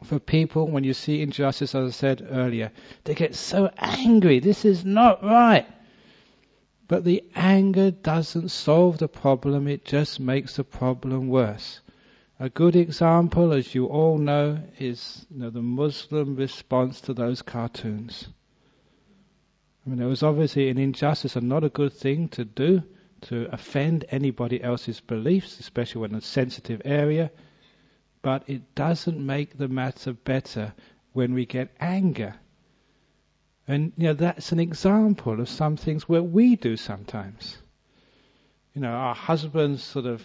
for 0.04 0.20
people 0.20 0.68
when 0.68 0.84
you 0.84 0.94
see 0.94 1.20
injustice, 1.20 1.74
as 1.74 1.88
I 1.88 1.90
said 1.90 2.26
earlier, 2.30 2.70
they 3.04 3.14
get 3.14 3.34
so 3.34 3.70
angry. 3.76 4.38
This 4.38 4.64
is 4.64 4.84
not 4.84 5.24
right. 5.24 5.66
But 6.87 7.04
the 7.04 7.24
anger 7.34 7.90
doesn't 7.90 8.50
solve 8.50 8.98
the 8.98 9.08
problem, 9.08 9.66
it 9.66 9.84
just 9.84 10.20
makes 10.20 10.56
the 10.56 10.64
problem 10.64 11.28
worse. 11.28 11.80
A 12.38 12.48
good 12.48 12.76
example, 12.76 13.52
as 13.52 13.74
you 13.74 13.87
all 13.87 14.16
know, 14.16 14.61
is 14.78 15.26
you 15.28 15.40
know, 15.40 15.50
the 15.50 15.61
Muslim 15.61 16.37
response 16.37 17.00
to 17.02 17.12
those 17.12 17.42
cartoons. 17.42 18.28
I 19.88 19.90
mean, 19.90 20.03
it 20.03 20.07
was 20.07 20.22
obviously 20.22 20.68
an 20.68 20.77
injustice 20.77 21.35
and 21.35 21.48
not 21.48 21.64
a 21.64 21.70
good 21.70 21.94
thing 21.94 22.29
to 22.31 22.44
do 22.44 22.83
to 23.22 23.48
offend 23.51 24.05
anybody 24.11 24.62
else's 24.62 25.01
beliefs, 25.01 25.59
especially 25.61 26.03
when 26.03 26.14
it's 26.14 26.29
a 26.29 26.31
sensitive 26.31 26.83
area. 26.85 27.31
But 28.20 28.44
it 28.48 28.74
doesn't 28.74 29.18
make 29.18 29.57
the 29.57 29.66
matter 29.66 30.12
better 30.12 30.74
when 31.14 31.33
we 31.33 31.46
get 31.46 31.74
anger. 31.81 32.35
And 33.66 33.94
you 33.96 34.09
know 34.09 34.12
that's 34.12 34.53
an 34.53 34.61
example 34.61 35.40
of 35.40 35.48
some 35.48 35.79
things 35.79 36.07
where 36.07 36.22
we 36.22 36.57
do 36.57 36.77
sometimes. 36.77 37.57
You 38.74 38.83
know, 38.83 38.90
our 38.90 39.14
husband 39.14 39.81
sort 39.81 40.05
of 40.05 40.22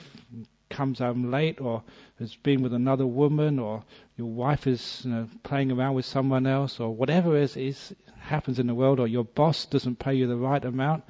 comes 0.70 1.00
home 1.00 1.32
late, 1.32 1.62
or 1.62 1.84
has 2.20 2.36
been 2.36 2.64
with 2.64 2.74
another 2.74 3.08
woman, 3.08 3.60
or 3.60 3.86
your 4.18 4.28
wife 4.28 4.68
is 4.68 5.04
you 5.06 5.12
know, 5.12 5.30
playing 5.44 5.72
around 5.72 5.94
with 5.94 6.06
someone 6.06 6.48
else, 6.48 6.82
or 6.82 6.94
whatever 6.94 7.38
it 7.38 7.44
is, 7.44 7.56
is 7.56 7.96
happens 8.24 8.60
in 8.60 8.68
the 8.68 8.76
world, 8.76 9.00
or 9.00 9.08
your 9.08 9.26
boss 9.26 9.66
doesn't 9.66 10.00
pay 10.00 10.14
you 10.14 10.28
the 10.28 10.36
right 10.36 10.64
amount 10.64 11.04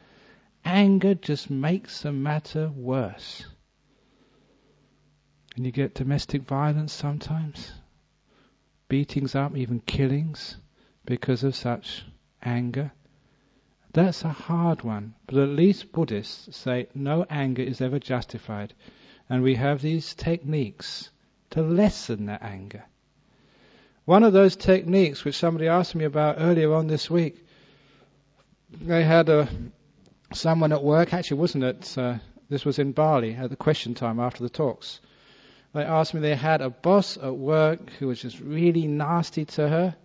anger 0.65 1.13
just 1.13 1.49
makes 1.49 2.02
the 2.02 2.12
matter 2.12 2.69
worse. 2.69 3.45
And 5.56 5.65
you 5.65 5.71
get 5.71 5.93
domestic 5.93 6.43
violence 6.43 6.93
sometimes, 6.93 7.71
beatings 8.88 9.36
up, 9.36 9.56
even 9.56 9.80
killings 9.82 10.58
because 11.06 11.43
of 11.43 11.56
such 11.56 12.06
anger. 12.41 12.91
That's 13.91 14.23
a 14.23 14.30
hard 14.30 14.82
one, 14.82 15.13
but 15.28 15.38
at 15.38 15.49
least 15.49 15.91
Buddhists 15.91 16.58
say 16.58 16.88
no 16.95 17.26
anger 17.30 17.62
is 17.62 17.82
ever 17.82 17.99
justified. 17.99 18.73
And 19.30 19.43
we 19.43 19.56
have 19.56 19.82
these 19.82 20.15
techniques 20.15 21.12
to 21.52 21.62
lessen 21.62 22.26
that 22.26 22.41
anger. 22.41 22.86
One 24.06 24.24
of 24.24 24.34
those 24.34 24.56
techniques, 24.56 25.24
which 25.24 25.36
somebody 25.36 25.68
asked 25.68 25.96
me 25.96 26.04
about 26.04 26.36
earlier 26.39 26.74
on 26.74 26.88
this 26.88 27.10
week, 27.10 27.46
they 28.70 29.04
had 29.04 29.30
a, 29.30 29.48
someone 30.34 30.74
at 30.74 30.84
work, 30.84 31.13
actually 31.13 31.39
wasn't 31.39 31.63
it, 31.63 31.98
uh, 31.98 32.18
this 32.50 32.66
was 32.66 32.80
in 32.80 32.92
Bali 32.92 33.34
at 33.36 33.50
the 33.50 33.56
question 33.56 33.94
time 33.94 34.20
after 34.20 34.44
the 34.44 34.50
talks. 34.50 35.00
They 35.74 35.84
asked 35.84 36.13
me 36.13 36.20
they 36.20 36.36
had 36.36 36.62
a 36.62 36.70
boss 36.70 37.18
at 37.18 37.36
work 37.36 37.89
who 38.00 38.08
was 38.08 38.22
just 38.22 38.39
really 38.39 38.88
nasty 38.88 39.46
to 39.46 39.68
her, 39.68 39.96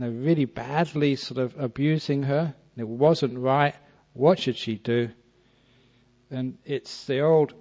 know, 0.00 0.08
really 0.10 0.46
badly 0.46 1.16
sort 1.16 1.38
of 1.38 1.58
abusing 1.58 2.24
her. 2.24 2.54
It 2.76 2.88
wasn't 2.88 3.38
right. 3.38 3.74
What 4.14 4.38
should 4.38 4.56
she 4.56 4.76
do? 4.76 5.10
And 6.30 6.58
it's 6.64 7.04
the 7.04 7.20
old 7.20 7.52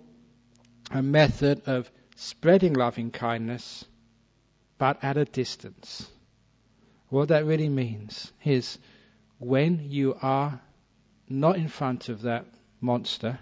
method 0.94 1.64
of 1.68 1.92
spreading 2.16 2.74
loving 2.74 3.12
kindness, 3.12 3.86
but 4.80 5.04
at 5.04 5.18
a 5.18 5.26
distance. 5.26 6.10
What 7.10 7.28
that 7.28 7.46
really 7.46 7.70
means 7.70 8.32
is 8.44 8.80
when 9.38 9.92
you 9.92 10.18
are 10.22 10.60
not 11.30 11.58
in 11.58 11.68
front 11.68 12.10
of 12.10 12.24
that 12.24 12.46
monster. 12.82 13.40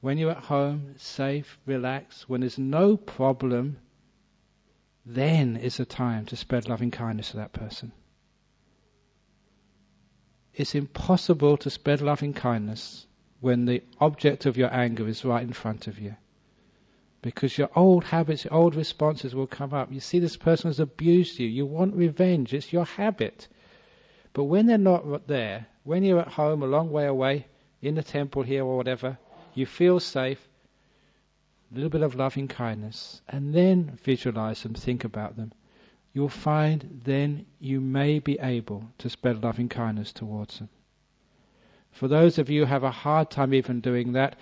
When 0.00 0.18
you're 0.18 0.32
at 0.32 0.44
home, 0.44 0.94
safe, 0.98 1.58
relaxed, 1.66 2.28
when 2.28 2.40
there's 2.40 2.58
no 2.58 2.96
problem, 2.96 3.78
then 5.06 5.56
is 5.56 5.76
the 5.76 5.84
time 5.84 6.26
to 6.26 6.36
spread 6.36 6.68
loving 6.68 6.90
kindness 6.90 7.30
to 7.30 7.38
that 7.38 7.52
person. 7.52 7.92
It's 10.54 10.74
impossible 10.74 11.56
to 11.58 11.70
spread 11.70 12.00
loving 12.00 12.32
kindness 12.32 13.06
when 13.40 13.64
the 13.64 13.82
object 14.00 14.46
of 14.46 14.56
your 14.56 14.72
anger 14.72 15.06
is 15.06 15.24
right 15.24 15.42
in 15.42 15.52
front 15.52 15.86
of 15.86 15.98
you. 15.98 16.16
Because 17.20 17.58
your 17.58 17.70
old 17.74 18.04
habits, 18.04 18.44
your 18.44 18.54
old 18.54 18.74
responses 18.74 19.34
will 19.34 19.46
come 19.46 19.74
up. 19.74 19.92
You 19.92 20.00
see 20.00 20.18
this 20.18 20.36
person 20.36 20.68
has 20.68 20.78
abused 20.78 21.38
you. 21.38 21.48
You 21.48 21.66
want 21.66 21.94
revenge. 21.94 22.54
It's 22.54 22.72
your 22.72 22.84
habit. 22.84 23.48
But 24.32 24.44
when 24.44 24.66
they're 24.66 24.78
not 24.78 25.26
there, 25.26 25.66
when 25.82 26.04
you're 26.04 26.20
at 26.20 26.28
home, 26.28 26.62
a 26.62 26.66
long 26.66 26.90
way 26.90 27.06
away, 27.06 27.46
in 27.82 27.94
the 27.94 28.02
temple 28.02 28.42
here 28.42 28.64
or 28.64 28.76
whatever, 28.76 29.18
you 29.54 29.66
feel 29.66 30.00
safe, 30.00 30.48
a 31.70 31.74
little 31.74 31.90
bit 31.90 32.02
of 32.02 32.14
loving 32.14 32.48
kindness, 32.48 33.20
and 33.28 33.54
then 33.54 33.98
visualize 34.04 34.62
them, 34.62 34.74
think 34.74 35.04
about 35.04 35.36
them. 35.36 35.52
You'll 36.12 36.28
find 36.28 37.00
then 37.04 37.46
you 37.60 37.80
may 37.80 38.18
be 38.18 38.38
able 38.40 38.84
to 38.98 39.10
spread 39.10 39.42
loving 39.42 39.68
kindness 39.68 40.12
towards 40.12 40.58
them. 40.58 40.68
For 41.90 42.08
those 42.08 42.38
of 42.38 42.48
you 42.50 42.60
who 42.60 42.66
have 42.66 42.84
a 42.84 42.90
hard 42.90 43.30
time 43.30 43.54
even 43.54 43.80
doing 43.80 44.12
that, 44.12 44.36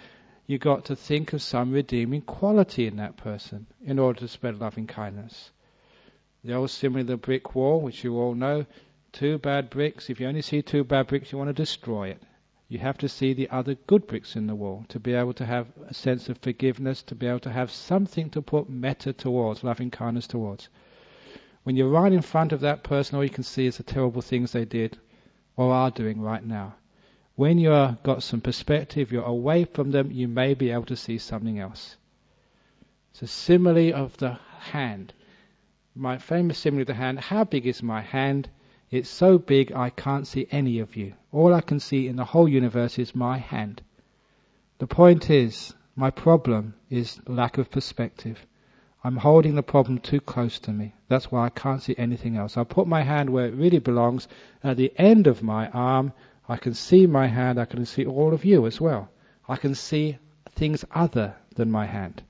you've 0.46 0.60
got 0.60 0.84
to 0.86 0.96
think 0.96 1.32
of 1.32 1.42
some 1.42 1.72
redeeming 1.72 2.22
quality 2.22 2.86
in 2.86 2.96
that 2.96 3.16
person 3.16 3.66
in 3.84 3.98
order 3.98 4.20
to 4.20 4.28
spread 4.28 4.60
loving 4.60 4.86
kindness. 4.86 5.50
The 6.44 6.54
old 6.54 6.70
simile 6.70 7.00
of 7.00 7.06
the 7.08 7.16
brick 7.16 7.54
wall, 7.54 7.80
which 7.80 8.04
you 8.04 8.18
all 8.18 8.34
know, 8.34 8.66
two 9.12 9.38
bad 9.38 9.70
bricks, 9.70 10.08
if 10.08 10.20
you 10.20 10.28
only 10.28 10.42
see 10.42 10.62
two 10.62 10.84
bad 10.84 11.08
bricks, 11.08 11.32
you 11.32 11.38
want 11.38 11.48
to 11.48 11.54
destroy 11.54 12.08
it. 12.08 12.22
You 12.68 12.78
have 12.78 12.98
to 12.98 13.08
see 13.08 13.32
the 13.32 13.50
other 13.50 13.74
good 13.74 14.06
bricks 14.06 14.36
in 14.36 14.46
the 14.46 14.54
wall 14.54 14.84
to 14.88 15.00
be 15.00 15.14
able 15.14 15.34
to 15.34 15.46
have 15.46 15.66
a 15.88 15.94
sense 15.94 16.28
of 16.28 16.38
forgiveness, 16.38 17.02
to 17.04 17.14
be 17.14 17.26
able 17.26 17.40
to 17.40 17.52
have 17.52 17.70
something 17.70 18.30
to 18.30 18.42
put 18.42 18.68
metta 18.68 19.12
towards, 19.12 19.64
loving 19.64 19.90
kindness 19.90 20.26
towards. 20.26 20.68
When 21.62 21.76
you're 21.76 21.88
right 21.88 22.12
in 22.12 22.22
front 22.22 22.52
of 22.52 22.60
that 22.60 22.84
person, 22.84 23.16
all 23.16 23.24
you 23.24 23.30
can 23.30 23.44
see 23.44 23.66
is 23.66 23.76
the 23.76 23.82
terrible 23.82 24.22
things 24.22 24.52
they 24.52 24.64
did 24.64 24.98
or 25.56 25.72
are 25.72 25.90
doing 25.90 26.20
right 26.20 26.44
now. 26.44 26.74
When 27.36 27.58
you've 27.58 28.02
got 28.02 28.22
some 28.22 28.40
perspective, 28.40 29.12
you're 29.12 29.22
away 29.22 29.64
from 29.64 29.90
them, 29.90 30.10
you 30.10 30.26
may 30.26 30.54
be 30.54 30.70
able 30.70 30.86
to 30.86 30.96
see 30.96 31.18
something 31.18 31.58
else. 31.58 31.96
It's 33.10 33.22
a 33.22 33.26
simile 33.26 33.94
of 33.94 34.16
the 34.16 34.38
hand. 34.58 35.12
My 35.94 36.16
famous 36.16 36.58
simile 36.58 36.80
of 36.80 36.86
the 36.86 36.94
hand. 36.94 37.20
How 37.20 37.44
big 37.44 37.66
is 37.66 37.82
my 37.82 38.00
hand? 38.00 38.48
It's 38.90 39.10
so 39.10 39.36
big 39.36 39.70
I 39.72 39.90
can't 39.90 40.26
see 40.26 40.46
any 40.50 40.78
of 40.78 40.96
you. 40.96 41.12
All 41.30 41.52
I 41.52 41.60
can 41.60 41.78
see 41.78 42.08
in 42.08 42.16
the 42.16 42.24
whole 42.24 42.48
universe 42.48 42.98
is 42.98 43.14
my 43.14 43.36
hand. 43.36 43.82
The 44.78 44.86
point 44.86 45.28
is, 45.28 45.74
my 45.94 46.10
problem 46.10 46.74
is 46.88 47.20
lack 47.26 47.58
of 47.58 47.70
perspective. 47.70 48.46
I'm 49.04 49.16
holding 49.16 49.56
the 49.56 49.62
problem 49.62 49.98
too 49.98 50.20
close 50.20 50.58
to 50.60 50.72
me. 50.72 50.94
That's 51.08 51.30
why 51.30 51.44
I 51.44 51.50
can't 51.50 51.82
see 51.82 51.94
anything 51.98 52.36
else. 52.36 52.56
I'll 52.56 52.64
put 52.64 52.86
my 52.86 53.02
hand 53.02 53.28
where 53.28 53.46
it 53.46 53.54
really 53.54 53.78
belongs. 53.78 54.26
At 54.64 54.78
the 54.78 54.92
end 54.96 55.26
of 55.26 55.42
my 55.42 55.68
arm, 55.68 56.12
I 56.48 56.56
can 56.56 56.74
see 56.74 57.06
my 57.06 57.26
hand. 57.26 57.58
I 57.58 57.64
can 57.64 57.84
see 57.86 58.06
all 58.06 58.32
of 58.32 58.44
you 58.44 58.66
as 58.66 58.80
well. 58.80 59.08
I 59.48 59.56
can 59.56 59.74
see 59.74 60.18
things 60.54 60.84
other 60.90 61.34
than 61.54 61.70
my 61.70 61.86
hand. 61.86 62.22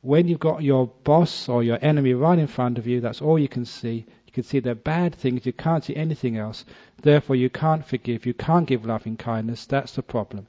When 0.00 0.28
you've 0.28 0.38
got 0.40 0.62
your 0.62 0.86
boss 0.86 1.48
or 1.48 1.62
your 1.62 1.78
enemy 1.80 2.12
right 2.12 2.38
in 2.38 2.46
front 2.46 2.78
of 2.78 2.86
you, 2.86 3.00
that's 3.00 3.22
all 3.22 3.38
you 3.38 3.48
can 3.48 3.64
see. 3.64 4.04
You 4.26 4.32
can 4.32 4.42
see 4.42 4.60
their 4.60 4.74
bad 4.74 5.14
things, 5.14 5.46
you 5.46 5.52
can't 5.52 5.84
see 5.84 5.96
anything 5.96 6.36
else. 6.36 6.64
Therefore, 7.00 7.36
you 7.36 7.48
can't 7.48 7.86
forgive, 7.86 8.26
you 8.26 8.34
can't 8.34 8.66
give 8.66 8.84
loving 8.84 9.16
kindness. 9.16 9.66
That's 9.66 9.94
the 9.94 10.02
problem. 10.02 10.46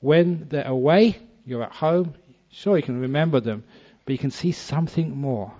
When 0.00 0.48
they're 0.48 0.66
away, 0.66 1.18
you're 1.44 1.62
at 1.62 1.72
home, 1.72 2.14
sure, 2.50 2.76
you 2.76 2.82
can 2.82 3.00
remember 3.00 3.40
them, 3.40 3.64
but 4.04 4.12
you 4.12 4.18
can 4.18 4.30
see 4.30 4.52
something 4.52 5.14
more. 5.14 5.52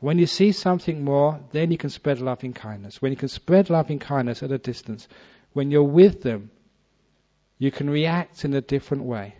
When 0.00 0.18
you 0.18 0.26
see 0.26 0.52
something 0.52 1.04
more, 1.04 1.40
then 1.52 1.70
you 1.70 1.78
can 1.78 1.90
spread 1.90 2.20
loving 2.20 2.52
kindness. 2.52 3.00
When 3.00 3.12
you 3.12 3.16
can 3.16 3.28
spread 3.28 3.70
loving 3.70 3.98
kindness 3.98 4.42
at 4.42 4.52
a 4.52 4.58
distance, 4.58 5.08
when 5.52 5.70
you're 5.70 5.82
with 5.82 6.22
them, 6.22 6.50
you 7.58 7.70
can 7.70 7.88
react 7.88 8.44
in 8.44 8.52
a 8.52 8.60
different 8.60 9.04
way. 9.04 9.34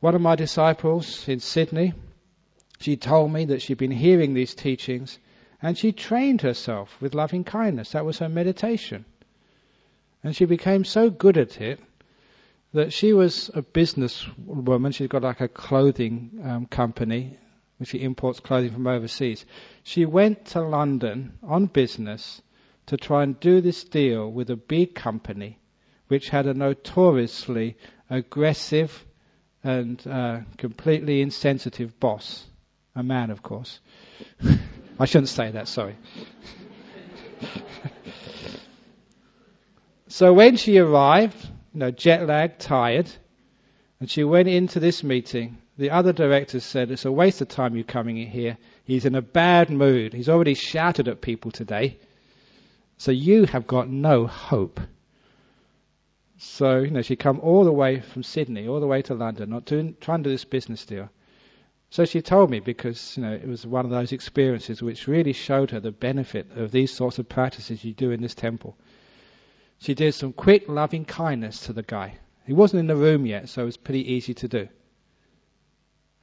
One 0.00 0.14
of 0.14 0.20
my 0.20 0.36
disciples 0.36 1.26
in 1.28 1.40
Sydney, 1.40 1.94
she 2.80 2.96
told 2.96 3.32
me 3.32 3.46
that 3.46 3.62
she'd 3.62 3.78
been 3.78 3.90
hearing 3.90 4.34
these 4.34 4.54
teachings 4.54 5.18
and 5.62 5.78
she 5.78 5.92
trained 5.92 6.42
herself 6.42 7.00
with 7.00 7.14
loving 7.14 7.44
kindness. 7.44 7.92
That 7.92 8.04
was 8.04 8.18
her 8.18 8.28
meditation. 8.28 9.04
And 10.24 10.34
she 10.34 10.44
became 10.44 10.84
so 10.84 11.08
good 11.08 11.38
at 11.38 11.60
it 11.60 11.80
that 12.74 12.92
she 12.92 13.12
was 13.12 13.50
a 13.54 13.62
businesswoman. 13.62 14.94
She's 14.94 15.08
got 15.08 15.22
like 15.22 15.40
a 15.40 15.48
clothing 15.48 16.42
um, 16.44 16.66
company, 16.66 17.38
which 17.82 17.90
she 17.90 18.00
imports 18.00 18.38
clothing 18.38 18.70
from 18.70 18.86
overseas. 18.86 19.44
She 19.82 20.06
went 20.06 20.44
to 20.46 20.60
London 20.60 21.32
on 21.42 21.66
business 21.66 22.40
to 22.86 22.96
try 22.96 23.24
and 23.24 23.40
do 23.40 23.60
this 23.60 23.82
deal 23.82 24.30
with 24.30 24.50
a 24.50 24.56
big 24.56 24.94
company 24.94 25.58
which 26.06 26.28
had 26.28 26.46
a 26.46 26.54
notoriously 26.54 27.76
aggressive 28.08 29.04
and 29.64 30.00
uh, 30.06 30.42
completely 30.58 31.22
insensitive 31.22 31.98
boss. 31.98 32.44
A 32.94 33.02
man, 33.02 33.30
of 33.30 33.42
course. 33.42 33.80
I 35.00 35.06
shouldn't 35.06 35.30
say 35.30 35.50
that, 35.50 35.66
sorry. 35.66 35.96
so 40.06 40.32
when 40.32 40.56
she 40.56 40.78
arrived, 40.78 41.48
you 41.74 41.80
know, 41.80 41.90
jet 41.90 42.28
lagged, 42.28 42.60
tired, 42.60 43.10
and 43.98 44.08
she 44.08 44.22
went 44.22 44.48
into 44.48 44.78
this 44.78 45.02
meeting, 45.02 45.58
the 45.78 45.90
other 45.90 46.12
directors 46.12 46.64
said, 46.64 46.90
It's 46.90 47.04
a 47.04 47.12
waste 47.12 47.40
of 47.40 47.48
time 47.48 47.76
you 47.76 47.84
coming 47.84 48.18
in 48.18 48.28
here. 48.28 48.58
He's 48.84 49.04
in 49.04 49.14
a 49.14 49.22
bad 49.22 49.70
mood. 49.70 50.12
He's 50.12 50.28
already 50.28 50.54
shouted 50.54 51.08
at 51.08 51.20
people 51.20 51.50
today. 51.50 51.98
So 52.98 53.10
you 53.10 53.46
have 53.46 53.66
got 53.66 53.88
no 53.88 54.26
hope. 54.26 54.80
So, 56.38 56.80
you 56.80 56.90
know, 56.90 57.02
she 57.02 57.16
come 57.16 57.40
all 57.40 57.64
the 57.64 57.72
way 57.72 58.00
from 58.00 58.22
Sydney, 58.22 58.66
all 58.68 58.80
the 58.80 58.86
way 58.86 59.02
to 59.02 59.14
London, 59.14 59.50
not 59.50 59.64
doing, 59.64 59.96
trying 60.00 60.22
to 60.22 60.28
do 60.28 60.34
this 60.34 60.44
business 60.44 60.84
deal. 60.84 61.08
So 61.90 62.04
she 62.04 62.20
told 62.22 62.50
me 62.50 62.60
because, 62.60 63.16
you 63.16 63.22
know, 63.22 63.32
it 63.32 63.46
was 63.46 63.66
one 63.66 63.84
of 63.84 63.90
those 63.90 64.12
experiences 64.12 64.82
which 64.82 65.06
really 65.06 65.32
showed 65.32 65.70
her 65.70 65.80
the 65.80 65.92
benefit 65.92 66.50
of 66.56 66.70
these 66.70 66.92
sorts 66.92 67.18
of 67.18 67.28
practices 67.28 67.84
you 67.84 67.92
do 67.92 68.10
in 68.10 68.22
this 68.22 68.34
temple. 68.34 68.76
She 69.78 69.94
did 69.94 70.14
some 70.14 70.32
quick 70.32 70.68
loving 70.68 71.04
kindness 71.04 71.60
to 71.66 71.72
the 71.72 71.82
guy. 71.82 72.18
He 72.46 72.52
wasn't 72.52 72.80
in 72.80 72.86
the 72.86 72.96
room 72.96 73.26
yet, 73.26 73.48
so 73.48 73.62
it 73.62 73.66
was 73.66 73.76
pretty 73.76 74.12
easy 74.12 74.34
to 74.34 74.48
do. 74.48 74.68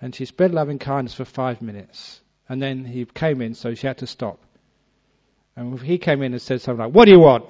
And 0.02 0.16
she 0.16 0.26
spread 0.26 0.54
loving 0.54 0.80
kindness 0.80 1.14
for 1.14 1.26
five 1.26 1.62
minutes. 1.62 2.22
And 2.48 2.62
then 2.62 2.86
he 2.86 3.06
came 3.06 3.42
in, 3.42 3.54
so 3.54 3.76
she 3.76 3.88
had 3.88 3.98
to 4.00 4.08
stop. 4.08 4.40
And 5.56 5.80
he 5.82 5.98
came 5.98 6.22
in 6.22 6.34
and 6.34 6.42
said 6.42 6.62
something 6.62 6.86
like, 6.86 6.94
What 6.94 7.06
do 7.06 7.12
you 7.12 7.20
want? 7.20 7.46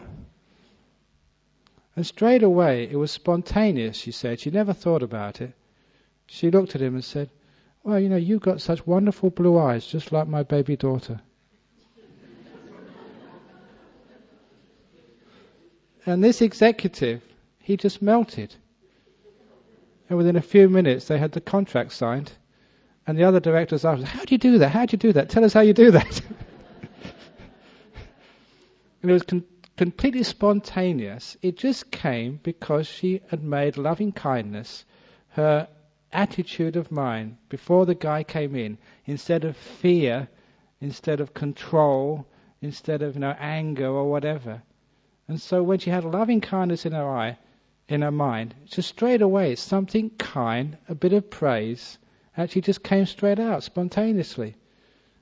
And 1.96 2.06
straight 2.06 2.44
away, 2.44 2.90
it 2.90 2.96
was 2.96 3.12
spontaneous, 3.12 3.98
she 3.98 4.12
said. 4.12 4.40
She 4.40 4.52
never 4.52 4.74
thought 4.74 5.04
about 5.04 5.42
it. 5.42 5.54
She 6.28 6.50
looked 6.50 6.76
at 6.76 6.82
him 6.82 6.96
and 6.96 7.04
said, 7.04 7.30
Well, 7.84 8.00
you 8.00 8.10
know, 8.10 8.16
you've 8.16 8.42
got 8.42 8.62
such 8.62 8.86
wonderful 8.88 9.30
blue 9.30 9.58
eyes, 9.60 9.86
just 9.86 10.12
like 10.12 10.28
my 10.28 10.44
baby 10.44 10.76
daughter. 10.76 11.22
and 16.06 16.24
this 16.24 16.42
executive, 16.42 17.22
he 17.60 17.78
just 17.78 18.02
melted. 18.02 18.56
And 20.10 20.18
within 20.18 20.36
a 20.36 20.42
few 20.42 20.68
minutes, 20.68 21.08
they 21.08 21.20
had 21.20 21.32
the 21.32 21.42
contract 21.42 21.94
signed. 21.94 22.32
And 23.06 23.18
the 23.18 23.24
other 23.24 23.40
directors 23.40 23.86
asked, 23.86 24.04
How 24.04 24.26
do 24.26 24.34
you 24.34 24.40
do 24.40 24.58
that? 24.58 24.70
How 24.70 24.86
do 24.86 24.94
you 24.94 24.98
do 24.98 25.14
that? 25.14 25.30
Tell 25.30 25.46
us 25.46 25.54
how 25.54 25.62
you 25.62 25.74
do 25.74 25.92
that. 25.92 26.22
and 29.02 29.10
it 29.10 29.14
was 29.14 29.24
con- 29.24 29.46
completely 29.78 30.24
spontaneous. 30.24 31.38
It 31.42 31.58
just 31.58 31.92
came 31.92 32.40
because 32.42 32.88
she 32.88 33.22
had 33.28 33.44
made 33.44 33.78
loving 33.78 34.12
kindness 34.12 34.84
her 35.30 35.68
attitude 36.12 36.76
of 36.76 36.92
mind 36.92 37.38
before 37.50 37.86
the 37.86 37.96
guy 37.96 38.24
came 38.24 38.56
in. 38.56 38.80
Instead 39.06 39.46
of 39.46 39.56
fear, 39.56 40.28
instead 40.82 41.20
of 41.20 41.36
control, 41.36 42.26
instead 42.62 43.04
of 43.04 43.14
you 43.14 43.22
know, 43.22 43.36
anger 43.40 43.88
or 43.88 44.10
whatever. 44.10 44.62
And 45.28 45.40
so 45.40 45.62
when 45.62 45.78
she 45.78 45.92
had 45.92 46.04
loving 46.04 46.42
kindness 46.42 46.86
in 46.88 46.94
her 46.94 47.08
eye, 47.08 47.38
in 47.90 48.04
her 48.04 48.12
mind, 48.12 48.54
just 48.66 48.88
straight 48.88 49.22
away, 49.22 49.56
something 49.56 50.12
kind, 50.12 50.78
a 50.88 50.94
bit 50.94 51.12
of 51.12 51.30
praise, 51.30 51.98
actually 52.38 52.62
just 52.62 52.84
came 52.84 53.06
straight 53.06 53.40
out 53.40 53.64
spontaneously. 53.64 54.56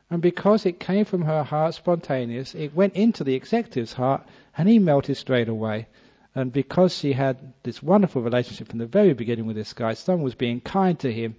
And 0.09 0.21
because 0.21 0.65
it 0.65 0.79
came 0.79 1.05
from 1.05 1.21
her 1.23 1.43
heart 1.43 1.75
spontaneous, 1.75 2.53
it 2.55 2.75
went 2.75 2.95
into 2.95 3.23
the 3.23 3.35
executive's 3.35 3.93
heart 3.93 4.27
and 4.57 4.67
he 4.67 4.79
melted 4.79 5.15
straight 5.15 5.47
away. 5.47 5.87
And 6.35 6.51
because 6.51 6.95
she 6.95 7.13
had 7.13 7.53
this 7.63 7.81
wonderful 7.81 8.21
relationship 8.21 8.69
from 8.69 8.79
the 8.79 8.85
very 8.85 9.13
beginning 9.13 9.47
with 9.47 9.55
this 9.55 9.73
guy, 9.73 9.93
someone 9.93 10.23
was 10.23 10.35
being 10.35 10.61
kind 10.61 10.99
to 10.99 11.11
him, 11.11 11.35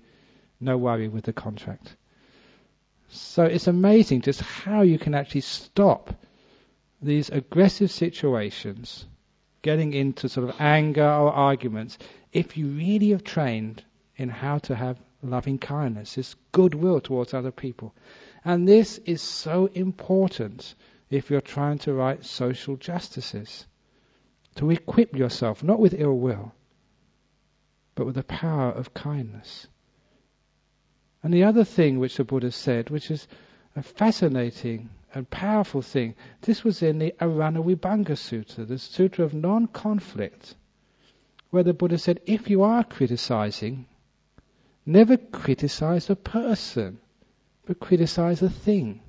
no 0.60 0.76
worry 0.78 1.08
with 1.08 1.24
the 1.24 1.32
contract. 1.32 1.94
So 3.10 3.44
it's 3.44 3.66
amazing 3.66 4.22
just 4.22 4.40
how 4.40 4.82
you 4.82 4.98
can 4.98 5.14
actually 5.14 5.42
stop 5.42 6.14
these 7.00 7.28
aggressive 7.28 7.90
situations 7.90 9.06
getting 9.68 9.92
into 9.92 10.30
sort 10.30 10.48
of 10.48 10.58
anger 10.58 11.04
or 11.04 11.30
arguments 11.30 11.98
if 12.32 12.56
you 12.56 12.68
really 12.68 13.10
have 13.10 13.22
trained 13.22 13.84
in 14.16 14.30
how 14.30 14.56
to 14.56 14.74
have 14.74 14.96
loving 15.22 15.58
kindness, 15.58 16.14
this 16.14 16.34
goodwill 16.52 17.02
towards 17.02 17.34
other 17.34 17.50
people. 17.50 17.94
And 18.46 18.66
this 18.66 18.96
is 19.04 19.20
so 19.20 19.66
important 19.74 20.74
if 21.10 21.28
you're 21.28 21.42
trying 21.42 21.76
to 21.80 21.92
right 21.92 22.24
social 22.24 22.76
justices. 22.76 23.66
To 24.54 24.70
equip 24.70 25.14
yourself, 25.14 25.62
not 25.62 25.80
with 25.80 26.00
ill 26.00 26.16
will, 26.16 26.54
but 27.94 28.06
with 28.06 28.14
the 28.14 28.24
power 28.24 28.70
of 28.70 28.94
kindness. 28.94 29.66
And 31.22 31.34
the 31.34 31.44
other 31.44 31.64
thing 31.64 31.98
which 31.98 32.16
the 32.16 32.24
Buddha 32.24 32.52
said, 32.52 32.88
which 32.88 33.10
is 33.10 33.28
a 33.76 33.82
fascinating 33.82 34.88
and 35.18 35.28
powerful 35.28 35.82
thing, 35.82 36.14
this 36.40 36.64
was 36.64 36.82
in 36.82 36.98
the 36.98 37.14
Arana 37.20 37.62
Vibhanga 37.62 38.16
Sutta, 38.16 38.66
the 38.66 38.78
Sutra 38.78 39.24
of 39.24 39.34
non 39.34 39.66
conflict, 39.66 40.54
where 41.50 41.62
the 41.62 41.74
Buddha 41.74 41.98
said, 41.98 42.20
if 42.26 42.48
you 42.48 42.62
are 42.62 42.82
criticizing, 42.84 43.86
Never 44.88 45.18
criticize 45.18 46.08
a 46.08 46.16
person, 46.16 46.98
but 47.66 47.78
criticize 47.78 48.40
a 48.40 48.48
thing. 48.48 49.02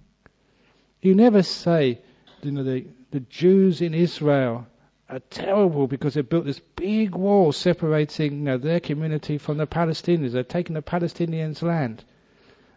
You 1.01 1.15
never 1.15 1.41
say, 1.41 2.01
you 2.41 2.51
know, 2.51 2.65
the, 2.65 2.85
the 3.11 3.21
Jews 3.21 3.79
in 3.79 3.93
Israel 3.93 4.67
are 5.07 5.19
terrible 5.29 5.87
because 5.87 6.15
they 6.15 6.21
built 6.21 6.43
this 6.43 6.59
big 6.75 7.15
wall 7.15 7.53
separating 7.53 8.39
you 8.39 8.43
know, 8.43 8.57
their 8.57 8.81
community 8.81 9.37
from 9.37 9.55
the 9.55 9.67
Palestinians. 9.67 10.33
They're 10.33 10.43
taking 10.43 10.73
the 10.73 10.81
Palestinians' 10.81 11.61
land. 11.61 12.03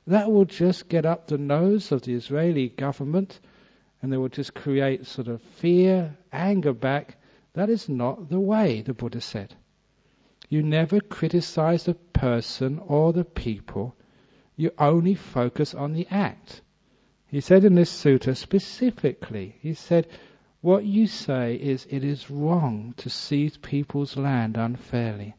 That 0.07 0.33
will 0.33 0.45
just 0.45 0.89
get 0.89 1.07
up 1.07 1.27
the 1.27 1.39
nose 1.39 1.93
of 1.93 2.03
the 2.03 2.15
Israeli 2.15 2.69
government 2.69 3.39
and 4.01 4.13
they 4.13 4.17
will 4.17 4.29
just 4.29 4.55
create 4.55 5.07
sort 5.07 5.29
of 5.29 5.41
fear, 5.41 6.17
anger 6.33 6.73
back. 6.73 7.17
That 7.55 7.71
is 7.71 7.89
not 7.89 8.29
the 8.29 8.41
way, 8.41 8.83
the 8.83 8.95
Buddha 8.95 9.21
said. 9.21 9.55
You 10.49 10.63
never 10.63 11.01
criticize 11.01 11.85
the 11.85 11.95
person 11.95 12.81
or 12.81 13.13
the 13.13 13.25
people. 13.25 13.95
You 14.57 14.73
only 14.79 15.15
focus 15.15 15.75
on 15.75 15.93
the 15.93 16.07
act. 16.11 16.63
He 17.27 17.41
said 17.41 17.65
in 17.65 17.75
this 17.75 17.91
sutta 17.91 18.37
specifically, 18.37 19.57
he 19.61 19.75
said, 19.75 20.09
what 20.61 20.85
you 20.85 21.07
say 21.07 21.55
is 21.55 21.87
it 21.91 22.05
is 22.05 22.31
wrong 22.31 22.95
to 22.99 23.09
seize 23.09 23.57
people's 23.57 24.17
land 24.17 24.57
unfairly. 24.57 25.35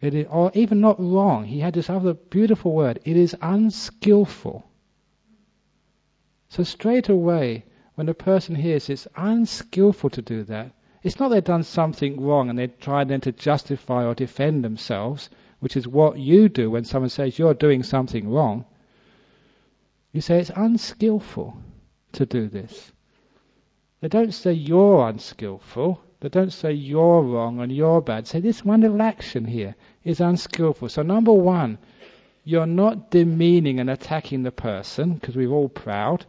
It 0.00 0.14
is, 0.14 0.26
or 0.30 0.50
even 0.54 0.80
not 0.80 0.98
wrong. 0.98 1.44
He 1.44 1.60
had 1.60 1.74
this 1.74 1.90
other 1.90 2.14
beautiful 2.14 2.72
word. 2.72 3.00
It 3.04 3.16
is 3.16 3.36
unskillful. 3.42 4.64
So 6.48 6.62
straight 6.62 7.08
away, 7.08 7.64
when 7.94 8.08
a 8.08 8.14
person 8.14 8.54
hears 8.54 8.88
it's 8.88 9.06
unskillful 9.14 10.10
to 10.10 10.22
do 10.22 10.42
that, 10.44 10.72
it's 11.02 11.18
not 11.18 11.28
they've 11.28 11.44
done 11.44 11.62
something 11.62 12.20
wrong 12.20 12.50
and 12.50 12.58
they 12.58 12.66
try 12.66 13.04
then 13.04 13.20
to 13.22 13.32
justify 13.32 14.04
or 14.04 14.14
defend 14.14 14.64
themselves, 14.64 15.30
which 15.60 15.76
is 15.76 15.86
what 15.86 16.18
you 16.18 16.48
do 16.48 16.70
when 16.70 16.84
someone 16.84 17.10
says 17.10 17.38
you're 17.38 17.54
doing 17.54 17.82
something 17.82 18.28
wrong. 18.28 18.64
You 20.12 20.20
say 20.20 20.40
it's 20.40 20.50
unskillful 20.54 21.56
to 22.12 22.26
do 22.26 22.48
this. 22.48 22.92
They 24.00 24.08
don't 24.08 24.32
say 24.32 24.52
you're 24.52 25.08
unskillful. 25.08 26.02
They 26.20 26.28
don't 26.28 26.52
say 26.52 26.72
you're 26.72 27.22
wrong 27.22 27.60
and 27.60 27.72
you're 27.72 28.02
bad. 28.02 28.26
Say 28.26 28.40
this 28.40 28.64
one 28.64 28.82
little 28.82 29.00
action 29.00 29.46
here 29.46 29.74
is 30.04 30.20
unskillful. 30.20 30.90
So 30.90 31.02
number 31.02 31.32
one, 31.32 31.78
you're 32.44 32.66
not 32.66 33.10
demeaning 33.10 33.80
and 33.80 33.88
attacking 33.88 34.42
the 34.42 34.50
person, 34.50 35.14
because 35.14 35.36
we're 35.36 35.50
all 35.50 35.68
proud. 35.68 36.26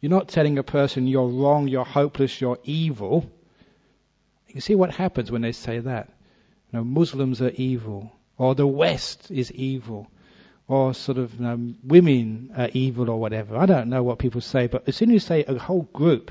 You're 0.00 0.10
not 0.10 0.28
telling 0.28 0.58
a 0.58 0.62
person 0.62 1.06
you're 1.06 1.28
wrong, 1.28 1.68
you're 1.68 1.84
hopeless, 1.84 2.40
you're 2.40 2.58
evil. 2.64 3.30
You 4.48 4.60
see 4.60 4.74
what 4.74 4.92
happens 4.92 5.30
when 5.30 5.42
they 5.42 5.52
say 5.52 5.78
that. 5.80 6.08
You 6.72 6.78
know, 6.78 6.84
Muslims 6.84 7.42
are 7.42 7.50
evil, 7.50 8.12
or 8.36 8.54
the 8.54 8.66
West 8.66 9.30
is 9.30 9.52
evil, 9.52 10.10
or 10.66 10.94
sort 10.94 11.18
of 11.18 11.34
you 11.34 11.40
know, 11.40 11.74
women 11.82 12.52
are 12.56 12.70
evil, 12.72 13.10
or 13.10 13.20
whatever. 13.20 13.56
I 13.56 13.66
don't 13.66 13.88
know 13.88 14.02
what 14.02 14.18
people 14.18 14.40
say, 14.40 14.68
but 14.68 14.88
as 14.88 14.96
soon 14.96 15.10
as 15.10 15.14
you 15.14 15.20
say 15.20 15.44
a 15.44 15.58
whole 15.58 15.88
group 15.92 16.30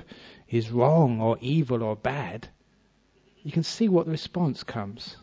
is 0.50 0.72
wrong, 0.72 1.22
or 1.22 1.38
evil, 1.42 1.84
or 1.84 1.96
bad, 1.96 2.48
you 3.44 3.52
can 3.52 3.64
see 3.64 3.90
what 3.90 4.06
the 4.06 4.12
response 4.12 4.64
comes. 4.64 5.18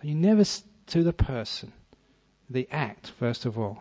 So 0.00 0.08
you 0.08 0.14
never 0.14 0.44
to 0.86 1.02
the 1.02 1.12
person, 1.12 1.72
the 2.50 2.68
act 2.70 3.10
first 3.18 3.46
of 3.46 3.58
all. 3.58 3.78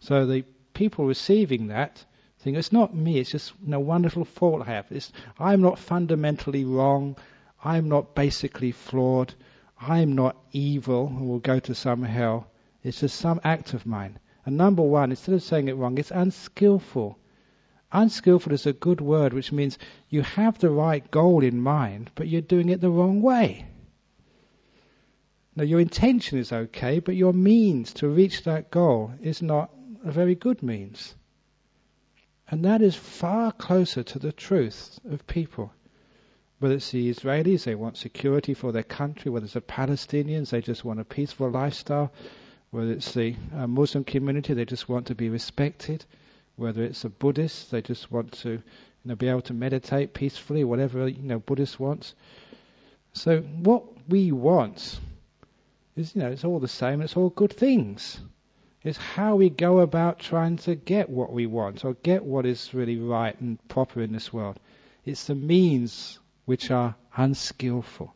So 0.00 0.26
the 0.26 0.44
people 0.72 1.06
receiving 1.06 1.68
that 1.68 2.04
think 2.48 2.56
it's 2.56 2.72
not 2.72 2.94
me, 2.94 3.18
it's 3.18 3.30
just 3.30 3.52
a 3.70 3.80
wonderful 3.80 4.24
fault 4.24 4.62
I 4.62 4.72
have. 4.72 4.86
It's, 4.90 5.12
I'm 5.38 5.60
not 5.60 5.78
fundamentally 5.78 6.64
wrong, 6.64 7.16
I'm 7.62 7.88
not 7.88 8.14
basically 8.14 8.72
flawed, 8.72 9.34
I'm 9.80 10.12
not 10.14 10.36
evil 10.52 11.08
and 11.08 11.28
will 11.28 11.40
go 11.40 11.58
to 11.60 11.74
some 11.74 12.02
hell. 12.02 12.46
It's 12.82 13.00
just 13.00 13.18
some 13.18 13.40
act 13.44 13.74
of 13.74 13.86
mine. 13.86 14.18
And 14.46 14.56
number 14.56 14.82
one, 14.82 15.10
instead 15.10 15.34
of 15.34 15.42
saying 15.42 15.68
it 15.68 15.76
wrong, 15.76 15.98
it's 15.98 16.10
unskillful. 16.10 17.18
Unskillful 17.90 18.52
is 18.52 18.66
a 18.66 18.72
good 18.72 19.00
word 19.00 19.32
which 19.32 19.50
means 19.50 19.78
you 20.08 20.22
have 20.22 20.58
the 20.58 20.70
right 20.70 21.10
goal 21.10 21.42
in 21.42 21.60
mind, 21.60 22.10
but 22.14 22.28
you're 22.28 22.40
doing 22.40 22.68
it 22.68 22.80
the 22.80 22.90
wrong 22.90 23.22
way. 23.22 23.66
Now, 25.56 25.64
your 25.64 25.80
intention 25.80 26.38
is 26.38 26.52
okay, 26.52 27.00
but 27.00 27.16
your 27.16 27.32
means 27.32 27.92
to 27.94 28.08
reach 28.08 28.44
that 28.44 28.70
goal 28.70 29.12
is 29.20 29.42
not 29.42 29.70
a 30.04 30.12
very 30.12 30.34
good 30.34 30.62
means. 30.62 31.14
And 32.50 32.64
that 32.64 32.80
is 32.80 32.94
far 32.94 33.52
closer 33.52 34.02
to 34.02 34.18
the 34.18 34.32
truth 34.32 35.00
of 35.10 35.26
people. 35.26 35.72
Whether 36.60 36.76
it's 36.76 36.90
the 36.90 37.10
Israelis, 37.10 37.64
they 37.64 37.74
want 37.74 37.96
security 37.96 38.54
for 38.54 38.72
their 38.72 38.82
country. 38.82 39.30
Whether 39.30 39.44
it's 39.44 39.54
the 39.54 39.60
Palestinians, 39.60 40.50
they 40.50 40.60
just 40.60 40.84
want 40.84 41.00
a 41.00 41.04
peaceful 41.04 41.50
lifestyle. 41.50 42.12
Whether 42.70 42.92
it's 42.92 43.12
the 43.12 43.34
uh, 43.54 43.66
Muslim 43.66 44.04
community, 44.04 44.54
they 44.54 44.64
just 44.64 44.88
want 44.88 45.06
to 45.06 45.14
be 45.14 45.28
respected. 45.28 46.04
Whether 46.58 46.82
it's 46.82 47.04
a 47.04 47.08
Buddhist, 47.08 47.70
they 47.70 47.82
just 47.82 48.10
want 48.10 48.32
to 48.42 48.50
you 48.50 48.60
know, 49.04 49.14
be 49.14 49.28
able 49.28 49.42
to 49.42 49.54
meditate 49.54 50.12
peacefully, 50.12 50.64
whatever 50.64 51.06
you 51.06 51.22
know 51.22 51.38
Buddhist 51.38 51.78
wants. 51.78 52.16
So 53.12 53.40
what 53.40 53.84
we 54.08 54.32
want 54.32 54.98
is, 55.94 56.16
you 56.16 56.22
know, 56.22 56.30
it's 56.30 56.44
all 56.44 56.58
the 56.58 56.66
same. 56.66 57.00
It's 57.00 57.16
all 57.16 57.30
good 57.30 57.52
things. 57.52 58.18
It's 58.82 58.98
how 58.98 59.36
we 59.36 59.50
go 59.50 59.78
about 59.78 60.18
trying 60.18 60.56
to 60.58 60.74
get 60.74 61.08
what 61.08 61.32
we 61.32 61.46
want 61.46 61.84
or 61.84 61.94
get 61.94 62.24
what 62.24 62.44
is 62.44 62.74
really 62.74 62.96
right 62.96 63.40
and 63.40 63.58
proper 63.68 64.02
in 64.02 64.12
this 64.12 64.32
world. 64.32 64.58
It's 65.04 65.26
the 65.26 65.36
means 65.36 66.18
which 66.44 66.72
are 66.72 66.96
unskillful. 67.16 68.14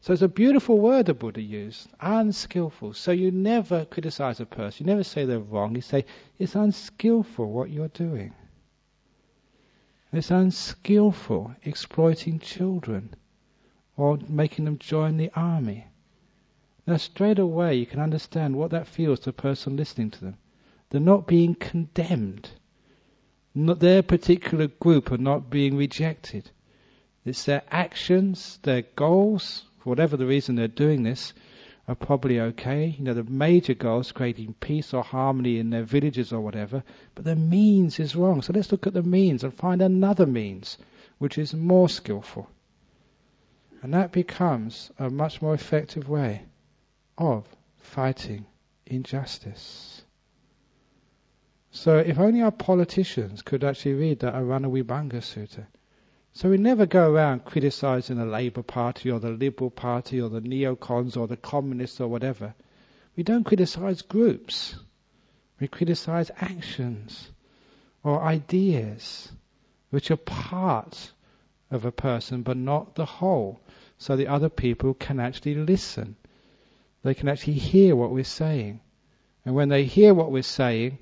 So 0.00 0.12
it's 0.12 0.22
a 0.22 0.28
beautiful 0.28 0.78
word 0.78 1.06
the 1.06 1.14
Buddha 1.14 1.40
used, 1.40 1.88
unskillful. 2.00 2.94
So 2.94 3.10
you 3.10 3.30
never 3.30 3.84
criticize 3.84 4.38
a 4.38 4.46
person. 4.46 4.86
You 4.86 4.92
never 4.92 5.04
say 5.04 5.24
they're 5.24 5.40
wrong. 5.40 5.74
You 5.74 5.80
say, 5.80 6.04
it's 6.38 6.54
unskillful 6.54 7.50
what 7.50 7.70
you're 7.70 7.88
doing. 7.88 8.32
It's 10.12 10.30
unskillful 10.30 11.54
exploiting 11.64 12.38
children 12.38 13.14
or 13.96 14.18
making 14.28 14.64
them 14.64 14.78
join 14.78 15.16
the 15.16 15.30
army. 15.34 15.86
Now, 16.86 16.96
straight 16.96 17.38
away, 17.38 17.74
you 17.74 17.84
can 17.84 18.00
understand 18.00 18.56
what 18.56 18.70
that 18.70 18.86
feels 18.86 19.20
to 19.20 19.30
a 19.30 19.34
person 19.34 19.76
listening 19.76 20.10
to 20.12 20.20
them. 20.20 20.38
They're 20.88 21.00
not 21.00 21.26
being 21.26 21.54
condemned. 21.54 22.48
Not 23.54 23.80
their 23.80 24.02
particular 24.02 24.68
group 24.68 25.10
are 25.10 25.18
not 25.18 25.50
being 25.50 25.76
rejected. 25.76 26.50
It's 27.26 27.44
their 27.44 27.62
actions, 27.70 28.58
their 28.62 28.82
goals, 28.82 29.67
for 29.78 29.90
whatever 29.90 30.16
the 30.16 30.26
reason 30.26 30.54
they're 30.54 30.68
doing 30.68 31.02
this, 31.02 31.32
are 31.88 31.94
probably 31.94 32.38
okay. 32.38 32.94
You 32.98 33.04
know, 33.04 33.14
the 33.14 33.24
major 33.24 33.74
goal 33.74 34.00
is 34.00 34.12
creating 34.12 34.54
peace 34.60 34.92
or 34.92 35.02
harmony 35.02 35.58
in 35.58 35.70
their 35.70 35.82
villages 35.82 36.32
or 36.32 36.40
whatever, 36.40 36.84
but 37.14 37.24
the 37.24 37.34
means 37.34 37.98
is 37.98 38.14
wrong. 38.14 38.42
So 38.42 38.52
let's 38.52 38.70
look 38.70 38.86
at 38.86 38.92
the 38.92 39.02
means 39.02 39.42
and 39.42 39.54
find 39.54 39.80
another 39.80 40.26
means 40.26 40.76
which 41.16 41.38
is 41.38 41.54
more 41.54 41.88
skillful. 41.88 42.48
And 43.82 43.94
that 43.94 44.12
becomes 44.12 44.90
a 44.98 45.08
much 45.08 45.40
more 45.40 45.54
effective 45.54 46.08
way 46.08 46.42
of 47.16 47.46
fighting 47.78 48.44
injustice. 48.86 50.02
So 51.70 51.98
if 51.98 52.18
only 52.18 52.42
our 52.42 52.50
politicians 52.50 53.42
could 53.42 53.64
actually 53.64 53.94
read 53.94 54.20
that 54.20 54.34
Arana 54.34 54.68
Vibhanga 54.68 55.20
Sutta. 55.22 55.66
So 56.38 56.50
we 56.50 56.56
never 56.56 56.86
go 56.86 57.10
around 57.10 57.46
criticizing 57.46 58.16
the 58.16 58.24
Labour 58.24 58.62
Party 58.62 59.10
or 59.10 59.18
the 59.18 59.32
Liberal 59.32 59.70
Party 59.70 60.20
or 60.20 60.28
the 60.28 60.40
neocons 60.40 61.16
or 61.16 61.26
the 61.26 61.36
communists 61.36 62.00
or 62.00 62.06
whatever. 62.06 62.54
We 63.16 63.24
don't 63.24 63.42
criticize 63.42 64.02
groups. 64.02 64.76
We 65.58 65.66
criticize 65.66 66.30
actions 66.38 67.32
or 68.04 68.22
ideas 68.22 69.32
which 69.90 70.12
are 70.12 70.16
part 70.16 71.10
of 71.72 71.84
a 71.84 71.90
person 71.90 72.42
but 72.42 72.56
not 72.56 72.94
the 72.94 73.04
whole. 73.04 73.60
So 73.96 74.14
the 74.14 74.28
other 74.28 74.48
people 74.48 74.94
can 74.94 75.18
actually 75.18 75.56
listen 75.56 76.14
they 77.02 77.14
can 77.14 77.28
actually 77.28 77.54
hear 77.54 77.96
what 77.96 78.12
we're 78.12 78.22
saying. 78.22 78.78
And 79.44 79.56
when 79.56 79.70
they 79.70 79.82
hear 79.82 80.14
what 80.14 80.30
we're 80.30 80.44
saying 80.44 80.98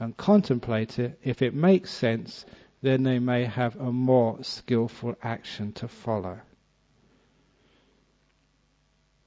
and 0.00 0.16
contemplate 0.16 0.98
it, 0.98 1.20
if 1.22 1.42
it 1.42 1.54
makes 1.54 1.90
sense, 1.90 2.44
then 2.82 3.02
they 3.02 3.18
may 3.18 3.44
have 3.44 3.76
a 3.76 3.92
more 3.92 4.42
skillful 4.42 5.14
action 5.22 5.72
to 5.72 5.88
follow. 5.88 6.40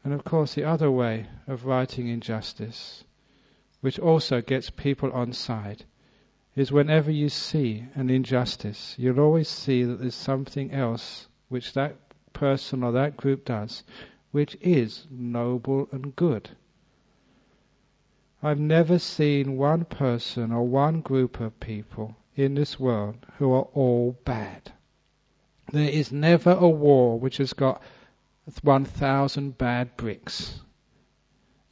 And 0.04 0.14
of 0.14 0.24
course, 0.24 0.54
the 0.54 0.64
other 0.64 0.92
way 0.92 1.28
of 1.48 1.66
righting 1.66 2.08
injustice, 2.08 3.04
which 3.82 4.00
also 4.00 4.42
gets 4.42 4.70
people 4.70 5.12
on 5.12 5.34
side, 5.34 5.86
is 6.56 6.72
whenever 6.72 7.12
you 7.12 7.30
see 7.30 7.86
an 7.96 8.10
injustice, 8.10 8.96
you'll 8.98 9.20
always 9.20 9.50
see 9.50 9.84
that 9.84 10.00
there's 10.00 10.16
something 10.16 10.72
else 10.72 11.28
which 11.50 11.74
that 11.74 11.96
person 12.34 12.84
or 12.84 12.92
that 12.92 13.16
group 13.18 13.46
does 13.46 13.84
which 14.34 14.58
is 14.62 15.06
noble 15.12 15.88
and 15.92 16.16
good. 16.16 16.50
I've 18.42 18.60
never 18.60 18.98
seen 18.98 19.58
one 19.58 19.86
person 19.86 20.52
or 20.52 20.68
one 20.68 21.02
group 21.02 21.40
of 21.40 21.60
people 21.60 22.18
in 22.36 22.56
this 22.56 22.80
world 22.80 23.26
who 23.38 23.52
are 23.54 23.68
all 23.74 24.18
bad. 24.26 24.72
There 25.72 25.90
is 25.90 26.12
never 26.12 26.52
a 26.52 26.68
war 26.68 27.20
which 27.20 27.38
has 27.38 27.54
got 27.54 27.82
1,000 28.62 29.58
bad 29.58 29.96
bricks. 29.96 30.60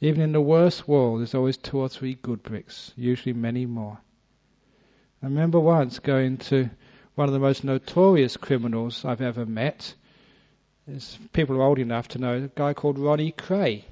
Even 0.00 0.22
in 0.22 0.32
the 0.32 0.40
worst 0.40 0.88
war, 0.88 1.18
there's 1.18 1.34
always 1.34 1.56
two 1.56 1.78
or 1.78 1.88
three 1.88 2.14
good 2.14 2.42
bricks, 2.42 2.92
usually 2.96 3.32
many 3.32 3.66
more. 3.66 3.98
I 5.22 5.26
remember 5.26 5.60
once 5.60 5.98
going 5.98 6.38
to 6.38 6.70
one 7.14 7.28
of 7.28 7.34
the 7.34 7.38
most 7.38 7.62
notorious 7.62 8.36
criminals 8.36 9.04
I've 9.04 9.20
ever 9.20 9.46
met, 9.46 9.94
there's 10.86 11.16
people 11.32 11.56
are 11.56 11.62
old 11.62 11.78
enough 11.78 12.08
to 12.08 12.18
know 12.18 12.34
a 12.34 12.48
guy 12.48 12.74
called 12.74 12.98
Ronnie 12.98 13.30
Kray. 13.32 13.84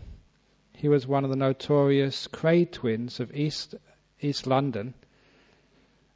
He 0.73 0.89
was 0.89 1.07
one 1.07 1.23
of 1.23 1.31
the 1.31 1.37
notorious 1.37 2.27
Kray 2.27 2.71
twins 2.71 3.21
of 3.21 3.33
East 3.37 3.77
East 4.21 4.47
London, 4.47 4.95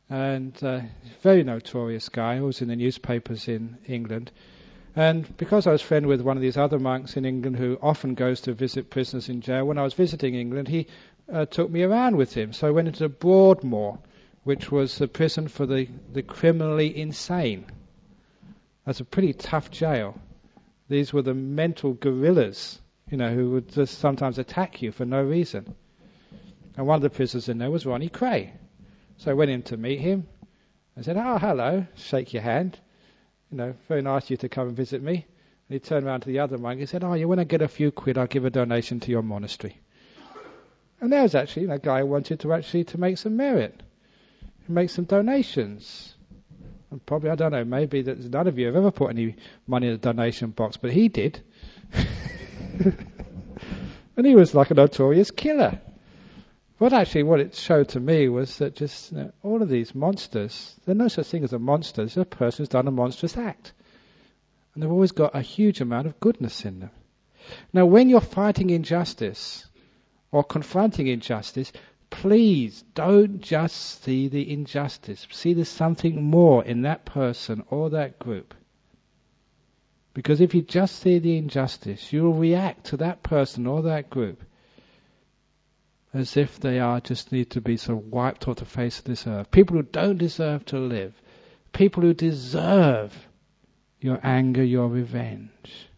and 0.09 0.63
uh, 0.63 0.81
very 1.23 1.43
notorious 1.43 2.09
guy. 2.09 2.37
Who 2.37 2.45
was 2.45 2.61
in 2.61 2.69
the 2.69 2.77
newspapers 2.77 3.49
in 3.49 3.79
England. 3.87 4.31
And 4.97 5.37
because 5.37 5.67
I 5.67 5.73
was 5.73 5.83
friend 5.83 6.07
with 6.07 6.21
one 6.21 6.37
of 6.37 6.43
these 6.43 6.57
other 6.57 6.79
monks 6.79 7.17
in 7.17 7.25
England 7.25 7.57
who 7.57 7.79
often 7.83 8.15
goes 8.15 8.43
to 8.43 8.53
visit 8.53 8.91
prisoners 8.91 9.29
in 9.29 9.41
jail, 9.41 9.65
when 9.65 9.79
I 9.79 9.83
was 9.83 9.95
visiting 9.95 10.35
England, 10.37 10.69
he 10.69 10.87
uh, 11.33 11.47
took 11.47 11.69
me 11.69 11.83
around 11.83 12.17
with 12.17 12.33
him. 12.33 12.53
So 12.53 12.69
I 12.69 12.71
went 12.71 12.89
into 12.89 13.09
Broadmoor, 13.09 13.99
which 14.45 14.71
was 14.71 14.97
the 14.97 15.09
prison 15.09 15.49
for 15.49 15.67
the, 15.67 15.89
the 16.13 16.23
criminally 16.23 16.97
insane. 16.97 17.67
That's 18.85 19.01
a 19.01 19.05
pretty 19.05 19.33
tough 19.33 19.71
jail. 19.71 20.21
These 20.89 21.13
were 21.13 21.23
the 21.23 21.35
mental 21.35 21.95
gorillas, 21.95 22.79
you 23.11 23.17
know, 23.17 23.35
who 23.35 23.51
would 23.53 23.71
just 23.71 23.99
sometimes 23.99 24.39
attack 24.39 24.83
you 24.83 24.93
for 24.93 25.05
no 25.05 25.23
reason. 25.23 25.75
And 26.77 26.87
one 26.87 26.97
of 26.97 27.03
the 27.03 27.11
prisoners 27.11 27.49
in 27.49 27.59
there 27.59 27.71
was 27.71 27.87
Ronnie 27.87 28.11
Kray. 28.11 28.51
So 29.25 29.31
I 29.31 29.35
went 29.35 29.51
in 29.51 29.63
to 29.63 29.79
meet 29.79 30.01
him. 30.01 30.27
I 30.99 31.01
said, 31.01 31.17
Oh, 31.17 31.39
hello, 31.39 31.87
shake 31.97 32.35
your 32.35 32.43
hand. 32.43 32.79
You 33.51 33.57
know, 33.57 33.75
very 33.89 34.03
nice 34.03 34.25
of 34.25 34.33
you 34.33 34.37
to 34.37 34.51
come 34.51 34.69
and 34.69 34.77
visit 34.77 35.03
me. 35.03 35.15
And 35.15 35.73
he 35.73 35.79
turned 35.79 36.05
around 36.05 36.21
to 36.21 36.29
the 36.29 36.41
other 36.41 36.59
monk. 36.59 36.79
He 36.79 36.85
said, 36.85 37.03
Oh, 37.03 37.15
you 37.15 37.27
want 37.27 37.39
to 37.39 37.47
get 37.47 37.63
a 37.63 37.69
few 37.69 37.91
quid? 37.91 38.19
I'll 38.19 38.27
give 38.27 38.45
a 38.45 38.51
donation 38.51 39.01
to 39.01 39.11
your 39.11 39.23
monastery. 39.23 39.81
And 41.01 41.11
there 41.11 41.23
was 41.23 41.35
actually 41.35 41.71
a 41.71 41.79
guy 41.79 42.01
who 42.01 42.07
wanted 42.07 42.41
to 42.41 42.53
actually 42.53 42.85
to 42.85 43.01
make 43.01 43.17
some 43.17 43.35
merit, 43.35 43.83
make 44.69 44.91
some 44.91 45.07
donations. 45.07 46.15
And 46.91 47.05
probably, 47.07 47.31
I 47.31 47.35
don't 47.35 47.53
know, 47.53 47.65
maybe 47.65 48.03
that 48.03 48.19
none 48.19 48.47
of 48.47 48.59
you 48.59 48.67
have 48.67 48.77
ever 48.77 48.91
put 48.91 49.09
any 49.09 49.37
money 49.67 49.87
in 49.87 49.95
the 49.95 49.99
donation 49.99 50.51
box, 50.51 50.77
but 50.77 50.93
he 50.93 51.09
did. 51.09 51.41
and 54.19 54.27
he 54.27 54.35
was 54.35 54.55
like 54.55 54.71
a 54.71 54.75
notorious 54.75 55.31
killer. 55.31 55.81
What 56.79 56.93
actually, 56.93 57.23
what 57.23 57.39
it 57.39 57.55
showed 57.55 57.91
to 57.91 58.01
me 58.01 58.29
was 58.29 58.59
that 58.59 58.75
just 58.75 59.13
you 59.13 59.19
know, 59.19 59.33
all 59.43 59.63
of 59.63 59.69
these 59.69 59.95
monsters, 59.95 60.75
there's 60.85 60.99
no 60.99 61.07
such 61.07 61.29
thing 61.29 61.45
as 61.45 61.53
a 61.53 61.59
monster. 61.59 62.03
It's 62.03 62.17
a 62.17 62.25
person 62.25 62.63
who's 62.63 62.69
done 62.69 62.89
a 62.89 62.91
monstrous 62.91 63.37
act. 63.37 63.73
And 64.75 64.83
they've 64.83 64.91
always 64.91 65.13
got 65.13 65.37
a 65.37 65.41
huge 65.41 65.81
amount 65.81 66.09
of 66.09 66.19
goodness 66.19 66.65
in 66.65 66.81
them. 66.81 66.91
Now, 67.73 67.87
when 67.87 68.09
you're 68.09 68.21
fighting 68.21 68.71
injustice 68.71 69.67
or 70.33 70.43
confronting 70.43 71.07
injustice, 71.07 71.71
please 72.11 72.83
don't 72.95 73.41
just 73.41 74.03
see 74.03 74.27
the 74.27 74.51
injustice. 74.51 75.29
See 75.31 75.53
there's 75.53 75.69
something 75.69 76.25
more 76.25 76.65
in 76.65 76.83
that 76.83 77.05
person 77.05 77.63
or 77.71 77.91
that 77.91 78.19
group. 78.19 78.53
Because 80.13 80.41
if 80.41 80.55
you 80.55 80.63
just 80.63 80.97
see 81.01 81.21
the 81.21 81.37
injustice, 81.37 82.13
you 82.13 82.25
will 82.25 82.35
react 82.35 82.87
to 82.87 82.97
that 82.97 83.23
person 83.23 83.67
or 83.69 83.83
that 83.83 84.11
group 84.11 84.43
as 86.15 86.37
if 86.37 86.61
they 86.61 86.79
are 86.79 87.01
just 87.01 87.33
need 87.33 87.51
to 87.51 87.61
be 87.61 87.77
sort 87.77 87.99
of 87.99 88.13
wiped 88.13 88.47
off 88.47 88.57
the 88.57 88.65
face 88.65 89.01
of 89.01 89.05
this 89.05 89.27
earth. 89.27 89.51
People 89.51 89.77
who 89.77 89.83
don't 89.83 90.17
deserve 90.17 90.65
to 90.67 90.79
live. 90.79 91.21
People 91.73 92.03
who 92.05 92.15
deserve 92.15 93.29
your 94.01 94.21
anger, 94.23 94.63
your 94.63 94.89
revenge. 94.89 95.89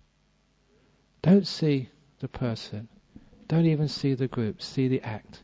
Don't 1.20 1.46
see 1.46 1.90
the 2.20 2.28
person. 2.28 2.88
Don't 3.46 3.66
even 3.66 3.88
see 3.88 4.14
the 4.14 4.26
group. 4.26 4.62
See 4.62 4.88
the 4.88 5.02
act. 5.02 5.42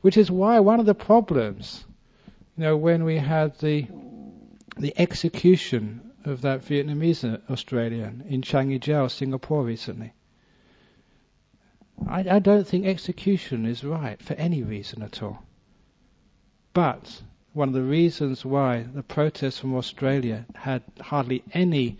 Which 0.00 0.16
is 0.16 0.30
why 0.30 0.60
one 0.60 0.78
of 0.78 0.86
the 0.86 0.94
problems, 0.94 1.84
you 2.56 2.62
know, 2.62 2.76
when 2.76 3.04
we 3.04 3.18
had 3.18 3.58
the 3.58 3.88
the 4.78 4.94
execution 4.96 6.12
of 6.24 6.42
that 6.42 6.64
Vietnamese 6.64 7.40
Australian 7.50 8.24
in 8.28 8.42
Changi 8.42 8.80
Jail, 8.80 9.08
Singapore 9.08 9.64
recently. 9.64 10.12
I, 12.08 12.36
I 12.36 12.38
don't 12.38 12.66
think 12.66 12.86
execution 12.86 13.66
is 13.66 13.84
right 13.84 14.20
for 14.20 14.34
any 14.34 14.62
reason 14.62 15.02
at 15.02 15.22
all. 15.22 15.42
But 16.74 17.22
one 17.52 17.68
of 17.68 17.74
the 17.74 17.82
reasons 17.82 18.44
why 18.44 18.82
the 18.82 19.02
protests 19.02 19.58
from 19.58 19.74
Australia 19.74 20.46
had 20.54 20.82
hardly 21.00 21.42
any 21.52 21.98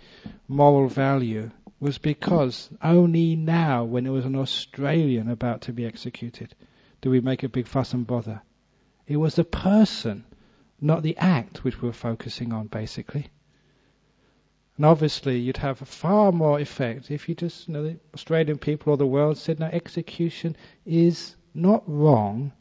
moral 0.49 0.89
value 0.89 1.51
was 1.79 1.99
because 1.99 2.71
only 2.81 3.37
now, 3.37 3.85
when 3.85 4.07
it 4.07 4.11
was 4.11 4.25
an 4.25 4.37
Australian 4.37 5.29
about 5.29 5.63
to 5.63 5.73
be 5.73 5.85
executed, 5.85 6.55
do 7.01 7.11
we 7.11 7.21
make 7.21 7.43
a 7.43 7.49
big 7.49 7.67
fuss 7.67 7.93
and 7.93 8.07
bother. 8.07 8.41
It 9.07 9.17
was 9.17 9.35
the 9.35 9.45
person, 9.45 10.25
not 10.81 11.03
the 11.03 11.17
act, 11.17 11.65
which 11.65 11.83
we 11.83 11.89
were 11.89 11.93
focusing 11.93 12.53
on, 12.53 12.69
basically. 12.69 13.27
And 14.77 14.87
obviously, 14.87 15.39
you'd 15.39 15.59
have 15.59 15.79
far 15.79 16.33
more 16.33 16.59
effect 16.59 17.11
if 17.11 17.29
you 17.29 17.35
just, 17.35 17.69
you 17.69 17.75
know, 17.75 17.83
the 17.85 17.97
Australian 18.15 18.59
people 18.59 18.95
or 18.95 18.97
the 18.97 19.07
world 19.07 19.37
said, 19.37 19.61
no, 19.61 19.67
execution 19.67 20.57
is 20.87 21.37
not 21.55 21.83
wrong, 21.87 22.53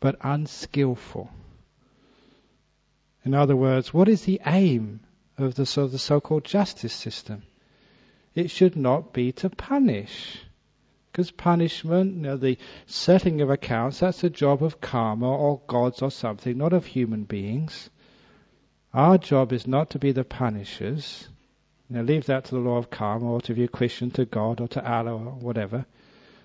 but 0.00 0.16
unskillful. 0.22 1.30
In 3.24 3.34
other 3.34 3.56
words, 3.56 3.92
what 3.92 4.08
is 4.08 4.22
the 4.22 4.40
aim 4.46 5.00
of 5.36 5.54
the, 5.54 5.66
so 5.66 5.86
the 5.86 5.98
so-called 5.98 6.44
justice 6.44 6.94
system? 6.94 7.42
It 8.34 8.50
should 8.50 8.76
not 8.76 9.12
be 9.12 9.32
to 9.32 9.50
punish. 9.50 10.40
Because 11.12 11.30
punishment, 11.30 12.14
you 12.14 12.22
know, 12.22 12.36
the 12.36 12.56
settling 12.86 13.40
of 13.42 13.50
accounts, 13.50 13.98
that's 13.98 14.22
the 14.22 14.30
job 14.30 14.62
of 14.62 14.80
karma 14.80 15.28
or 15.28 15.60
gods 15.66 16.00
or 16.00 16.10
something, 16.10 16.56
not 16.56 16.72
of 16.72 16.86
human 16.86 17.24
beings. 17.24 17.90
Our 18.94 19.18
job 19.18 19.52
is 19.52 19.66
not 19.66 19.90
to 19.90 19.98
be 19.98 20.12
the 20.12 20.24
punishers. 20.24 21.28
Now 21.90 22.02
leave 22.02 22.26
that 22.26 22.46
to 22.46 22.54
the 22.54 22.60
law 22.60 22.78
of 22.78 22.90
karma 22.90 23.30
or 23.30 23.40
to 23.42 23.62
a 23.62 23.68
Christian, 23.68 24.10
to 24.12 24.24
God 24.24 24.60
or 24.60 24.68
to 24.68 24.90
Allah 24.90 25.12
or 25.12 25.32
whatever. 25.32 25.84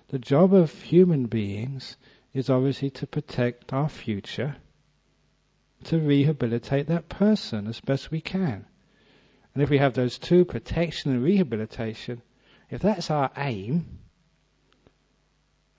The 0.08 0.18
job 0.18 0.52
of 0.52 0.70
human 0.70 1.26
beings 1.26 1.96
is 2.34 2.50
obviously 2.50 2.90
to 2.90 3.06
protect 3.06 3.72
our 3.72 3.88
future, 3.88 4.56
to 5.84 5.98
rehabilitate 5.98 6.88
that 6.88 7.08
person 7.08 7.66
as 7.66 7.80
best 7.80 8.10
we 8.10 8.20
can. 8.20 8.66
And 9.54 9.62
if 9.62 9.70
we 9.70 9.78
have 9.78 9.94
those 9.94 10.18
two, 10.18 10.44
protection 10.44 11.12
and 11.12 11.22
rehabilitation, 11.22 12.20
if 12.70 12.82
that's 12.82 13.10
our 13.10 13.30
aim, 13.36 14.00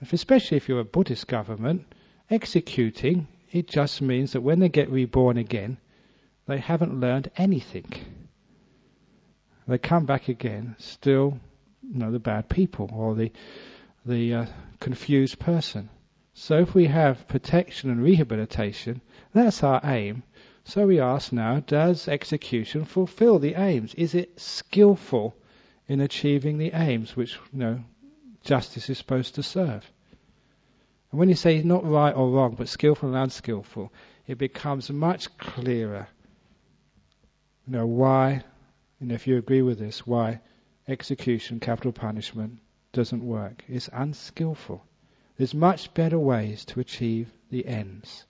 if 0.01 0.13
especially 0.13 0.57
if 0.57 0.67
you're 0.67 0.79
a 0.79 0.85
Buddhist 0.85 1.27
government, 1.27 1.85
executing, 2.29 3.27
it 3.51 3.67
just 3.67 4.01
means 4.01 4.31
that 4.31 4.41
when 4.41 4.59
they 4.59 4.69
get 4.69 4.89
reborn 4.89 5.37
again, 5.37 5.77
they 6.47 6.59
haven't 6.59 6.99
learned 6.99 7.31
anything. 7.37 7.91
They 9.67 9.77
come 9.79 10.05
back 10.05 10.27
again, 10.27 10.75
still, 10.77 11.39
you 11.81 11.97
know, 11.97 12.11
the 12.11 12.19
bad 12.19 12.49
people 12.49 12.89
or 12.93 13.15
the 13.15 13.31
the 14.05 14.33
uh, 14.35 14.45
confused 14.79 15.39
person. 15.39 15.89
So 16.33 16.59
if 16.59 16.75
we 16.75 16.85
have 16.85 17.27
protection 17.27 17.89
and 17.89 18.03
rehabilitation, 18.03 19.01
that's 19.33 19.63
our 19.63 19.81
aim. 19.83 20.21
So 20.65 20.85
we 20.85 20.99
ask 20.99 21.31
now, 21.31 21.61
does 21.65 22.07
execution 22.07 22.85
fulfill 22.85 23.39
the 23.39 23.55
aims? 23.55 23.95
Is 23.95 24.13
it 24.13 24.39
skillful 24.39 25.35
in 25.87 26.01
achieving 26.01 26.57
the 26.57 26.71
aims 26.73 27.15
which 27.15 27.39
you 27.51 27.59
know 27.59 27.83
justice 28.43 28.89
is 28.89 28.97
supposed 28.99 29.35
to 29.35 29.43
serve? 29.43 29.89
And 31.11 31.19
when 31.19 31.29
you 31.29 31.35
say 31.35 31.63
not 31.63 31.89
right 31.89 32.15
or 32.15 32.29
wrong, 32.29 32.53
but 32.55 32.69
skillful 32.69 33.09
and 33.09 33.17
unskillful, 33.17 33.91
it 34.27 34.37
becomes 34.37 34.91
much 34.91 35.35
clearer 35.37 36.07
you 37.67 37.73
know, 37.73 37.85
why, 37.85 38.43
and 38.99 39.11
if 39.11 39.27
you 39.27 39.37
agree 39.37 39.61
with 39.61 39.79
this, 39.79 40.05
why 40.05 40.41
execution, 40.87 41.59
capital 41.59 41.91
punishment, 41.91 42.59
doesn't 42.93 43.25
work. 43.25 43.63
It's 43.67 43.89
unskillful. 43.91 44.83
There's 45.37 45.53
much 45.53 45.93
better 45.93 46.19
ways 46.19 46.63
to 46.65 46.79
achieve 46.79 47.31
the 47.49 47.65
ends. 47.65 48.25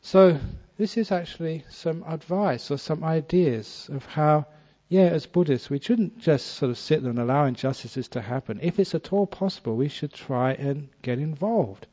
So, 0.00 0.38
this 0.78 0.96
is 0.96 1.12
actually 1.12 1.64
some 1.68 2.02
advice 2.08 2.70
or 2.70 2.76
some 2.78 3.04
ideas 3.04 3.88
of 3.92 4.04
how, 4.04 4.46
yeah, 4.88 5.02
as 5.02 5.26
Buddhists, 5.26 5.70
we 5.70 5.78
shouldn't 5.78 6.18
just 6.18 6.46
sort 6.46 6.70
of 6.70 6.78
sit 6.78 7.02
there 7.02 7.10
and 7.10 7.20
allow 7.20 7.44
injustices 7.44 8.08
to 8.08 8.20
happen. 8.20 8.58
If 8.62 8.80
it's 8.80 8.94
at 8.94 9.12
all 9.12 9.26
possible, 9.26 9.76
we 9.76 9.88
should 9.88 10.12
try 10.12 10.54
and 10.54 10.88
get 11.02 11.18
involved. 11.20 11.86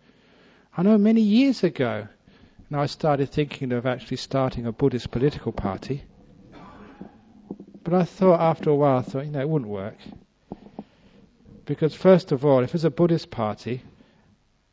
I 0.76 0.82
know 0.82 0.98
many 0.98 1.22
years 1.22 1.64
ago, 1.64 2.08
and 2.70 2.80
I 2.80 2.86
started 2.86 3.30
thinking 3.30 3.72
of 3.72 3.86
actually 3.86 4.18
starting 4.18 4.68
a 4.68 4.72
Buddhist 4.72 5.10
political 5.10 5.52
party. 5.52 6.04
But 7.84 7.94
I 7.94 8.04
thought 8.04 8.40
after 8.40 8.70
a 8.70 8.76
while, 8.76 9.00
I 9.00 9.02
thought, 9.02 9.26
you 9.26 9.32
know, 9.32 9.40
it 9.40 9.50
wouldn't 9.50 9.72
work. 9.72 9.96
Because 11.66 11.96
first 11.96 12.32
of 12.32 12.46
all, 12.46 12.64
if 12.64 12.76
it's 12.76 12.84
a 12.84 12.92
Buddhist 12.92 13.32
party, 13.32 13.82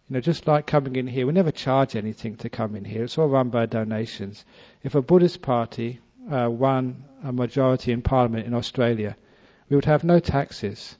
you 0.08 0.14
know, 0.14 0.20
just 0.20 0.46
like 0.46 0.66
coming 0.66 0.96
in 0.96 1.06
here, 1.06 1.26
we 1.26 1.32
never 1.32 1.50
charge 1.50 1.96
anything 1.96 2.36
to 2.36 2.50
come 2.50 2.76
in 2.76 2.84
here. 2.84 3.04
It's 3.04 3.16
all 3.16 3.28
run 3.28 3.48
by 3.48 3.66
donations. 3.66 4.44
If 4.82 4.94
a 4.94 5.02
Buddhist 5.02 5.40
party 5.40 6.00
uh, 6.30 6.50
won 6.50 7.04
a 7.24 7.32
majority 7.32 7.92
in 7.92 8.02
Parliament 8.02 8.46
in 8.46 8.54
Australia, 8.54 9.16
we 9.70 9.76
would 9.76 9.86
have 9.86 10.04
no 10.04 10.20
taxes. 10.20 10.96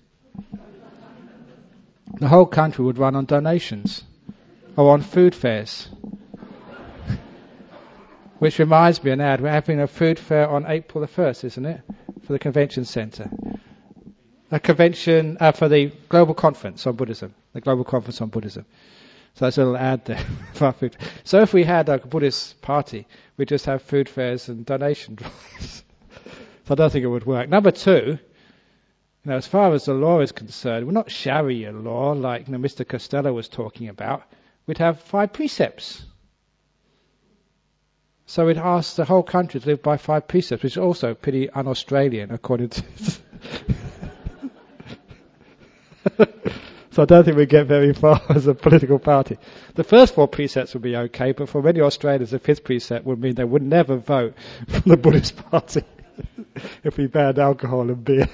the 2.14 2.28
whole 2.28 2.46
country 2.46 2.84
would 2.84 2.98
run 2.98 3.14
on 3.14 3.26
donations 3.26 4.02
or 4.76 4.92
on 4.92 5.02
food 5.02 5.34
fairs. 5.34 5.88
Which 8.46 8.60
reminds 8.60 9.02
me, 9.02 9.10
an 9.10 9.20
ad, 9.20 9.40
we're 9.40 9.50
having 9.50 9.80
a 9.80 9.88
food 9.88 10.20
fair 10.20 10.48
on 10.48 10.66
April 10.68 11.04
the 11.04 11.12
1st, 11.12 11.42
isn't 11.46 11.66
it? 11.66 11.80
For 12.22 12.32
the 12.32 12.38
convention 12.38 12.84
centre. 12.84 13.28
A 14.52 14.60
convention 14.60 15.36
uh, 15.40 15.50
for 15.50 15.68
the 15.68 15.90
global 16.08 16.32
conference 16.32 16.86
on 16.86 16.94
Buddhism. 16.94 17.34
The 17.54 17.60
global 17.60 17.82
conference 17.82 18.20
on 18.20 18.28
Buddhism. 18.28 18.64
So 19.34 19.46
that's 19.46 19.58
a 19.58 19.62
little 19.64 19.76
ad 19.76 20.04
there 20.04 20.24
for 20.52 20.70
food. 20.70 20.96
So 21.24 21.40
if 21.40 21.52
we 21.52 21.64
had 21.64 21.88
a 21.88 21.98
Buddhist 21.98 22.62
party, 22.62 23.08
we'd 23.36 23.48
just 23.48 23.66
have 23.66 23.82
food 23.82 24.08
fairs 24.08 24.48
and 24.48 24.64
donation 24.64 25.14
drives. 25.16 25.82
so 26.66 26.70
I 26.70 26.74
don't 26.76 26.92
think 26.92 27.02
it 27.02 27.08
would 27.08 27.26
work. 27.26 27.48
Number 27.48 27.72
two, 27.72 28.16
you 28.16 28.18
know, 29.24 29.34
as 29.34 29.48
far 29.48 29.74
as 29.74 29.86
the 29.86 29.94
law 29.94 30.20
is 30.20 30.30
concerned, 30.30 30.86
we're 30.86 30.92
not 30.92 31.10
Sharia 31.10 31.72
law 31.72 32.12
like 32.12 32.46
you 32.46 32.52
know, 32.52 32.60
Mr. 32.60 32.86
Costello 32.86 33.32
was 33.32 33.48
talking 33.48 33.88
about. 33.88 34.22
We'd 34.68 34.78
have 34.78 35.00
five 35.00 35.32
precepts. 35.32 36.04
So 38.26 38.48
it 38.48 38.56
asks 38.56 38.96
the 38.96 39.04
whole 39.04 39.22
country 39.22 39.60
to 39.60 39.66
live 39.66 39.82
by 39.82 39.96
five 39.98 40.26
precepts, 40.26 40.64
which 40.64 40.72
is 40.72 40.78
also 40.78 41.14
pretty 41.14 41.48
un-Australian, 41.48 42.32
according 42.32 42.70
to. 42.70 42.82
so 46.90 47.02
I 47.02 47.04
don't 47.04 47.24
think 47.24 47.36
we 47.36 47.46
get 47.46 47.68
very 47.68 47.94
far 47.94 48.20
as 48.28 48.48
a 48.48 48.54
political 48.54 48.98
party. 48.98 49.38
The 49.76 49.84
first 49.84 50.16
four 50.16 50.26
precepts 50.26 50.74
would 50.74 50.82
be 50.82 50.96
okay, 50.96 51.30
but 51.32 51.48
for 51.48 51.62
many 51.62 51.80
Australians, 51.80 52.32
the 52.32 52.40
fifth 52.40 52.64
precept 52.64 53.06
would 53.06 53.20
mean 53.20 53.36
they 53.36 53.44
would 53.44 53.62
never 53.62 53.96
vote 53.96 54.34
for 54.68 54.80
the 54.80 54.96
Buddhist 54.96 55.36
party 55.50 55.84
if 56.82 56.96
we 56.96 57.06
banned 57.06 57.38
alcohol 57.38 57.82
and 57.82 58.04
beer. 58.04 58.28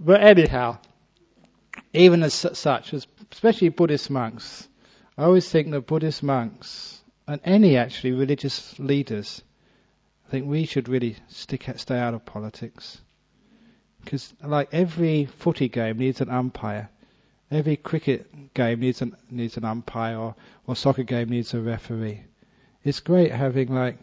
but 0.00 0.22
anyhow, 0.22 0.78
even 1.92 2.22
as 2.22 2.32
such, 2.32 2.94
especially 2.94 3.68
Buddhist 3.68 4.08
monks, 4.08 4.68
I 5.16 5.24
always 5.24 5.48
think 5.48 5.70
that 5.70 5.86
Buddhist 5.86 6.22
monks 6.24 7.02
and 7.28 7.40
any 7.44 7.76
actually 7.76 8.12
religious 8.12 8.76
leaders, 8.80 9.42
I 10.26 10.30
think 10.30 10.46
we 10.46 10.66
should 10.66 10.88
really 10.88 11.16
stick 11.28 11.70
stay 11.76 11.98
out 11.98 12.14
of 12.14 12.24
politics. 12.24 13.00
Because 14.02 14.34
like 14.42 14.68
every 14.72 15.26
footy 15.26 15.68
game 15.68 15.98
needs 15.98 16.20
an 16.20 16.30
umpire, 16.30 16.90
every 17.50 17.76
cricket 17.76 18.54
game 18.54 18.80
needs 18.80 19.02
an 19.02 19.16
needs 19.30 19.56
an 19.56 19.64
umpire, 19.64 20.18
or, 20.18 20.34
or 20.66 20.74
soccer 20.74 21.04
game 21.04 21.28
needs 21.28 21.54
a 21.54 21.60
referee. 21.60 22.24
It's 22.82 23.00
great 23.00 23.30
having 23.30 23.72
like 23.72 23.98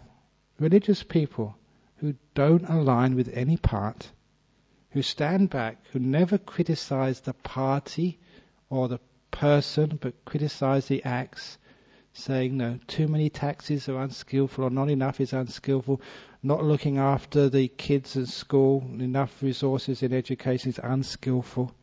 religious 0.59 1.03
people 1.03 1.57
who 1.97 2.16
don't 2.34 2.68
align 2.70 3.16
with 3.16 3.30
any 3.34 3.57
part, 3.57 4.09
who 4.91 5.01
stand 5.01 5.49
back, 5.49 5.78
who 5.91 5.99
never 5.99 6.38
criticize 6.38 7.20
the 7.20 7.34
party 7.34 8.18
or 8.70 8.88
the 8.88 8.99
person, 9.32 9.97
but 10.01 10.25
criticize 10.25 10.88
the 10.88 11.03
acts, 11.03 11.57
saying, 12.13 12.57
no, 12.57 12.77
too 12.88 13.07
many 13.07 13.29
taxis 13.29 13.88
are 13.89 14.01
unskillful 14.01 14.65
or 14.65 14.69
not 14.69 14.89
enough 14.89 15.19
is 15.19 15.34
unskillful, 15.34 16.01
not 16.43 16.63
looking 16.63 16.97
after 16.97 17.49
the 17.49 17.67
kids 17.67 18.17
at 18.17 18.27
school, 18.27 18.82
enough 18.99 19.41
resources 19.41 20.03
in 20.03 20.13
education 20.13 20.69
is 20.69 20.79
unskillful. 20.84 21.73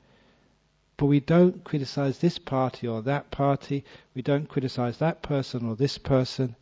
But 0.96 1.06
we 1.06 1.20
don't 1.20 1.64
criticize 1.64 2.18
this 2.18 2.38
party 2.38 2.86
or 2.86 3.02
that 3.02 3.30
party, 3.30 3.84
we 4.14 4.22
don't 4.22 4.48
criticize 4.48 4.98
that 4.98 5.22
person 5.22 5.68
or 5.68 5.76
this 5.76 5.96
person, 5.96 6.56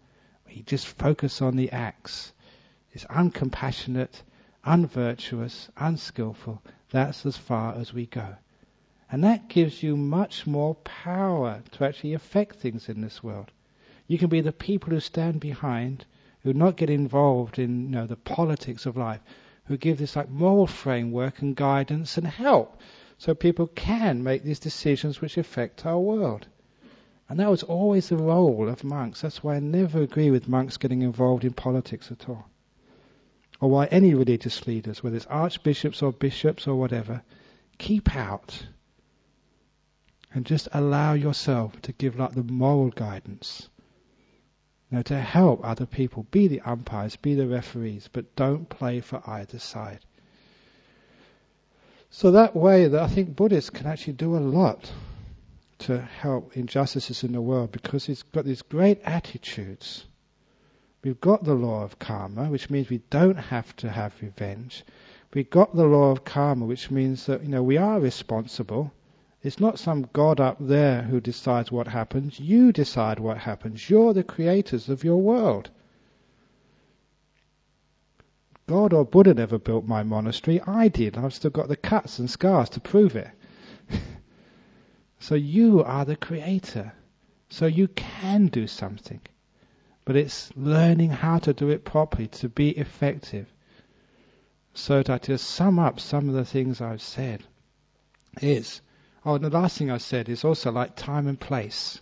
we 0.46 0.62
just 0.62 0.86
focus 0.86 1.42
on 1.42 1.56
the 1.56 1.72
acts. 1.72 2.32
It's 2.92 3.04
uncompassionate, 3.04 4.22
unvirtuous, 4.64 5.68
unskillful. 5.76 6.62
That's 6.90 7.26
as 7.26 7.36
far 7.36 7.74
as 7.74 7.92
we 7.92 8.06
go. 8.06 8.36
And 9.10 9.22
that 9.22 9.48
gives 9.48 9.82
you 9.82 9.96
much 9.96 10.46
more 10.46 10.74
power 10.74 11.62
to 11.72 11.84
actually 11.84 12.14
affect 12.14 12.56
things 12.56 12.88
in 12.88 13.00
this 13.00 13.22
world. 13.22 13.52
You 14.08 14.18
can 14.18 14.28
be 14.28 14.40
the 14.40 14.52
people 14.52 14.90
who 14.90 15.00
stand 15.00 15.38
behind, 15.40 16.04
who 16.40 16.52
not 16.52 16.76
get 16.76 16.90
involved 16.90 17.58
in 17.58 17.84
you 17.84 17.90
know, 17.90 18.06
the 18.06 18.16
politics 18.16 18.84
of 18.84 18.96
life, 18.96 19.20
who 19.66 19.76
give 19.76 19.98
this 19.98 20.16
like 20.16 20.28
moral 20.28 20.66
framework 20.66 21.40
and 21.40 21.54
guidance 21.54 22.18
and 22.18 22.26
help 22.26 22.80
so 23.18 23.34
people 23.34 23.68
can 23.68 24.22
make 24.22 24.42
these 24.42 24.58
decisions 24.58 25.20
which 25.20 25.38
affect 25.38 25.86
our 25.86 25.98
world. 25.98 26.46
And 27.28 27.40
that 27.40 27.50
was 27.50 27.62
always 27.62 28.08
the 28.08 28.16
role 28.16 28.68
of 28.68 28.84
monks. 28.84 29.20
That's 29.20 29.42
why 29.42 29.56
I 29.56 29.60
never 29.60 30.02
agree 30.02 30.30
with 30.30 30.48
monks 30.48 30.76
getting 30.76 31.02
involved 31.02 31.44
in 31.44 31.52
politics 31.52 32.10
at 32.12 32.28
all. 32.28 32.46
Or 33.60 33.70
why 33.70 33.86
any 33.86 34.14
religious 34.14 34.66
leaders, 34.66 35.02
whether 35.02 35.16
it's 35.16 35.26
archbishops 35.26 36.02
or 36.02 36.12
bishops 36.12 36.66
or 36.66 36.76
whatever, 36.76 37.22
keep 37.78 38.14
out 38.14 38.66
and 40.36 40.44
just 40.44 40.68
allow 40.74 41.14
yourself 41.14 41.80
to 41.80 41.92
give 41.92 42.18
like 42.18 42.32
the 42.32 42.42
moral 42.42 42.90
guidance. 42.90 43.70
You 44.90 45.02
to 45.02 45.18
help 45.18 45.64
other 45.64 45.86
people. 45.86 46.26
Be 46.30 46.46
the 46.46 46.60
umpires, 46.60 47.16
be 47.16 47.34
the 47.34 47.46
referees, 47.46 48.10
but 48.12 48.36
don't 48.36 48.68
play 48.68 49.00
for 49.00 49.22
either 49.26 49.58
side. 49.58 50.00
So 52.10 52.32
that 52.32 52.54
way 52.54 52.86
that 52.86 53.02
I 53.02 53.08
think 53.08 53.34
Buddhists 53.34 53.70
can 53.70 53.86
actually 53.86 54.12
do 54.12 54.36
a 54.36 54.38
lot 54.38 54.92
to 55.78 56.02
help 56.02 56.54
injustices 56.54 57.24
in 57.24 57.32
the 57.32 57.40
world 57.40 57.72
because 57.72 58.06
it's 58.10 58.22
got 58.22 58.44
these 58.44 58.60
great 58.60 59.00
attitudes. 59.04 60.04
We've 61.02 61.20
got 61.20 61.44
the 61.44 61.54
law 61.54 61.82
of 61.82 61.98
karma, 61.98 62.50
which 62.50 62.68
means 62.68 62.90
we 62.90 63.00
don't 63.08 63.38
have 63.38 63.74
to 63.76 63.88
have 63.88 64.12
revenge. 64.20 64.84
We've 65.32 65.48
got 65.48 65.74
the 65.74 65.86
law 65.86 66.10
of 66.10 66.24
karma, 66.24 66.66
which 66.66 66.90
means 66.90 67.24
that 67.24 67.42
you 67.42 67.48
know 67.48 67.62
we 67.62 67.78
are 67.78 67.98
responsible 67.98 68.92
it's 69.46 69.60
not 69.60 69.78
some 69.78 70.08
God 70.12 70.40
up 70.40 70.56
there 70.58 71.02
who 71.02 71.20
decides 71.20 71.70
what 71.70 71.86
happens. 71.86 72.40
You 72.40 72.72
decide 72.72 73.20
what 73.20 73.38
happens. 73.38 73.88
You're 73.88 74.12
the 74.12 74.24
creators 74.24 74.88
of 74.88 75.04
your 75.04 75.18
world. 75.18 75.70
God 78.66 78.92
or 78.92 79.04
Buddha 79.04 79.34
never 79.34 79.58
built 79.58 79.84
my 79.84 80.02
monastery. 80.02 80.60
I 80.62 80.88
did. 80.88 81.16
I've 81.16 81.34
still 81.34 81.52
got 81.52 81.68
the 81.68 81.76
cuts 81.76 82.18
and 82.18 82.28
scars 82.28 82.70
to 82.70 82.80
prove 82.80 83.14
it. 83.14 83.30
so 85.20 85.36
you 85.36 85.84
are 85.84 86.04
the 86.04 86.16
creator. 86.16 86.92
So 87.48 87.66
you 87.66 87.86
can 87.88 88.48
do 88.48 88.66
something. 88.66 89.20
But 90.04 90.16
it's 90.16 90.50
learning 90.56 91.10
how 91.10 91.38
to 91.38 91.52
do 91.52 91.68
it 91.68 91.84
properly 91.84 92.26
to 92.28 92.48
be 92.48 92.70
effective. 92.70 93.46
So 94.74 95.02
to 95.02 95.38
sum 95.38 95.78
up 95.78 96.00
some 96.00 96.28
of 96.28 96.34
the 96.34 96.44
things 96.44 96.80
I've 96.80 97.02
said 97.02 97.44
is 98.42 98.80
Oh, 99.26 99.34
and 99.34 99.44
the 99.44 99.50
last 99.50 99.76
thing 99.76 99.90
I 99.90 99.98
said 99.98 100.28
is 100.28 100.44
also 100.44 100.70
like 100.70 100.94
time 100.94 101.26
and 101.26 101.38
place. 101.38 102.00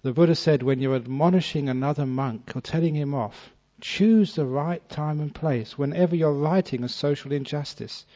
The 0.00 0.14
Buddha 0.14 0.34
said 0.34 0.62
when 0.62 0.80
you're 0.80 0.96
admonishing 0.96 1.68
another 1.68 2.06
monk 2.06 2.52
or 2.56 2.62
telling 2.62 2.94
him 2.94 3.14
off, 3.14 3.52
choose 3.82 4.34
the 4.34 4.46
right 4.46 4.86
time 4.88 5.20
and 5.20 5.34
place. 5.34 5.76
Whenever 5.76 6.16
you're 6.16 6.32
righting 6.32 6.82
a 6.82 6.88
social 6.88 7.30
injustice, 7.30 8.06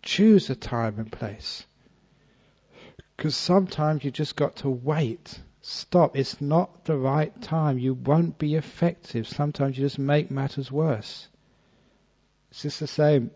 choose 0.00 0.48
a 0.48 0.54
time 0.54 1.00
and 1.00 1.10
place. 1.10 1.66
Because 3.16 3.34
sometimes 3.34 4.04
you 4.04 4.12
just 4.12 4.36
got 4.36 4.54
to 4.56 4.70
wait. 4.70 5.40
Stop. 5.60 6.16
It's 6.16 6.40
not 6.40 6.84
the 6.84 6.96
right 6.96 7.42
time. 7.42 7.80
You 7.80 7.94
won't 7.94 8.38
be 8.38 8.54
effective. 8.54 9.26
Sometimes 9.26 9.76
you 9.76 9.84
just 9.84 9.98
make 9.98 10.30
matters 10.30 10.70
worse. 10.70 11.26
It's 12.52 12.62
just 12.62 12.78
the 12.78 12.86
same 12.86 13.32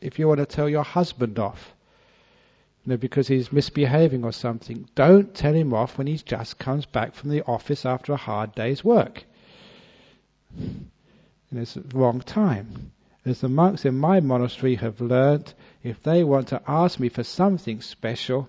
if 0.00 0.18
you 0.18 0.26
want 0.26 0.38
to 0.38 0.46
tell 0.46 0.70
your 0.70 0.84
husband 0.84 1.38
off 1.38 1.74
you 2.84 2.90
know, 2.90 2.96
because 2.96 3.28
he's 3.28 3.52
misbehaving 3.52 4.24
or 4.24 4.32
something. 4.32 4.88
Don't 4.94 5.34
tell 5.34 5.54
him 5.54 5.74
off 5.74 5.98
when 5.98 6.06
he 6.06 6.16
just 6.16 6.58
comes 6.58 6.86
back 6.86 7.14
from 7.14 7.30
the 7.30 7.42
office 7.42 7.84
after 7.84 8.12
a 8.12 8.16
hard 8.16 8.54
day's 8.54 8.84
work. 8.84 9.24
And 10.56 10.90
it's 11.52 11.74
the 11.74 11.84
wrong 11.94 12.20
time. 12.20 12.92
As 13.24 13.40
the 13.40 13.48
monks 13.48 13.84
in 13.84 13.98
my 13.98 14.20
monastery 14.20 14.76
have 14.76 15.00
learnt, 15.00 15.54
if 15.82 16.02
they 16.02 16.24
want 16.24 16.48
to 16.48 16.62
ask 16.66 16.98
me 16.98 17.08
for 17.08 17.24
something 17.24 17.80
special, 17.80 18.48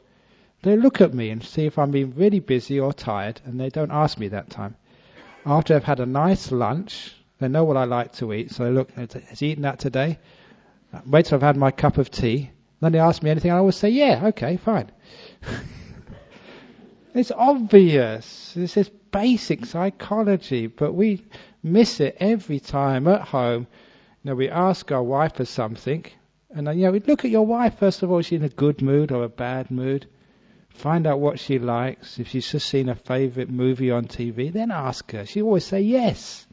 they 0.62 0.78
look 0.78 1.02
at 1.02 1.14
me 1.14 1.30
and 1.30 1.44
see 1.44 1.66
if 1.66 1.78
I'm 1.78 1.92
being 1.92 2.14
really 2.16 2.40
busy 2.40 2.80
or 2.80 2.94
tired, 2.94 3.42
and 3.46 3.60
they 3.60 3.70
don't 3.70 3.92
ask 3.92 4.18
me 4.18 4.30
that 4.30 4.50
time. 4.50 4.76
After 5.46 5.76
I've 5.76 5.84
had 5.84 6.00
a 6.00 6.06
nice 6.06 6.52
lunch, 6.52 7.14
they 7.40 7.48
know 7.48 7.64
what 7.64 7.78
I 7.78 7.86
like 7.86 8.14
to 8.14 8.34
eat, 8.34 8.52
so 8.52 8.66
they 8.66 8.72
look, 8.72 8.92
has 8.92 9.40
he 9.40 9.52
eaten 9.52 9.64
that 9.64 9.80
today? 9.80 10.20
Wait 11.06 11.26
till 11.26 11.38
I've 11.38 11.42
had 11.42 11.58
my 11.58 11.72
cup 11.72 11.98
of 11.98 12.12
tea, 12.12 12.52
then 12.82 12.92
they 12.94 13.00
ask 13.00 13.22
me 13.22 13.30
anything, 13.30 13.52
I 13.52 13.58
always 13.58 13.76
say, 13.76 13.90
yeah, 13.90 14.28
okay, 14.28 14.58
fine. 14.58 14.92
it's 17.14 17.32
obvious. 17.32 18.54
This 18.56 18.78
is 18.78 18.90
basic 19.12 19.66
psychology, 19.66 20.68
but 20.68 20.94
we 20.94 21.26
miss 21.64 22.00
it 22.00 22.18
every 22.20 22.60
time 22.60 23.08
at 23.08 23.22
home. 23.22 23.68
You 24.24 24.32
know, 24.32 24.36
we 24.36 24.50
ask 24.50 24.92
our 24.92 25.04
wife 25.04 25.36
for 25.36 25.46
something, 25.46 26.06
and 26.52 26.68
you 26.68 26.86
know, 26.86 26.92
we 26.92 27.00
look 27.00 27.26
at 27.26 27.32
your 27.32 27.46
wife 27.46 27.80
first 27.80 28.04
of 28.04 28.12
all. 28.12 28.20
Is 28.20 28.28
she 28.28 28.36
in 28.36 28.44
a 28.44 28.50
good 28.50 28.82
mood 28.82 29.12
or 29.12 29.24
a 29.24 29.30
bad 29.30 29.72
mood? 29.72 30.08
Find 30.70 31.08
out 31.08 31.20
what 31.20 31.40
she 31.40 31.60
likes. 31.60 32.20
If 32.20 32.30
she's 32.30 32.50
just 32.50 32.68
seen 32.68 32.90
a 32.90 32.96
favourite 32.96 33.50
movie 33.50 33.92
on 33.92 34.06
TV, 34.06 34.52
then 34.52 34.72
ask 34.72 35.12
her. 35.12 35.26
She 35.26 35.42
always 35.42 35.66
say 35.66 35.82
yes. 35.82 36.48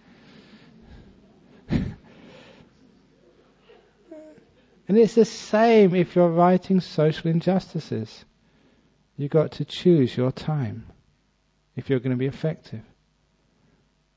And 4.88 4.96
it's 4.96 5.14
the 5.14 5.24
same 5.24 5.94
if 5.94 6.14
you're 6.14 6.28
righting 6.28 6.80
social 6.80 7.30
injustices. 7.30 8.24
You've 9.16 9.30
got 9.30 9.52
to 9.52 9.64
choose 9.64 10.16
your 10.16 10.30
time 10.30 10.86
if 11.74 11.90
you're 11.90 12.00
going 12.00 12.12
to 12.12 12.16
be 12.16 12.26
effective. 12.26 12.82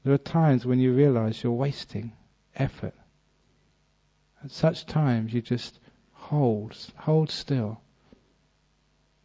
There 0.04 0.14
are 0.14 0.18
times 0.18 0.66
when 0.66 0.80
you 0.80 0.94
realize 0.94 1.42
you're 1.42 1.52
wasting 1.52 2.14
effort. 2.56 2.94
At 4.44 4.52
such 4.52 4.86
times 4.86 5.34
you 5.34 5.42
just 5.42 5.80
hold, 6.14 6.76
hold 6.98 7.32
still. 7.32 7.82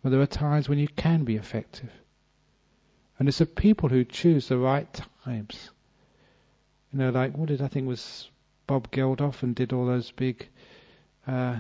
But 0.03 0.11
there 0.11 0.21
are 0.21 0.27
times 0.27 0.69
when 0.69 0.79
you 0.79 0.89
can 0.89 1.25
be 1.25 1.37
effective. 1.37 1.91
And 3.19 3.29
it's 3.29 3.39
the 3.39 3.47
people 3.47 3.89
who 3.89 4.05
choose 4.05 4.49
the 4.49 4.59
right 4.59 4.89
times. 5.25 5.71
You 6.93 6.99
know, 6.99 7.11
like 7.11 7.37
what 7.37 7.49
did 7.49 7.63
I 7.63 7.69
think 7.69 7.87
was 7.87 8.29
Bob 8.67 8.91
Geldof 8.91 9.43
and 9.43 9.55
did 9.55 9.73
all 9.73 9.87
those 9.87 10.11
big 10.11 10.49
uh, 11.27 11.57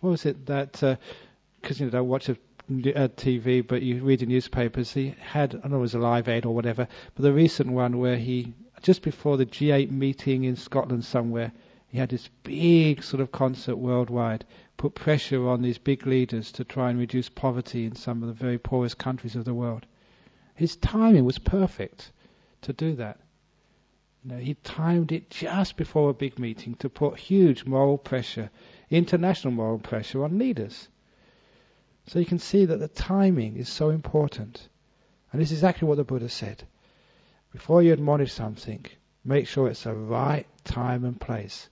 what 0.00 0.10
was 0.10 0.26
it 0.26 0.46
that 0.46 0.72
because 0.72 1.80
uh, 1.80 1.84
you 1.84 1.84
know 1.86 1.90
don't 1.90 2.08
watch 2.08 2.28
a, 2.28 2.32
a, 2.32 3.08
TV 3.08 3.66
but 3.66 3.82
you 3.82 4.02
read 4.02 4.20
the 4.20 4.26
newspapers 4.26 4.92
he 4.92 5.14
had 5.20 5.54
I 5.54 5.58
don't 5.58 5.70
know 5.72 5.78
it 5.78 5.80
was 5.80 5.94
a 5.94 5.98
live 5.98 6.28
aid 6.28 6.44
or 6.44 6.54
whatever 6.54 6.88
but 7.14 7.22
the 7.22 7.32
recent 7.32 7.70
one 7.70 7.98
where 7.98 8.16
he 8.16 8.54
just 8.82 9.02
before 9.02 9.36
the 9.36 9.46
G8 9.46 9.90
meeting 9.90 10.44
in 10.44 10.56
Scotland 10.56 11.04
somewhere 11.04 11.52
he 11.88 11.98
had 11.98 12.08
this 12.08 12.28
big 12.42 13.02
sort 13.02 13.20
of 13.20 13.32
concert 13.32 13.76
worldwide 13.76 14.44
put 14.76 14.94
pressure 14.94 15.48
on 15.48 15.60
these 15.62 15.78
big 15.78 16.06
leaders 16.06 16.52
to 16.52 16.64
try 16.64 16.88
and 16.88 16.98
reduce 16.98 17.28
poverty 17.28 17.84
in 17.84 17.94
some 17.94 18.22
of 18.22 18.28
the 18.28 18.34
very 18.34 18.58
poorest 18.58 18.96
countries 18.96 19.36
of 19.36 19.44
the 19.44 19.54
world. 19.54 19.84
His 20.54 20.76
timing 20.76 21.24
was 21.24 21.38
perfect 21.38 22.12
to 22.62 22.72
do 22.72 22.94
that 22.96 23.18
you 24.24 24.32
know, 24.32 24.38
he 24.38 24.54
timed 24.54 25.12
it 25.12 25.30
just 25.30 25.76
before 25.76 26.10
a 26.10 26.14
big 26.14 26.38
meeting 26.38 26.74
to 26.76 26.88
put 26.88 27.18
huge 27.18 27.64
moral 27.64 27.98
pressure, 27.98 28.50
international 28.90 29.52
moral 29.52 29.78
pressure 29.78 30.24
on 30.24 30.38
leaders. 30.38 30.88
So 32.06 32.18
you 32.18 32.26
can 32.26 32.38
see 32.38 32.64
that 32.66 32.78
the 32.78 32.88
timing 32.88 33.56
is 33.56 33.68
so 33.68 33.90
important. 33.90 34.68
And 35.32 35.40
this 35.40 35.50
is 35.50 35.58
exactly 35.58 35.86
what 35.88 35.96
the 35.96 36.04
Buddha 36.04 36.28
said. 36.28 36.64
Before 37.52 37.82
you 37.82 37.92
admonish 37.92 38.32
something, 38.32 38.84
make 39.24 39.46
sure 39.46 39.68
it's 39.68 39.84
the 39.84 39.94
right 39.94 40.46
time 40.64 41.04
and 41.04 41.20
place. 41.20 41.68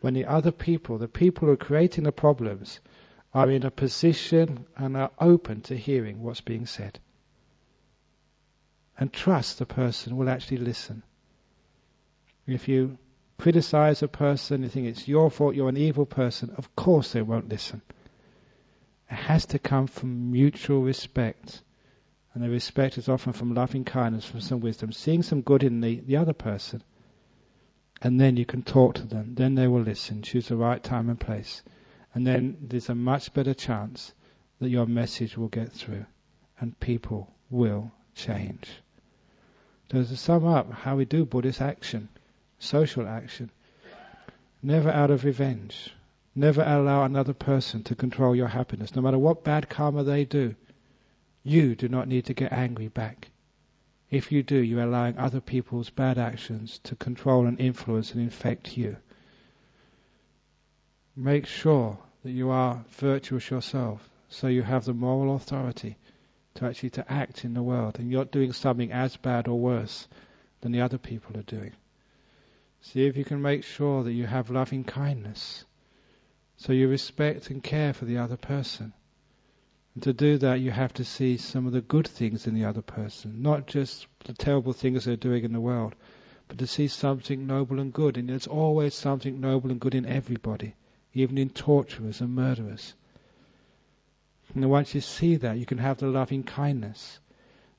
when 0.00 0.14
the 0.14 0.26
other 0.26 0.52
people, 0.52 0.98
the 0.98 1.08
people 1.08 1.46
who 1.46 1.52
are 1.52 1.56
creating 1.56 2.04
the 2.04 2.12
problems, 2.12 2.80
are 3.34 3.50
in 3.50 3.64
a 3.64 3.70
position 3.70 4.64
and 4.76 4.96
are 4.96 5.10
open 5.20 5.60
to 5.60 5.76
hearing 5.76 6.22
what's 6.22 6.40
being 6.40 6.66
said. 6.66 6.98
And 8.98 9.12
trust 9.12 9.58
the 9.58 9.66
person 9.66 10.16
will 10.16 10.28
actually 10.28 10.58
listen. 10.58 11.02
If 12.48 12.66
you 12.66 12.98
criticize 13.36 14.02
a 14.02 14.08
person, 14.08 14.62
you 14.62 14.68
think 14.68 14.86
it's 14.86 15.06
your 15.06 15.30
fault, 15.30 15.54
you're 15.54 15.68
an 15.68 15.76
evil 15.76 16.06
person, 16.06 16.54
of 16.56 16.74
course 16.74 17.12
they 17.12 17.22
won't 17.22 17.48
listen. 17.48 17.82
It 19.10 19.14
has 19.14 19.46
to 19.46 19.58
come 19.58 19.86
from 19.86 20.32
mutual 20.32 20.82
respect. 20.82 21.62
And 22.34 22.42
the 22.42 22.50
respect 22.50 22.98
is 22.98 23.08
often 23.08 23.32
from 23.32 23.54
loving 23.54 23.84
kindness, 23.84 24.24
from 24.24 24.40
some 24.40 24.60
wisdom, 24.60 24.92
seeing 24.92 25.22
some 25.22 25.42
good 25.42 25.62
in 25.62 25.80
the, 25.80 26.00
the 26.00 26.16
other 26.16 26.32
person. 26.32 26.82
And 28.00 28.20
then 28.20 28.36
you 28.36 28.44
can 28.44 28.62
talk 28.62 28.94
to 28.96 29.06
them. 29.06 29.34
Then 29.34 29.54
they 29.54 29.66
will 29.66 29.82
listen. 29.82 30.22
Choose 30.22 30.48
the 30.48 30.56
right 30.56 30.82
time 30.82 31.08
and 31.08 31.18
place. 31.18 31.62
And 32.14 32.26
then 32.26 32.56
there's 32.60 32.88
a 32.88 32.94
much 32.94 33.32
better 33.32 33.54
chance 33.54 34.12
that 34.60 34.68
your 34.68 34.86
message 34.86 35.36
will 35.36 35.48
get 35.48 35.72
through 35.72 36.06
and 36.60 36.78
people 36.80 37.32
will 37.50 37.92
change. 38.14 38.68
So 39.90 40.02
to 40.02 40.16
sum 40.16 40.46
up 40.46 40.72
how 40.72 40.96
we 40.96 41.04
do 41.04 41.24
Buddhist 41.24 41.60
action, 41.60 42.08
social 42.58 43.06
action, 43.06 43.50
never 44.62 44.90
out 44.90 45.10
of 45.10 45.24
revenge. 45.24 45.92
Never 46.34 46.62
allow 46.62 47.04
another 47.04 47.32
person 47.32 47.82
to 47.84 47.94
control 47.94 48.34
your 48.34 48.48
happiness. 48.48 48.94
No 48.94 49.02
matter 49.02 49.18
what 49.18 49.42
bad 49.42 49.68
karma 49.68 50.04
they 50.04 50.24
do, 50.24 50.54
you 51.42 51.74
do 51.74 51.88
not 51.88 52.06
need 52.06 52.26
to 52.26 52.34
get 52.34 52.52
angry 52.52 52.88
back. 52.88 53.30
If 54.10 54.32
you 54.32 54.42
do, 54.42 54.56
you're 54.56 54.82
allowing 54.82 55.18
other 55.18 55.40
people's 55.40 55.90
bad 55.90 56.16
actions 56.16 56.78
to 56.84 56.96
control 56.96 57.46
and 57.46 57.60
influence 57.60 58.12
and 58.12 58.22
infect 58.22 58.76
you. 58.76 58.96
Make 61.16 61.46
sure 61.46 61.98
that 62.22 62.30
you 62.30 62.50
are 62.50 62.84
virtuous 62.90 63.50
yourself, 63.50 64.08
so 64.28 64.46
you 64.46 64.62
have 64.62 64.84
the 64.84 64.94
moral 64.94 65.34
authority 65.34 65.96
to 66.54 66.66
actually 66.66 66.90
to 66.90 67.12
act 67.12 67.44
in 67.44 67.54
the 67.54 67.62
world, 67.62 67.98
and 67.98 68.10
you're 68.10 68.24
doing 68.24 68.52
something 68.52 68.92
as 68.92 69.16
bad 69.16 69.48
or 69.48 69.58
worse 69.58 70.08
than 70.60 70.72
the 70.72 70.80
other 70.80 70.98
people 70.98 71.36
are 71.36 71.42
doing. 71.42 71.72
See 72.80 73.06
if 73.06 73.16
you 73.16 73.24
can 73.24 73.42
make 73.42 73.64
sure 73.64 74.04
that 74.04 74.12
you 74.12 74.26
have 74.26 74.50
loving 74.50 74.84
kindness, 74.84 75.64
so 76.56 76.72
you 76.72 76.88
respect 76.88 77.50
and 77.50 77.62
care 77.62 77.92
for 77.92 78.04
the 78.04 78.18
other 78.18 78.36
person. 78.36 78.92
And 79.94 80.02
to 80.04 80.12
do 80.12 80.38
that, 80.38 80.60
you 80.60 80.70
have 80.70 80.92
to 80.94 81.04
see 81.04 81.36
some 81.36 81.66
of 81.66 81.72
the 81.72 81.80
good 81.80 82.06
things 82.06 82.46
in 82.46 82.54
the 82.54 82.64
other 82.64 82.82
person, 82.82 83.42
not 83.42 83.66
just 83.66 84.06
the 84.24 84.32
terrible 84.32 84.72
things 84.72 85.04
they're 85.04 85.16
doing 85.16 85.42
in 85.44 85.52
the 85.52 85.60
world, 85.60 85.94
but 86.46 86.58
to 86.58 86.66
see 86.66 86.88
something 86.88 87.46
noble 87.46 87.80
and 87.80 87.92
good. 87.92 88.16
And 88.16 88.28
there's 88.28 88.46
always 88.46 88.94
something 88.94 89.40
noble 89.40 89.70
and 89.70 89.80
good 89.80 89.94
in 89.94 90.06
everybody, 90.06 90.74
even 91.14 91.36
in 91.36 91.50
torturers 91.50 92.20
and 92.20 92.34
murderers. 92.34 92.94
And 94.54 94.70
once 94.70 94.94
you 94.94 95.00
see 95.00 95.36
that, 95.36 95.58
you 95.58 95.66
can 95.66 95.78
have 95.78 95.98
the 95.98 96.06
loving 96.06 96.42
kindness. 96.42 97.18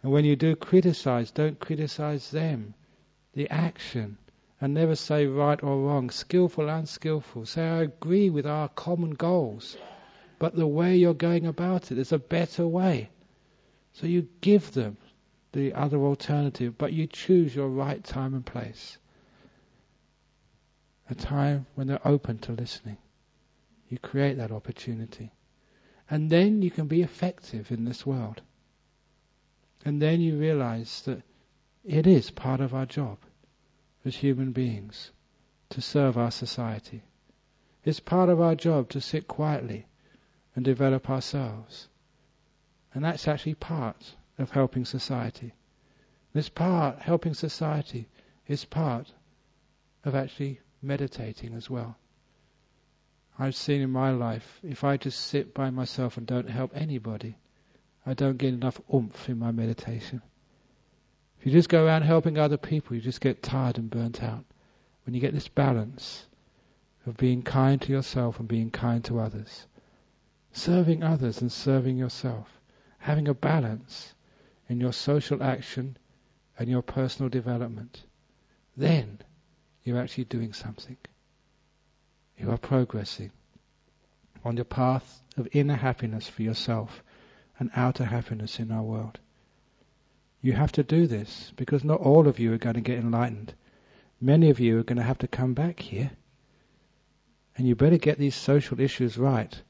And 0.04 0.12
when 0.12 0.26
you 0.26 0.36
do 0.36 0.56
criticize, 0.56 1.32
don't 1.32 1.60
criticize 1.60 2.32
them, 2.32 2.74
the 3.34 3.50
action. 3.50 4.18
And 4.62 4.74
never 4.74 4.96
say 4.96 5.26
right 5.26 5.62
or 5.64 5.80
wrong, 5.80 6.10
skillful, 6.10 6.68
unskillful. 6.68 7.46
Say, 7.46 7.66
I 7.66 7.82
agree 7.84 8.30
with 8.30 8.46
our 8.46 8.68
common 8.68 9.12
goals. 9.12 9.78
But 10.38 10.56
the 10.56 10.68
way 10.68 10.98
you're 10.98 11.14
going 11.14 11.46
about 11.46 11.92
it, 11.92 11.96
there's 11.96 12.12
a 12.12 12.20
better 12.20 12.68
way. 12.68 13.10
So 13.94 14.06
you 14.06 14.28
give 14.42 14.74
them 14.74 14.98
the 15.54 15.74
other 15.74 15.98
alternative, 16.00 16.78
but 16.78 16.94
you 16.94 17.08
choose 17.08 17.56
your 17.56 17.70
right 17.70 18.04
time 18.04 18.34
and 18.34 18.46
place. 18.46 18.98
A 21.10 21.16
time 21.16 21.66
when 21.76 21.88
they're 21.88 22.08
open 22.08 22.38
to 22.40 22.52
listening. 22.52 22.98
You 23.88 23.98
create 23.98 24.38
that 24.38 24.52
opportunity. 24.52 25.32
And 26.10 26.30
then 26.30 26.62
you 26.62 26.70
can 26.70 26.88
be 26.88 27.02
effective 27.02 27.72
in 27.72 27.86
this 27.86 28.06
world. 28.06 28.42
And 29.86 30.02
then 30.02 30.20
you 30.20 30.38
realize 30.38 31.02
that 31.04 31.22
it 31.86 32.06
is 32.06 32.30
part 32.30 32.60
of 32.60 32.74
our 32.74 32.86
job 32.86 33.18
as 34.06 34.16
human 34.16 34.52
beings 34.52 35.12
to 35.70 35.82
serve 35.82 36.18
our 36.18 36.32
society. 36.32 37.04
It's 37.84 38.00
part 38.00 38.30
of 38.30 38.42
our 38.42 38.56
job 38.56 38.90
to 38.90 39.02
sit 39.02 39.28
quietly 39.28 39.86
and 40.56 40.66
develop 40.66 41.10
ourselves. 41.10 41.88
And 42.94 43.04
that's 43.04 43.28
actually 43.28 43.56
part 43.56 44.16
of 44.38 44.52
helping 44.52 44.86
society. 44.86 45.54
This 46.34 46.50
part, 46.50 47.00
helping 47.00 47.34
society, 47.34 48.08
is 48.48 48.66
part 48.66 49.14
of 50.04 50.16
actually 50.16 50.60
meditating 50.82 51.54
as 51.54 51.70
well. 51.70 51.98
I've 53.38 53.56
seen 53.56 53.82
in 53.82 53.90
my 53.90 54.12
life, 54.12 54.60
if 54.64 54.84
I 54.84 54.98
just 54.98 55.20
sit 55.20 55.54
by 55.54 55.70
myself 55.70 56.18
and 56.18 56.28
don't 56.28 56.50
help 56.50 56.72
anybody, 56.76 57.38
I 58.06 58.14
don't 58.14 58.38
get 58.38 58.54
enough 58.54 58.82
oomph 58.94 59.30
in 59.30 59.40
my 59.40 59.52
meditation. 59.52 60.22
If 61.40 61.46
you 61.46 61.52
just 61.54 61.70
go 61.70 61.86
around 61.86 62.02
helping 62.02 62.38
other 62.38 62.58
people, 62.58 62.96
you 62.96 63.02
just 63.02 63.22
get 63.22 63.42
tired 63.42 63.78
and 63.78 63.90
burnt 63.90 64.22
out. 64.22 64.44
When 65.06 65.14
you 65.14 65.22
get 65.22 65.34
this 65.34 65.48
balance 65.48 66.26
of 67.06 67.16
being 67.16 67.44
kind 67.44 67.82
to 67.82 67.92
yourself 67.94 68.40
and 68.40 68.48
being 68.48 68.72
kind 68.72 69.04
to 69.06 69.20
others, 69.20 69.66
serving 70.52 71.02
others 71.02 71.42
and 71.42 71.50
serving 71.50 71.98
yourself, 71.98 72.60
having 72.98 73.30
a 73.30 73.34
balance 73.34 74.14
in 74.68 74.82
your 74.82 74.92
social 74.92 75.42
action 75.42 75.96
and 76.58 76.68
your 76.68 76.82
personal 76.82 77.30
development, 77.30 78.04
then 78.76 79.20
you're 79.84 80.00
actually 80.00 80.26
doing 80.26 80.52
something. 80.52 80.98
You 82.38 82.52
are 82.52 82.58
progressing 82.58 83.32
on 84.44 84.58
your 84.58 84.66
path 84.66 85.22
of 85.38 85.48
inner 85.54 85.76
happiness 85.76 86.28
for 86.28 86.42
yourself 86.42 87.02
and 87.58 87.72
outer 87.76 88.06
happiness 88.06 88.60
in 88.60 88.72
our 88.72 88.84
world. 88.84 89.20
You 90.42 90.54
have 90.54 90.72
to 90.74 90.84
do 90.84 91.08
this 91.08 91.52
because 91.56 91.84
not 91.84 92.00
all 92.00 92.28
of 92.28 92.40
you 92.40 92.54
are 92.54 92.58
going 92.58 92.76
to 92.76 92.82
get 92.82 93.00
enlightened. 93.00 93.54
Many 94.22 94.50
of 94.50 94.60
you 94.60 94.80
are 94.80 94.84
going 94.84 94.98
to 94.98 95.04
have 95.04 95.20
to 95.20 95.28
come 95.28 95.54
back 95.54 95.80
here. 95.80 96.12
And 97.58 97.68
you 97.68 97.76
better 97.76 97.98
get 97.98 98.18
these 98.18 98.36
social 98.36 98.80
issues 98.80 99.18
right 99.18 99.62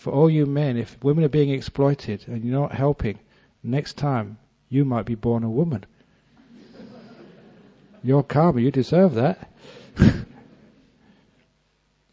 for 0.00 0.12
all 0.14 0.30
you 0.30 0.46
men, 0.46 0.78
if 0.78 0.96
women 1.04 1.24
are 1.24 1.28
being 1.28 1.50
exploited 1.50 2.24
and 2.26 2.42
you're 2.42 2.58
not 2.58 2.72
helping, 2.72 3.18
next 3.62 3.98
time 3.98 4.38
you 4.70 4.82
might 4.82 5.04
be 5.04 5.14
born 5.14 5.44
a 5.44 5.50
woman. 5.50 5.84
Your 8.02 8.22
karma, 8.22 8.62
you 8.62 8.70
deserve 8.70 9.16
that. 9.16 9.52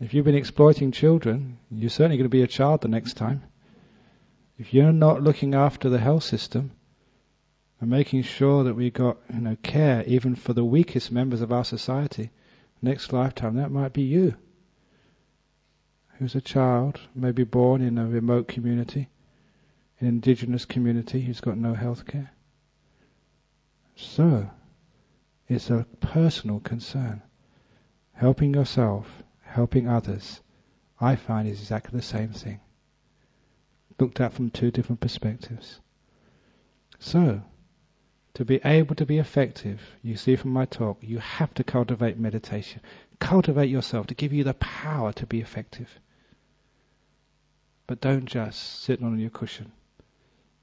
if 0.01 0.13
you've 0.13 0.26
been 0.26 0.36
exploiting 0.36 0.91
children, 0.91 1.59
you're 1.72 1.89
certainly 1.89 2.18
going 2.18 2.26
to 2.26 2.30
be 2.30 2.41
a 2.41 2.47
child 2.47 2.82
the 2.82 2.89
next 2.89 3.13
time. 3.13 3.41
If 4.59 4.74
you're 4.74 4.91
not 4.91 5.24
looking 5.24 5.55
after 5.55 5.88
the 5.88 5.99
health 5.99 6.24
system 6.24 6.72
and 7.80 7.89
making 7.89 8.23
sure 8.23 8.63
that 8.63 8.75
we 8.75 8.89
got 8.89 9.17
you 9.34 9.41
know 9.41 9.57
care 9.63 10.03
even 10.05 10.36
for 10.36 10.53
the 10.53 10.65
weakest 10.65 11.11
members 11.11 11.41
of 11.41 11.51
our 11.51 11.65
society, 11.65 12.32
next 12.82 13.13
lifetime 13.13 13.55
that 13.55 13.71
might 13.71 13.93
be 13.93 14.03
you 14.03 14.36
who's 16.17 16.36
a 16.36 16.41
child, 16.41 16.99
maybe 17.13 17.43
born 17.43 17.82
in 17.82 17.97
a 17.97 18.07
remote 18.07 18.47
community, 18.47 19.07
an 19.99 20.07
indigenous 20.07 20.65
community 20.65 21.21
who's 21.21 21.41
got 21.41 21.57
no 21.57 21.73
health 21.73 22.05
care. 22.07 22.32
So, 23.95 24.49
it's 25.47 25.69
a 25.69 25.86
personal 25.99 26.59
concern. 26.59 27.21
Helping 28.13 28.53
yourself, 28.53 29.23
helping 29.41 29.88
others, 29.88 30.41
I 30.99 31.15
find 31.15 31.47
is 31.47 31.61
exactly 31.61 31.97
the 31.97 32.03
same 32.03 32.30
thing. 32.30 32.59
Looked 33.99 34.19
at 34.19 34.34
from 34.34 34.49
two 34.49 34.71
different 34.71 35.01
perspectives. 35.01 35.80
So, 36.99 37.43
to 38.38 38.45
be 38.45 38.61
able 38.63 38.93
to 38.93 39.03
be 39.03 39.17
effective, 39.17 39.81
you 40.03 40.15
see 40.15 40.35
from 40.35 40.51
my 40.51 40.63
talk, 40.63 40.99
you 41.01 41.17
have 41.17 41.51
to 41.55 41.63
cultivate 41.63 42.19
meditation. 42.19 42.79
Cultivate 43.17 43.71
yourself 43.71 44.05
to 44.05 44.13
give 44.13 44.31
you 44.31 44.43
the 44.43 44.53
power 44.53 45.11
to 45.13 45.25
be 45.25 45.41
effective. 45.41 45.99
But 47.88 47.99
don't 47.99 48.27
just 48.27 48.83
sit 48.83 49.01
on 49.01 49.17
your 49.17 49.31
cushion. 49.31 49.71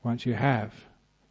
Once 0.04 0.24
you 0.24 0.34
have, 0.34 0.72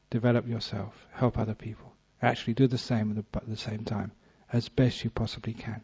develop 0.09 0.45
yourself, 0.45 1.07
help 1.13 1.37
other 1.37 1.55
people. 1.55 1.93
Actually 2.21 2.55
do 2.55 2.67
the 2.67 2.77
same 2.77 3.17
at 3.17 3.47
the 3.47 3.55
same 3.55 3.85
time, 3.85 4.11
as 4.51 4.67
best 4.67 5.05
you 5.05 5.09
possibly 5.09 5.53
can. 5.53 5.81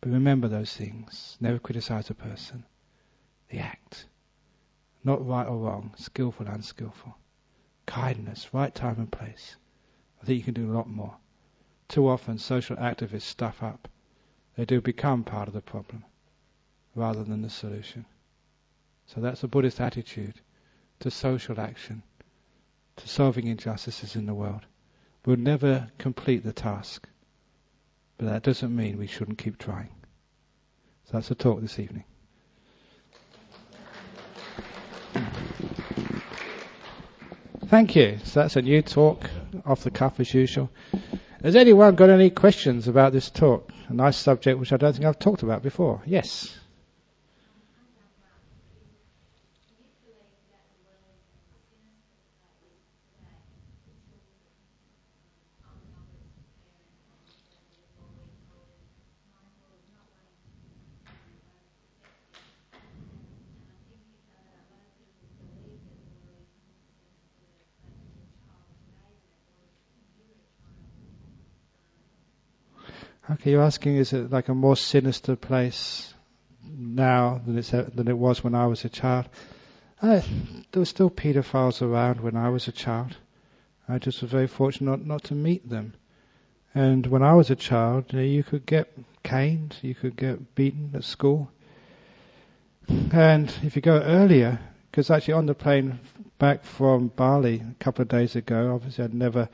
But 0.00 0.12
remember 0.12 0.48
those 0.48 0.72
things. 0.74 1.36
Never 1.38 1.58
criticize 1.58 2.08
a 2.08 2.14
person. 2.14 2.64
The 3.50 3.58
act. 3.58 4.06
Not 5.04 5.26
right 5.26 5.46
or 5.46 5.58
wrong, 5.58 5.92
skillful, 5.98 6.46
unskillful. 6.46 7.18
Kindness, 7.86 8.52
right 8.52 8.74
time 8.74 8.98
and 8.98 9.10
place. 9.10 9.56
I 10.22 10.26
think 10.26 10.38
you 10.38 10.44
can 10.44 10.54
do 10.54 10.70
a 10.70 10.76
lot 10.76 10.88
more. 10.88 11.16
Too 11.88 12.08
often 12.08 12.38
social 12.38 12.76
activists 12.76 13.22
stuff 13.22 13.62
up. 13.62 13.88
They 14.56 14.64
do 14.64 14.80
become 14.80 15.24
part 15.24 15.48
of 15.48 15.54
the 15.54 15.60
problem 15.60 16.04
rather 16.94 17.24
than 17.24 17.42
the 17.42 17.50
solution. 17.50 18.06
So 19.06 19.20
that's 19.20 19.42
a 19.42 19.48
Buddhist 19.48 19.80
attitude 19.80 20.40
to 21.00 21.10
social 21.10 21.60
action, 21.60 22.02
to 22.96 23.08
solving 23.08 23.48
injustices 23.48 24.16
in 24.16 24.26
the 24.26 24.34
world. 24.34 24.66
We'll 25.26 25.36
never 25.36 25.88
complete 25.98 26.44
the 26.44 26.52
task, 26.52 27.08
but 28.16 28.26
that 28.26 28.42
doesn't 28.42 28.74
mean 28.74 28.98
we 28.98 29.06
shouldn't 29.06 29.38
keep 29.38 29.58
trying. 29.58 29.90
So 31.04 31.12
that's 31.12 31.28
the 31.28 31.34
talk 31.34 31.60
this 31.60 31.78
evening. 31.78 32.04
Thank 37.74 37.96
you. 37.96 38.18
So 38.22 38.38
that's 38.38 38.54
a 38.54 38.62
new 38.62 38.82
talk 38.82 39.28
off 39.66 39.82
the 39.82 39.90
cuff 39.90 40.20
as 40.20 40.32
usual. 40.32 40.70
Has 41.42 41.56
anyone 41.56 41.96
got 41.96 42.08
any 42.08 42.30
questions 42.30 42.86
about 42.86 43.12
this 43.12 43.30
talk? 43.30 43.68
A 43.88 43.92
nice 43.92 44.16
subject 44.16 44.60
which 44.60 44.72
I 44.72 44.76
don't 44.76 44.92
think 44.92 45.04
I've 45.04 45.18
talked 45.18 45.42
about 45.42 45.64
before. 45.64 46.00
Yes. 46.06 46.56
You're 73.50 73.62
asking, 73.62 73.96
is 73.96 74.12
it 74.12 74.30
like 74.30 74.48
a 74.48 74.54
more 74.54 74.76
sinister 74.76 75.36
place 75.36 76.12
now 76.66 77.40
than 77.44 77.58
it's 77.58 77.70
than 77.70 78.08
it 78.08 78.16
was 78.16 78.42
when 78.42 78.54
I 78.54 78.66
was 78.66 78.84
a 78.84 78.88
child? 78.88 79.28
I, 80.02 80.22
there 80.72 80.80
were 80.80 80.84
still 80.84 81.10
paedophiles 81.10 81.82
around 81.82 82.20
when 82.20 82.36
I 82.36 82.48
was 82.50 82.68
a 82.68 82.72
child. 82.72 83.16
I 83.88 83.98
just 83.98 84.22
was 84.22 84.30
very 84.30 84.46
fortunate 84.46 84.90
not, 84.90 85.06
not 85.06 85.24
to 85.24 85.34
meet 85.34 85.68
them. 85.68 85.94
And 86.74 87.06
when 87.06 87.22
I 87.22 87.34
was 87.34 87.50
a 87.50 87.56
child, 87.56 88.06
you, 88.12 88.18
know, 88.18 88.24
you 88.24 88.42
could 88.42 88.66
get 88.66 88.92
caned, 89.22 89.76
you 89.82 89.94
could 89.94 90.16
get 90.16 90.54
beaten 90.54 90.90
at 90.94 91.04
school. 91.04 91.50
And 92.88 93.52
if 93.62 93.76
you 93.76 93.82
go 93.82 94.00
earlier, 94.00 94.58
because 94.90 95.10
actually 95.10 95.34
on 95.34 95.46
the 95.46 95.54
plane 95.54 96.00
back 96.38 96.64
from 96.64 97.08
Bali 97.08 97.62
a 97.62 97.74
couple 97.82 98.02
of 98.02 98.08
days 98.08 98.36
ago, 98.36 98.74
obviously 98.74 99.04
I'd 99.04 99.14
never 99.14 99.48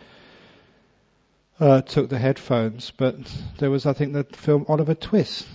uh, 1.60 1.82
took 1.82 2.08
the 2.08 2.18
headphones, 2.18 2.90
but 2.90 3.16
there 3.58 3.70
was, 3.70 3.84
I 3.84 3.92
think, 3.92 4.14
the 4.14 4.24
film 4.24 4.64
Oliver 4.66 4.94
Twist, 4.94 5.46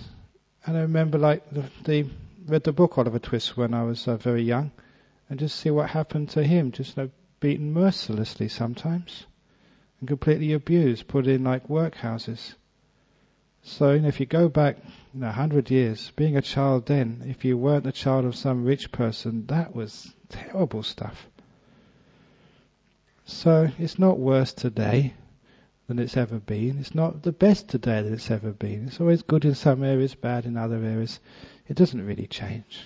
and 0.65 0.77
I 0.77 0.81
remember 0.81 1.17
like 1.17 1.49
the, 1.49 1.63
the 1.83 2.09
read 2.45 2.63
the 2.63 2.71
book 2.71 2.97
Oliver 2.97 3.17
Twist 3.17 3.57
when 3.57 3.73
I 3.73 3.83
was 3.83 4.07
uh, 4.07 4.15
very 4.15 4.43
young, 4.43 4.71
and 5.29 5.39
just 5.39 5.59
see 5.59 5.71
what 5.71 5.89
happened 5.89 6.29
to 6.31 6.43
him, 6.43 6.71
just 6.71 6.95
you 6.95 7.03
know, 7.03 7.09
beaten 7.39 7.73
mercilessly 7.73 8.47
sometimes, 8.49 9.25
and 9.99 10.07
completely 10.07 10.53
abused, 10.53 11.07
put 11.07 11.25
in 11.25 11.43
like 11.43 11.67
workhouses. 11.67 12.53
So 13.63 13.93
you 13.93 14.01
know, 14.01 14.07
if 14.07 14.19
you 14.19 14.27
go 14.27 14.47
back 14.47 14.77
you 15.11 15.21
know, 15.21 15.31
hundred 15.31 15.71
years, 15.71 16.11
being 16.15 16.37
a 16.37 16.41
child 16.43 16.85
then, 16.85 17.23
if 17.25 17.43
you 17.43 17.57
weren't 17.57 17.83
the 17.83 17.91
child 17.91 18.25
of 18.25 18.35
some 18.35 18.63
rich 18.63 18.91
person, 18.91 19.47
that 19.47 19.75
was 19.75 20.13
terrible 20.29 20.83
stuff. 20.83 21.25
So 23.25 23.69
it's 23.79 23.97
not 23.97 24.19
worse 24.19 24.53
today 24.53 25.15
than 25.87 25.99
it's 25.99 26.17
ever 26.17 26.39
been. 26.39 26.79
It's 26.79 26.95
not 26.95 27.21
the 27.21 27.31
best 27.31 27.67
today 27.67 28.01
that 28.01 28.11
it's 28.11 28.31
ever 28.31 28.51
been. 28.51 28.87
It's 28.87 28.99
always 28.99 29.21
good 29.21 29.45
in 29.45 29.55
some 29.55 29.83
areas, 29.83 30.15
bad 30.15 30.45
in 30.45 30.57
other 30.57 30.83
areas. 30.83 31.19
It 31.67 31.75
doesn't 31.75 32.05
really 32.05 32.27
change. 32.27 32.83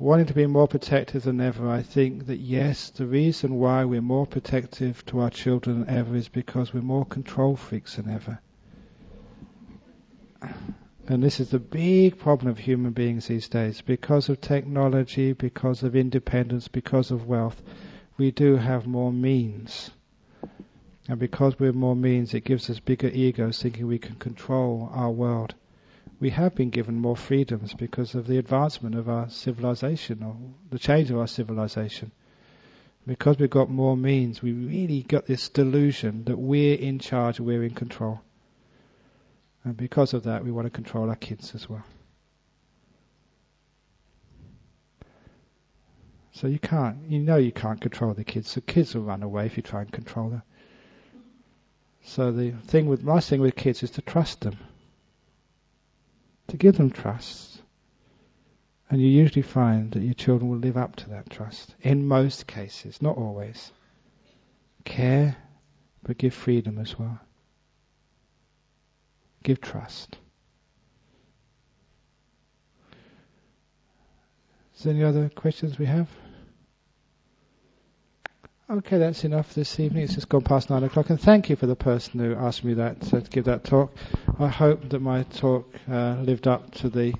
Wanting 0.00 0.26
to 0.26 0.34
be 0.34 0.46
more 0.46 0.66
protective 0.66 1.22
than 1.22 1.40
ever, 1.40 1.70
I 1.70 1.82
think 1.82 2.26
that 2.26 2.38
yes, 2.38 2.90
the 2.90 3.06
reason 3.06 3.54
why 3.54 3.84
we're 3.84 4.02
more 4.02 4.26
protective 4.26 5.06
to 5.06 5.20
our 5.20 5.30
children 5.30 5.80
than 5.80 5.96
ever 5.96 6.16
is 6.16 6.28
because 6.28 6.74
we're 6.74 6.80
more 6.80 7.04
control 7.04 7.54
freaks 7.54 7.94
than 7.94 8.10
ever. 8.10 8.40
And 11.06 11.22
this 11.22 11.38
is 11.38 11.50
the 11.50 11.58
big 11.58 12.18
problem 12.18 12.50
of 12.50 12.58
human 12.58 12.92
beings 12.92 13.26
these 13.26 13.48
days. 13.48 13.82
Because 13.82 14.30
of 14.30 14.40
technology, 14.40 15.34
because 15.34 15.82
of 15.82 15.94
independence, 15.94 16.66
because 16.66 17.10
of 17.10 17.26
wealth, 17.26 17.60
we 18.16 18.30
do 18.30 18.56
have 18.56 18.86
more 18.86 19.12
means. 19.12 19.90
And 21.06 21.18
because 21.18 21.58
we 21.58 21.66
have 21.66 21.74
more 21.74 21.94
means, 21.94 22.32
it 22.32 22.44
gives 22.44 22.70
us 22.70 22.80
bigger 22.80 23.08
egos 23.08 23.60
thinking 23.60 23.86
we 23.86 23.98
can 23.98 24.14
control 24.14 24.88
our 24.94 25.10
world. 25.10 25.54
We 26.20 26.30
have 26.30 26.54
been 26.54 26.70
given 26.70 26.98
more 26.98 27.16
freedoms 27.16 27.74
because 27.74 28.14
of 28.14 28.26
the 28.26 28.38
advancement 28.38 28.94
of 28.94 29.10
our 29.10 29.28
civilization 29.28 30.22
or 30.22 30.36
the 30.70 30.78
change 30.78 31.10
of 31.10 31.18
our 31.18 31.26
civilization. 31.26 32.12
Because 33.06 33.38
we've 33.38 33.50
got 33.50 33.68
more 33.68 33.96
means, 33.96 34.40
we 34.40 34.52
really 34.52 35.02
got 35.02 35.26
this 35.26 35.50
delusion 35.50 36.24
that 36.24 36.38
we're 36.38 36.78
in 36.78 36.98
charge, 36.98 37.40
we're 37.40 37.62
in 37.62 37.74
control. 37.74 38.22
And 39.64 39.76
because 39.76 40.12
of 40.12 40.24
that, 40.24 40.44
we 40.44 40.52
want 40.52 40.66
to 40.66 40.70
control 40.70 41.08
our 41.08 41.16
kids 41.16 41.54
as 41.54 41.68
well. 41.68 41.84
So 46.32 46.48
you 46.48 46.58
can't, 46.58 46.98
you 47.08 47.20
know 47.20 47.36
you 47.36 47.52
can't 47.52 47.80
control 47.80 48.12
the 48.12 48.24
kids. 48.24 48.50
So 48.50 48.60
kids 48.60 48.94
will 48.94 49.02
run 49.02 49.22
away 49.22 49.46
if 49.46 49.56
you 49.56 49.62
try 49.62 49.82
and 49.82 49.90
control 49.90 50.30
them. 50.30 50.42
So 52.02 52.32
the 52.32 52.50
thing 52.50 52.86
with, 52.86 53.02
my 53.02 53.20
thing 53.20 53.40
with 53.40 53.56
kids 53.56 53.82
is 53.82 53.92
to 53.92 54.02
trust 54.02 54.40
them. 54.40 54.58
To 56.48 56.56
give 56.56 56.76
them 56.76 56.90
trust. 56.90 57.62
And 58.90 59.00
you 59.00 59.08
usually 59.08 59.42
find 59.42 59.92
that 59.92 60.02
your 60.02 60.14
children 60.14 60.50
will 60.50 60.58
live 60.58 60.76
up 60.76 60.96
to 60.96 61.10
that 61.10 61.30
trust. 61.30 61.74
In 61.80 62.06
most 62.06 62.46
cases, 62.46 63.00
not 63.00 63.16
always. 63.16 63.72
Care, 64.84 65.36
but 66.02 66.18
give 66.18 66.34
freedom 66.34 66.78
as 66.78 66.98
well. 66.98 67.18
Give 69.44 69.60
trust. 69.60 70.16
Is 74.76 74.82
there 74.82 74.94
any 74.94 75.04
other 75.04 75.28
questions 75.28 75.78
we 75.78 75.84
have? 75.86 76.08
Okay, 78.70 78.96
that's 78.96 79.24
enough 79.24 79.54
this 79.54 79.78
evening. 79.78 80.04
It's 80.04 80.14
just 80.14 80.30
gone 80.30 80.40
past 80.40 80.70
nine 80.70 80.82
o'clock, 80.82 81.10
and 81.10 81.20
thank 81.20 81.50
you 81.50 81.56
for 81.56 81.66
the 81.66 81.76
person 81.76 82.20
who 82.20 82.34
asked 82.34 82.64
me 82.64 82.72
that 82.74 83.02
to 83.02 83.20
give 83.20 83.44
that 83.44 83.64
talk. 83.64 83.94
I 84.38 84.48
hope 84.48 84.88
that 84.88 85.00
my 85.00 85.24
talk 85.24 85.70
uh, 85.90 86.14
lived 86.22 86.48
up 86.48 86.70
to 86.76 86.88
the 86.88 87.12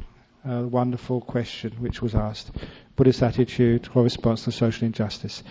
uh, 0.48 0.62
wonderful 0.62 1.20
question 1.20 1.72
which 1.72 2.00
was 2.00 2.14
asked: 2.14 2.50
Buddhist 2.96 3.22
attitude 3.22 3.86
or 3.94 4.02
response 4.02 4.44
to 4.44 4.52
social 4.52 4.86
injustice. 4.86 5.42